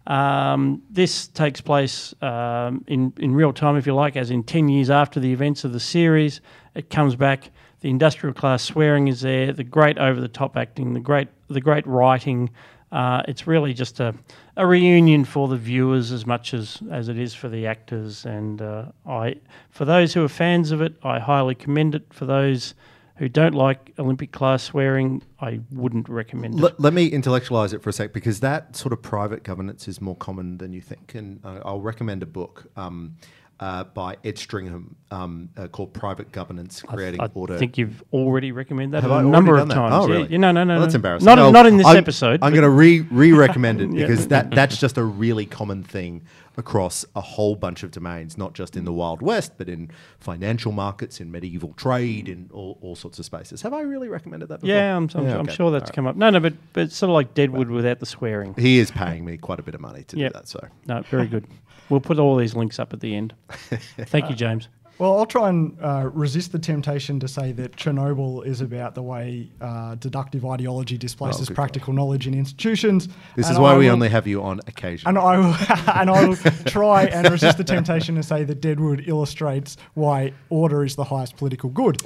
Um, 0.06 0.82
this 0.90 1.28
takes 1.28 1.60
place 1.60 2.14
um, 2.22 2.84
in 2.88 3.12
in 3.18 3.34
real 3.34 3.52
time, 3.52 3.76
if 3.76 3.86
you 3.86 3.94
like, 3.94 4.16
as 4.16 4.30
in 4.30 4.42
ten 4.42 4.68
years 4.68 4.90
after 4.90 5.20
the 5.20 5.32
events 5.32 5.64
of 5.64 5.72
the 5.72 5.80
series. 5.80 6.40
It 6.74 6.90
comes 6.90 7.16
back. 7.16 7.50
The 7.80 7.90
industrial 7.90 8.34
class 8.34 8.62
swearing 8.62 9.08
is 9.08 9.20
there. 9.20 9.52
The 9.52 9.64
great 9.64 9.98
over 9.98 10.20
the 10.20 10.28
top 10.28 10.56
acting. 10.56 10.92
The 10.92 11.00
great 11.00 11.28
the 11.48 11.60
great 11.60 11.86
writing. 11.86 12.50
Uh, 12.92 13.22
it's 13.26 13.46
really 13.46 13.72
just 13.72 14.00
a, 14.00 14.14
a 14.56 14.66
reunion 14.66 15.24
for 15.24 15.48
the 15.48 15.56
viewers 15.56 16.12
as 16.12 16.26
much 16.26 16.52
as, 16.52 16.82
as 16.90 17.08
it 17.08 17.18
is 17.18 17.32
for 17.32 17.48
the 17.48 17.66
actors. 17.66 18.26
And 18.26 18.60
uh, 18.60 18.84
I, 19.06 19.36
for 19.70 19.86
those 19.86 20.12
who 20.12 20.22
are 20.22 20.28
fans 20.28 20.72
of 20.72 20.82
it, 20.82 20.94
I 21.02 21.18
highly 21.18 21.54
commend 21.54 21.94
it. 21.94 22.12
For 22.12 22.26
those 22.26 22.74
who 23.16 23.28
don't 23.28 23.54
like 23.54 23.92
Olympic 23.98 24.32
class 24.32 24.62
swearing, 24.62 25.22
I 25.40 25.60
wouldn't 25.70 26.08
recommend 26.08 26.54
it. 26.54 26.62
Let, 26.62 26.80
let 26.80 26.92
me 26.92 27.06
intellectualize 27.06 27.72
it 27.72 27.82
for 27.82 27.90
a 27.90 27.92
sec 27.92 28.12
because 28.12 28.40
that 28.40 28.74
sort 28.74 28.92
of 28.92 29.02
private 29.02 29.42
governance 29.42 29.86
is 29.86 30.00
more 30.00 30.16
common 30.16 30.58
than 30.58 30.72
you 30.72 30.80
think. 30.80 31.14
And 31.14 31.44
uh, 31.44 31.60
I'll 31.64 31.80
recommend 31.80 32.22
a 32.22 32.26
book 32.26 32.70
um, 32.76 33.16
uh, 33.62 33.84
by 33.84 34.16
Ed 34.24 34.34
Stringham 34.34 34.96
um, 35.12 35.48
uh, 35.56 35.68
called 35.68 35.94
Private 35.94 36.32
Governance 36.32 36.82
Creating 36.82 37.20
I 37.20 37.26
Order. 37.32 37.54
I 37.54 37.58
think 37.58 37.78
you've 37.78 38.02
already 38.12 38.50
recommended 38.50 38.90
that 38.96 39.02
Have 39.02 39.12
a 39.12 39.14
I 39.14 39.22
number 39.22 39.56
of 39.56 39.68
times. 39.68 39.94
Oh, 39.94 40.08
really? 40.08 40.28
yeah, 40.28 40.38
no, 40.38 40.50
no, 40.50 40.64
no. 40.64 40.74
Well, 40.74 40.82
that's 40.82 40.96
embarrassing. 40.96 41.26
Not, 41.26 41.36
No, 41.36 41.52
not 41.52 41.66
in 41.66 41.76
this 41.76 41.86
I'm, 41.86 41.96
episode. 41.96 42.40
I'm 42.42 42.52
going 42.52 42.64
to 42.64 42.70
re 42.70 43.02
re 43.02 43.30
recommend 43.30 43.80
it 43.80 43.90
Yeah. 43.92 44.06
because 44.08 44.26
that 44.28 44.50
that's 44.58 44.78
just 44.78 44.98
a 44.98 45.04
really 45.04 45.46
common 45.46 45.84
thing 45.84 46.22
across 46.56 47.04
a 47.14 47.20
whole 47.20 47.54
bunch 47.54 47.84
of 47.84 47.92
domains, 47.92 48.36
not 48.36 48.52
just 48.52 48.76
in 48.76 48.84
the 48.84 48.92
Wild 48.92 49.22
West, 49.22 49.52
but 49.58 49.68
in 49.68 49.92
financial 50.18 50.72
markets, 50.72 51.20
in 51.20 51.30
medieval 51.30 51.72
trade, 51.74 52.28
in 52.28 52.50
all, 52.52 52.78
all 52.82 52.96
sorts 52.96 53.20
of 53.20 53.24
spaces. 53.24 53.62
Have 53.62 53.72
I 53.72 53.82
really 53.82 54.08
recommended 54.08 54.48
that 54.48 54.60
before? 54.60 54.74
Yeah, 54.74 54.96
I'm, 54.96 55.08
I'm, 55.14 55.24
Yeah, 55.24 55.34
I'm 55.34 55.40
okay. 55.46 55.54
sure 55.54 55.70
that's 55.70 55.88
right. 55.90 55.94
come 55.94 56.08
up. 56.08 56.16
No, 56.16 56.30
no, 56.30 56.40
but 56.40 56.54
but 56.72 56.80
it's 56.84 56.96
sort 56.96 57.10
of 57.10 57.14
like 57.14 57.34
Deadwood 57.34 57.70
without 57.70 58.00
the 58.00 58.06
swearing. 58.06 58.54
He 58.58 58.80
is 58.80 58.90
paying 58.90 59.24
me 59.24 59.36
quite 59.36 59.60
a 59.60 59.62
bit 59.62 59.76
of 59.76 59.80
money 59.80 60.02
to 60.08 60.16
Yep. 60.16 60.32
do 60.32 60.38
that. 60.40 60.48
So 60.48 60.66
No, 60.86 61.02
very 61.02 61.28
good. 61.28 61.46
We'll 61.92 62.00
put 62.00 62.18
all 62.18 62.36
these 62.36 62.54
links 62.56 62.78
up 62.78 62.94
at 62.94 63.00
the 63.00 63.14
end. 63.14 63.34
Thank 63.50 64.30
you, 64.30 64.34
James. 64.34 64.68
Well, 64.98 65.18
I'll 65.18 65.26
try 65.26 65.50
and 65.50 65.76
uh, 65.82 66.08
resist 66.14 66.52
the 66.52 66.58
temptation 66.58 67.20
to 67.20 67.28
say 67.28 67.52
that 67.52 67.76
Chernobyl 67.76 68.46
is 68.46 68.62
about 68.62 68.94
the 68.94 69.02
way 69.02 69.50
uh, 69.60 69.96
deductive 69.96 70.46
ideology 70.46 70.96
displaces 70.96 71.42
Oh, 71.42 71.44
good 71.48 71.54
practical 71.54 71.92
knowledge 71.92 72.26
in 72.26 72.32
institutions. 72.32 73.08
this 73.36 73.50
is 73.50 73.58
why 73.58 73.72
I 73.72 73.76
we 73.76 73.84
will- 73.86 73.92
only 73.92 74.08
have 74.08 74.26
you 74.26 74.42
on 74.42 74.60
occasion. 74.66 75.06
And 75.06 75.18
I 75.18 75.36
will, 75.36 75.54
and 75.94 76.08
I 76.08 76.24
will 76.26 76.36
try 76.64 77.04
and 77.04 77.30
resist 77.30 77.58
the 77.58 77.64
temptation 77.64 78.14
to 78.14 78.22
say 78.22 78.42
that 78.44 78.62
Deadwood 78.62 79.04
illustrates 79.06 79.76
why 79.92 80.32
order 80.48 80.82
is 80.82 80.96
the 80.96 81.04
highest 81.04 81.36
political 81.36 81.68
good. 81.68 82.00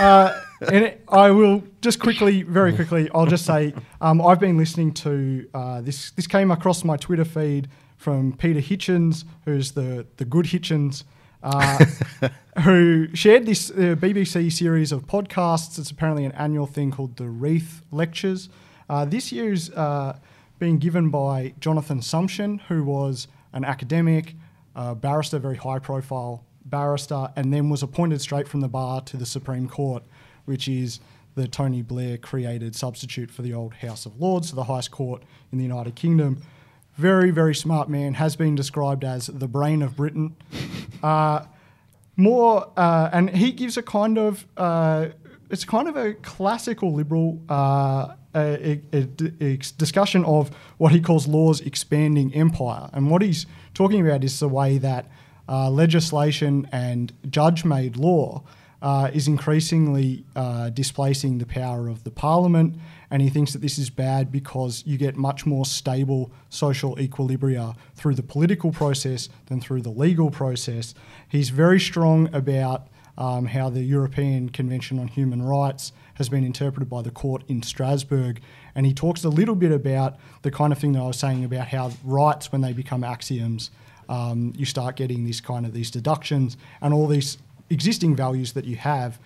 Uh, 0.00 0.40
and 0.72 0.84
it, 0.86 1.04
I 1.08 1.30
will 1.30 1.62
just 1.82 2.00
quickly, 2.00 2.42
very 2.42 2.72
quickly, 2.74 3.08
I'll 3.14 3.26
just 3.26 3.46
say 3.46 3.74
um, 4.00 4.20
I've 4.20 4.40
been 4.40 4.56
listening 4.56 4.92
to 4.94 5.48
uh, 5.54 5.80
this. 5.82 6.10
This 6.12 6.26
came 6.26 6.50
across 6.50 6.82
my 6.82 6.96
Twitter 6.96 7.24
feed 7.24 7.68
from 8.04 8.34
Peter 8.34 8.60
Hitchens, 8.60 9.24
who's 9.46 9.72
the 9.72 10.06
the 10.18 10.26
good 10.26 10.44
Hitchens. 10.44 11.04
Uh, 11.42 11.84
who 12.62 13.08
shared 13.14 13.44
this 13.44 13.70
uh, 13.70 13.96
BBC 13.98 14.52
series 14.52 14.92
of 14.92 15.06
podcasts. 15.06 15.78
It's 15.78 15.90
apparently 15.90 16.24
an 16.24 16.32
annual 16.32 16.66
thing 16.66 16.90
called 16.90 17.16
the 17.16 17.28
Reith 17.28 17.82
Lectures. 17.90 18.48
Uh, 18.88 19.04
this 19.06 19.30
year's 19.32 19.70
uh, 19.70 20.18
being 20.58 20.78
given 20.78 21.10
by 21.10 21.54
Jonathan 21.60 22.00
Sumption, 22.00 22.60
who 22.68 22.82
was 22.84 23.26
an 23.52 23.64
academic, 23.64 24.36
barrister, 24.74 25.38
very 25.38 25.56
high 25.56 25.78
profile 25.78 26.44
barrister, 26.64 27.28
and 27.36 27.52
then 27.52 27.68
was 27.68 27.82
appointed 27.82 28.20
straight 28.20 28.48
from 28.48 28.60
the 28.60 28.68
bar 28.68 29.00
to 29.02 29.16
the 29.18 29.26
Supreme 29.26 29.68
Court, 29.68 30.02
which 30.46 30.66
is 30.66 31.00
the 31.34 31.46
Tony 31.48 31.82
Blair 31.82 32.16
created 32.16 32.74
substitute 32.74 33.30
for 33.30 33.42
the 33.42 33.52
old 33.52 33.74
House 33.74 34.06
of 34.06 34.18
Lords, 34.20 34.50
the 34.52 34.64
highest 34.64 34.90
court 34.90 35.22
in 35.52 35.58
the 35.58 35.64
United 35.64 35.94
Kingdom. 35.94 36.42
Very, 36.96 37.30
very 37.30 37.54
smart 37.54 37.88
man, 37.88 38.14
has 38.14 38.36
been 38.36 38.54
described 38.54 39.04
as 39.04 39.26
the 39.26 39.48
brain 39.48 39.82
of 39.82 39.96
Britain. 39.96 40.36
Uh, 41.02 41.44
more, 42.16 42.72
uh, 42.78 43.10
and 43.12 43.28
he 43.28 43.52
gives 43.52 43.76
a 43.76 43.82
kind 43.82 44.16
of, 44.16 44.46
uh, 44.56 45.08
it's 45.50 45.66
kind 45.66 45.86
of 45.86 45.96
a 45.98 46.14
classical 46.14 46.94
liberal 46.94 47.42
uh, 47.50 48.14
a, 48.34 48.80
a- 48.94 49.08
a 49.40 49.56
discussion 49.76 50.24
of 50.24 50.48
what 50.78 50.92
he 50.92 51.00
calls 51.02 51.26
law's 51.26 51.60
expanding 51.60 52.32
empire. 52.34 52.88
And 52.94 53.10
what 53.10 53.20
he's 53.20 53.44
talking 53.74 54.00
about 54.06 54.24
is 54.24 54.40
the 54.40 54.48
way 54.48 54.78
that 54.78 55.10
uh, 55.46 55.68
legislation 55.68 56.68
and 56.72 57.12
judge 57.28 57.66
made 57.66 57.96
law 57.96 58.42
uh, 58.80 59.10
is 59.12 59.28
increasingly 59.28 60.24
uh, 60.34 60.70
displacing 60.70 61.36
the 61.38 61.46
power 61.46 61.88
of 61.88 62.04
the 62.04 62.10
parliament. 62.10 62.76
And 63.14 63.22
he 63.22 63.30
thinks 63.30 63.52
that 63.52 63.62
this 63.62 63.78
is 63.78 63.90
bad 63.90 64.32
because 64.32 64.82
you 64.84 64.98
get 64.98 65.14
much 65.14 65.46
more 65.46 65.64
stable 65.64 66.32
social 66.48 66.96
equilibria 66.96 67.76
through 67.94 68.16
the 68.16 68.24
political 68.24 68.72
process 68.72 69.28
than 69.46 69.60
through 69.60 69.82
the 69.82 69.90
legal 69.90 70.32
process. 70.32 70.96
He's 71.28 71.50
very 71.50 71.78
strong 71.78 72.28
about 72.34 72.88
um, 73.16 73.46
how 73.46 73.70
the 73.70 73.84
European 73.84 74.48
Convention 74.48 74.98
on 74.98 75.06
Human 75.06 75.42
Rights 75.42 75.92
has 76.14 76.28
been 76.28 76.42
interpreted 76.42 76.90
by 76.90 77.02
the 77.02 77.12
court 77.12 77.44
in 77.46 77.62
Strasbourg. 77.62 78.40
And 78.74 78.84
he 78.84 78.92
talks 78.92 79.22
a 79.22 79.28
little 79.28 79.54
bit 79.54 79.70
about 79.70 80.16
the 80.42 80.50
kind 80.50 80.72
of 80.72 80.80
thing 80.80 80.94
that 80.94 81.00
I 81.00 81.06
was 81.06 81.16
saying 81.16 81.44
about 81.44 81.68
how 81.68 81.92
rights, 82.02 82.50
when 82.50 82.62
they 82.62 82.72
become 82.72 83.04
axioms, 83.04 83.70
um, 84.08 84.52
you 84.56 84.66
start 84.66 84.96
getting 84.96 85.24
this 85.24 85.40
kind 85.40 85.64
of 85.64 85.72
these 85.72 85.92
deductions 85.92 86.56
and 86.82 86.92
all 86.92 87.06
these 87.06 87.38
existing 87.70 88.16
values 88.16 88.54
that 88.54 88.64
you 88.64 88.74
have 88.74 89.20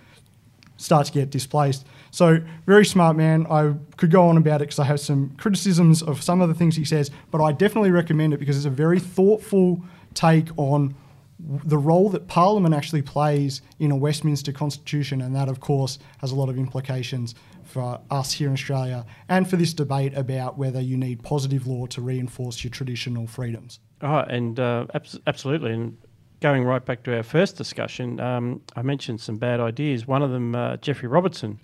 start 0.78 1.06
to 1.06 1.12
get 1.12 1.28
displaced. 1.28 1.86
So, 2.10 2.40
very 2.64 2.86
smart 2.86 3.16
man. 3.16 3.46
I 3.50 3.74
could 3.98 4.10
go 4.10 4.28
on 4.28 4.38
about 4.38 4.62
it 4.62 4.64
because 4.64 4.78
I 4.78 4.84
have 4.84 5.00
some 5.00 5.34
criticisms 5.36 6.02
of 6.02 6.22
some 6.22 6.40
of 6.40 6.48
the 6.48 6.54
things 6.54 6.74
he 6.74 6.86
says, 6.86 7.10
but 7.30 7.42
I 7.42 7.52
definitely 7.52 7.90
recommend 7.90 8.32
it 8.32 8.38
because 8.38 8.56
it's 8.56 8.64
a 8.64 8.70
very 8.70 8.98
thoughtful 8.98 9.84
take 10.14 10.48
on 10.56 10.94
the 11.38 11.78
role 11.78 12.08
that 12.08 12.26
Parliament 12.26 12.74
actually 12.74 13.02
plays 13.02 13.62
in 13.78 13.90
a 13.90 13.96
Westminster 13.96 14.52
Constitution, 14.52 15.20
and 15.20 15.36
that, 15.36 15.48
of 15.48 15.60
course, 15.60 15.98
has 16.18 16.32
a 16.32 16.34
lot 16.34 16.48
of 16.48 16.56
implications 16.56 17.34
for 17.64 18.00
us 18.10 18.32
here 18.32 18.48
in 18.48 18.54
Australia 18.54 19.04
and 19.28 19.48
for 19.48 19.56
this 19.56 19.74
debate 19.74 20.16
about 20.16 20.56
whether 20.56 20.80
you 20.80 20.96
need 20.96 21.22
positive 21.22 21.66
law 21.66 21.86
to 21.86 22.00
reinforce 22.00 22.64
your 22.64 22.70
traditional 22.70 23.26
freedoms. 23.26 23.78
Oh, 24.00 24.20
and 24.20 24.58
uh, 24.58 24.86
abs- 24.94 25.18
absolutely. 25.26 25.72
And 25.72 25.98
going 26.40 26.64
right 26.64 26.84
back 26.84 27.02
to 27.04 27.16
our 27.16 27.22
first 27.22 27.56
discussion, 27.56 28.20
um, 28.20 28.60
I 28.76 28.82
mentioned 28.82 29.20
some 29.20 29.36
bad 29.36 29.60
ideas. 29.60 30.06
One 30.06 30.22
of 30.22 30.30
them, 30.30 30.54
uh, 30.54 30.76
Geoffrey 30.76 31.08
Robertson, 31.08 31.60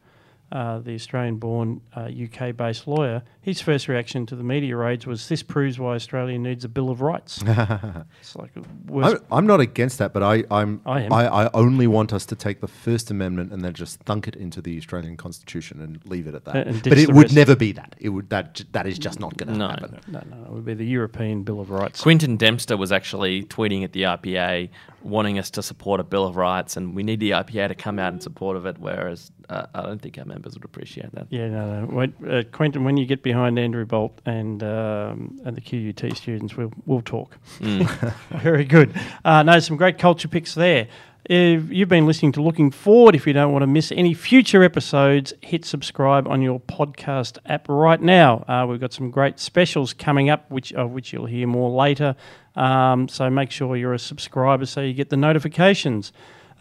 uh, 0.52 0.78
the 0.78 0.94
Australian-born 0.94 1.80
uh, 1.96 2.08
UK-based 2.10 2.86
lawyer, 2.86 3.22
his 3.44 3.60
first 3.60 3.88
reaction 3.88 4.24
to 4.26 4.34
the 4.36 4.42
media 4.42 4.74
raids 4.74 5.06
was, 5.06 5.28
"This 5.28 5.42
proves 5.42 5.78
why 5.78 5.94
Australia 5.94 6.38
needs 6.38 6.64
a 6.64 6.68
Bill 6.68 6.88
of 6.88 7.02
Rights." 7.02 7.42
it's 7.46 8.34
like 8.34 8.50
I'm, 8.90 9.18
I'm 9.30 9.46
not 9.46 9.60
against 9.60 9.98
that, 9.98 10.14
but 10.14 10.22
I, 10.22 10.44
I'm 10.50 10.80
I 10.86 11.02
am. 11.02 11.12
I, 11.12 11.50
only 11.52 11.86
want 11.86 12.12
us 12.14 12.24
to 12.26 12.34
take 12.36 12.60
the 12.62 12.66
First 12.66 13.10
Amendment 13.10 13.52
and 13.52 13.62
then 13.62 13.74
just 13.74 14.00
thunk 14.00 14.26
it 14.26 14.34
into 14.34 14.62
the 14.62 14.78
Australian 14.78 15.16
Constitution 15.18 15.80
and 15.82 16.00
leave 16.06 16.26
it 16.26 16.34
at 16.34 16.44
that. 16.46 16.56
And- 16.56 16.74
and 16.74 16.82
but 16.82 16.96
it 16.96 17.08
would 17.08 17.24
rest. 17.24 17.34
never 17.34 17.54
be 17.54 17.72
that. 17.72 17.94
It 18.00 18.08
would 18.08 18.30
that 18.30 18.64
that 18.72 18.86
is 18.86 18.98
just 18.98 19.20
not 19.20 19.36
going 19.36 19.52
to 19.52 19.58
No. 19.58 19.68
happen. 19.68 20.00
No, 20.08 20.22
no, 20.30 20.44
it 20.46 20.50
would 20.50 20.64
be 20.64 20.74
the 20.74 20.86
European 20.86 21.42
Bill 21.42 21.60
of 21.60 21.68
Rights. 21.70 22.00
Quentin 22.00 22.36
Dempster 22.38 22.76
was 22.78 22.90
actually 22.92 23.44
tweeting 23.44 23.84
at 23.84 23.92
the 23.92 24.02
IPA, 24.04 24.70
wanting 25.02 25.38
us 25.38 25.50
to 25.50 25.62
support 25.62 26.00
a 26.00 26.04
Bill 26.04 26.24
of 26.26 26.36
Rights, 26.36 26.76
and 26.78 26.94
we 26.96 27.02
need 27.02 27.20
the 27.20 27.32
IPA 27.32 27.68
to 27.68 27.74
come 27.74 27.98
out 27.98 28.14
in 28.14 28.20
support 28.20 28.56
of 28.56 28.64
it. 28.64 28.78
Whereas 28.78 29.30
uh, 29.50 29.66
I 29.74 29.82
don't 29.82 30.00
think 30.00 30.16
our 30.18 30.24
members 30.24 30.54
would 30.54 30.64
appreciate 30.64 31.12
that. 31.12 31.26
Yeah, 31.30 31.48
no, 31.48 31.80
no. 31.82 31.86
When, 31.86 32.14
uh, 32.26 32.42
Quentin, 32.50 32.84
when 32.84 32.96
you 32.96 33.04
get 33.04 33.22
behind 33.22 33.33
Andrew 33.34 33.84
Bolt 33.84 34.20
and 34.24 34.62
um, 34.62 35.38
and 35.44 35.56
the 35.56 35.60
QUT 35.60 36.16
students, 36.16 36.56
we'll 36.56 36.72
we'll 36.86 37.02
talk. 37.02 37.38
Very 38.30 38.64
good. 38.64 38.94
Uh, 39.24 39.42
no, 39.42 39.58
some 39.60 39.76
great 39.76 39.98
culture 39.98 40.28
picks 40.28 40.54
there. 40.54 40.88
If 41.26 41.70
you've 41.70 41.88
been 41.88 42.06
listening 42.06 42.32
to 42.32 42.42
Looking 42.42 42.70
Forward, 42.70 43.14
if 43.14 43.26
you 43.26 43.32
don't 43.32 43.50
want 43.50 43.62
to 43.62 43.66
miss 43.66 43.90
any 43.90 44.12
future 44.12 44.62
episodes, 44.62 45.32
hit 45.40 45.64
subscribe 45.64 46.28
on 46.28 46.42
your 46.42 46.60
podcast 46.60 47.38
app 47.46 47.66
right 47.66 48.00
now. 48.00 48.44
Uh, 48.46 48.66
we've 48.68 48.80
got 48.80 48.92
some 48.92 49.10
great 49.10 49.38
specials 49.38 49.94
coming 49.94 50.28
up, 50.28 50.50
which 50.50 50.72
of 50.74 50.90
which 50.90 51.14
you'll 51.14 51.24
hear 51.24 51.46
more 51.46 51.70
later. 51.70 52.14
Um, 52.56 53.08
so 53.08 53.30
make 53.30 53.50
sure 53.50 53.74
you're 53.74 53.94
a 53.94 53.98
subscriber 53.98 54.66
so 54.66 54.82
you 54.82 54.92
get 54.92 55.08
the 55.08 55.16
notifications. 55.16 56.12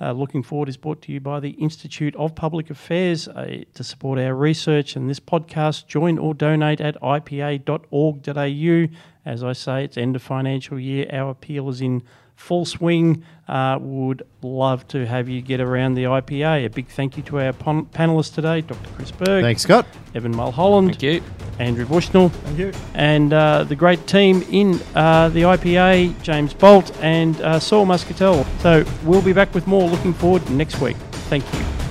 Uh, 0.04 0.12
Looking 0.12 0.44
Forward 0.44 0.68
is 0.68 0.76
brought 0.76 1.02
to 1.04 1.14
you 1.14 1.22
by 1.22 1.40
the 1.40 1.52
Institute 1.52 2.14
of 2.18 2.36
Public 2.36 2.70
Affairs. 2.70 3.30
Uh, 3.30 3.64
to 3.74 3.84
support 3.86 4.20
our 4.20 4.36
research 4.36 4.98
and 4.98 5.10
this 5.10 5.22
podcast, 5.22 5.88
join 5.88 6.18
or 6.18 6.34
donate 6.34 6.82
at 6.82 7.02
ipa.org.au. 7.02 8.88
As 9.26 9.44
I 9.46 9.54
say, 9.54 9.86
it's 9.86 9.98
end 9.98 10.18
of 10.18 10.22
financial 10.22 10.78
year. 10.78 11.08
Our 11.10 11.30
appeal 11.30 11.70
is 11.70 11.80
in 11.80 12.04
full 12.35 12.65
swing. 12.65 13.23
Uh, 13.47 13.77
would 13.81 14.26
love 14.41 14.88
to 14.88 15.05
have 15.05 15.27
you 15.27 15.41
get 15.41 15.60
around 15.60 15.95
the 15.95 16.05
IPA. 16.05 16.65
A 16.65 16.69
big 16.69 16.88
thank 16.88 17.18
you 17.18 17.23
to 17.23 17.41
our 17.41 17.51
pon- 17.51 17.85
panelists 17.88 18.34
today, 18.34 18.61
Dr. 18.61 18.89
Chris 18.95 19.11
Berg, 19.11 19.43
Thanks, 19.43 19.64
Scott. 19.64 19.85
Evan 20.15 20.34
Mulholland, 20.34 20.91
Thank 20.91 21.03
you. 21.03 21.22
Andrew 21.60 21.85
Bushnell, 21.85 22.30
Thank 22.30 22.57
you. 22.57 22.72
and 22.93 23.34
uh, 23.34 23.65
the 23.65 23.76
great 23.76 24.07
team 24.07 24.43
in 24.49 24.80
uh, 24.95 25.27
the 25.30 25.41
IPA, 25.41 26.22
James 26.23 26.53
Bolt 26.53 26.97
and 27.01 27.39
uh, 27.41 27.60
Saul 27.60 27.85
Muscatel. 27.85 28.45
So 28.60 28.85
we'll 29.03 29.22
be 29.22 29.34
back 29.34 29.53
with 29.53 29.68
more 29.68 29.89
looking 29.89 30.14
forward 30.14 30.49
next 30.49 30.80
week. 30.80 30.95
Thank 31.30 31.43
you. 31.53 31.82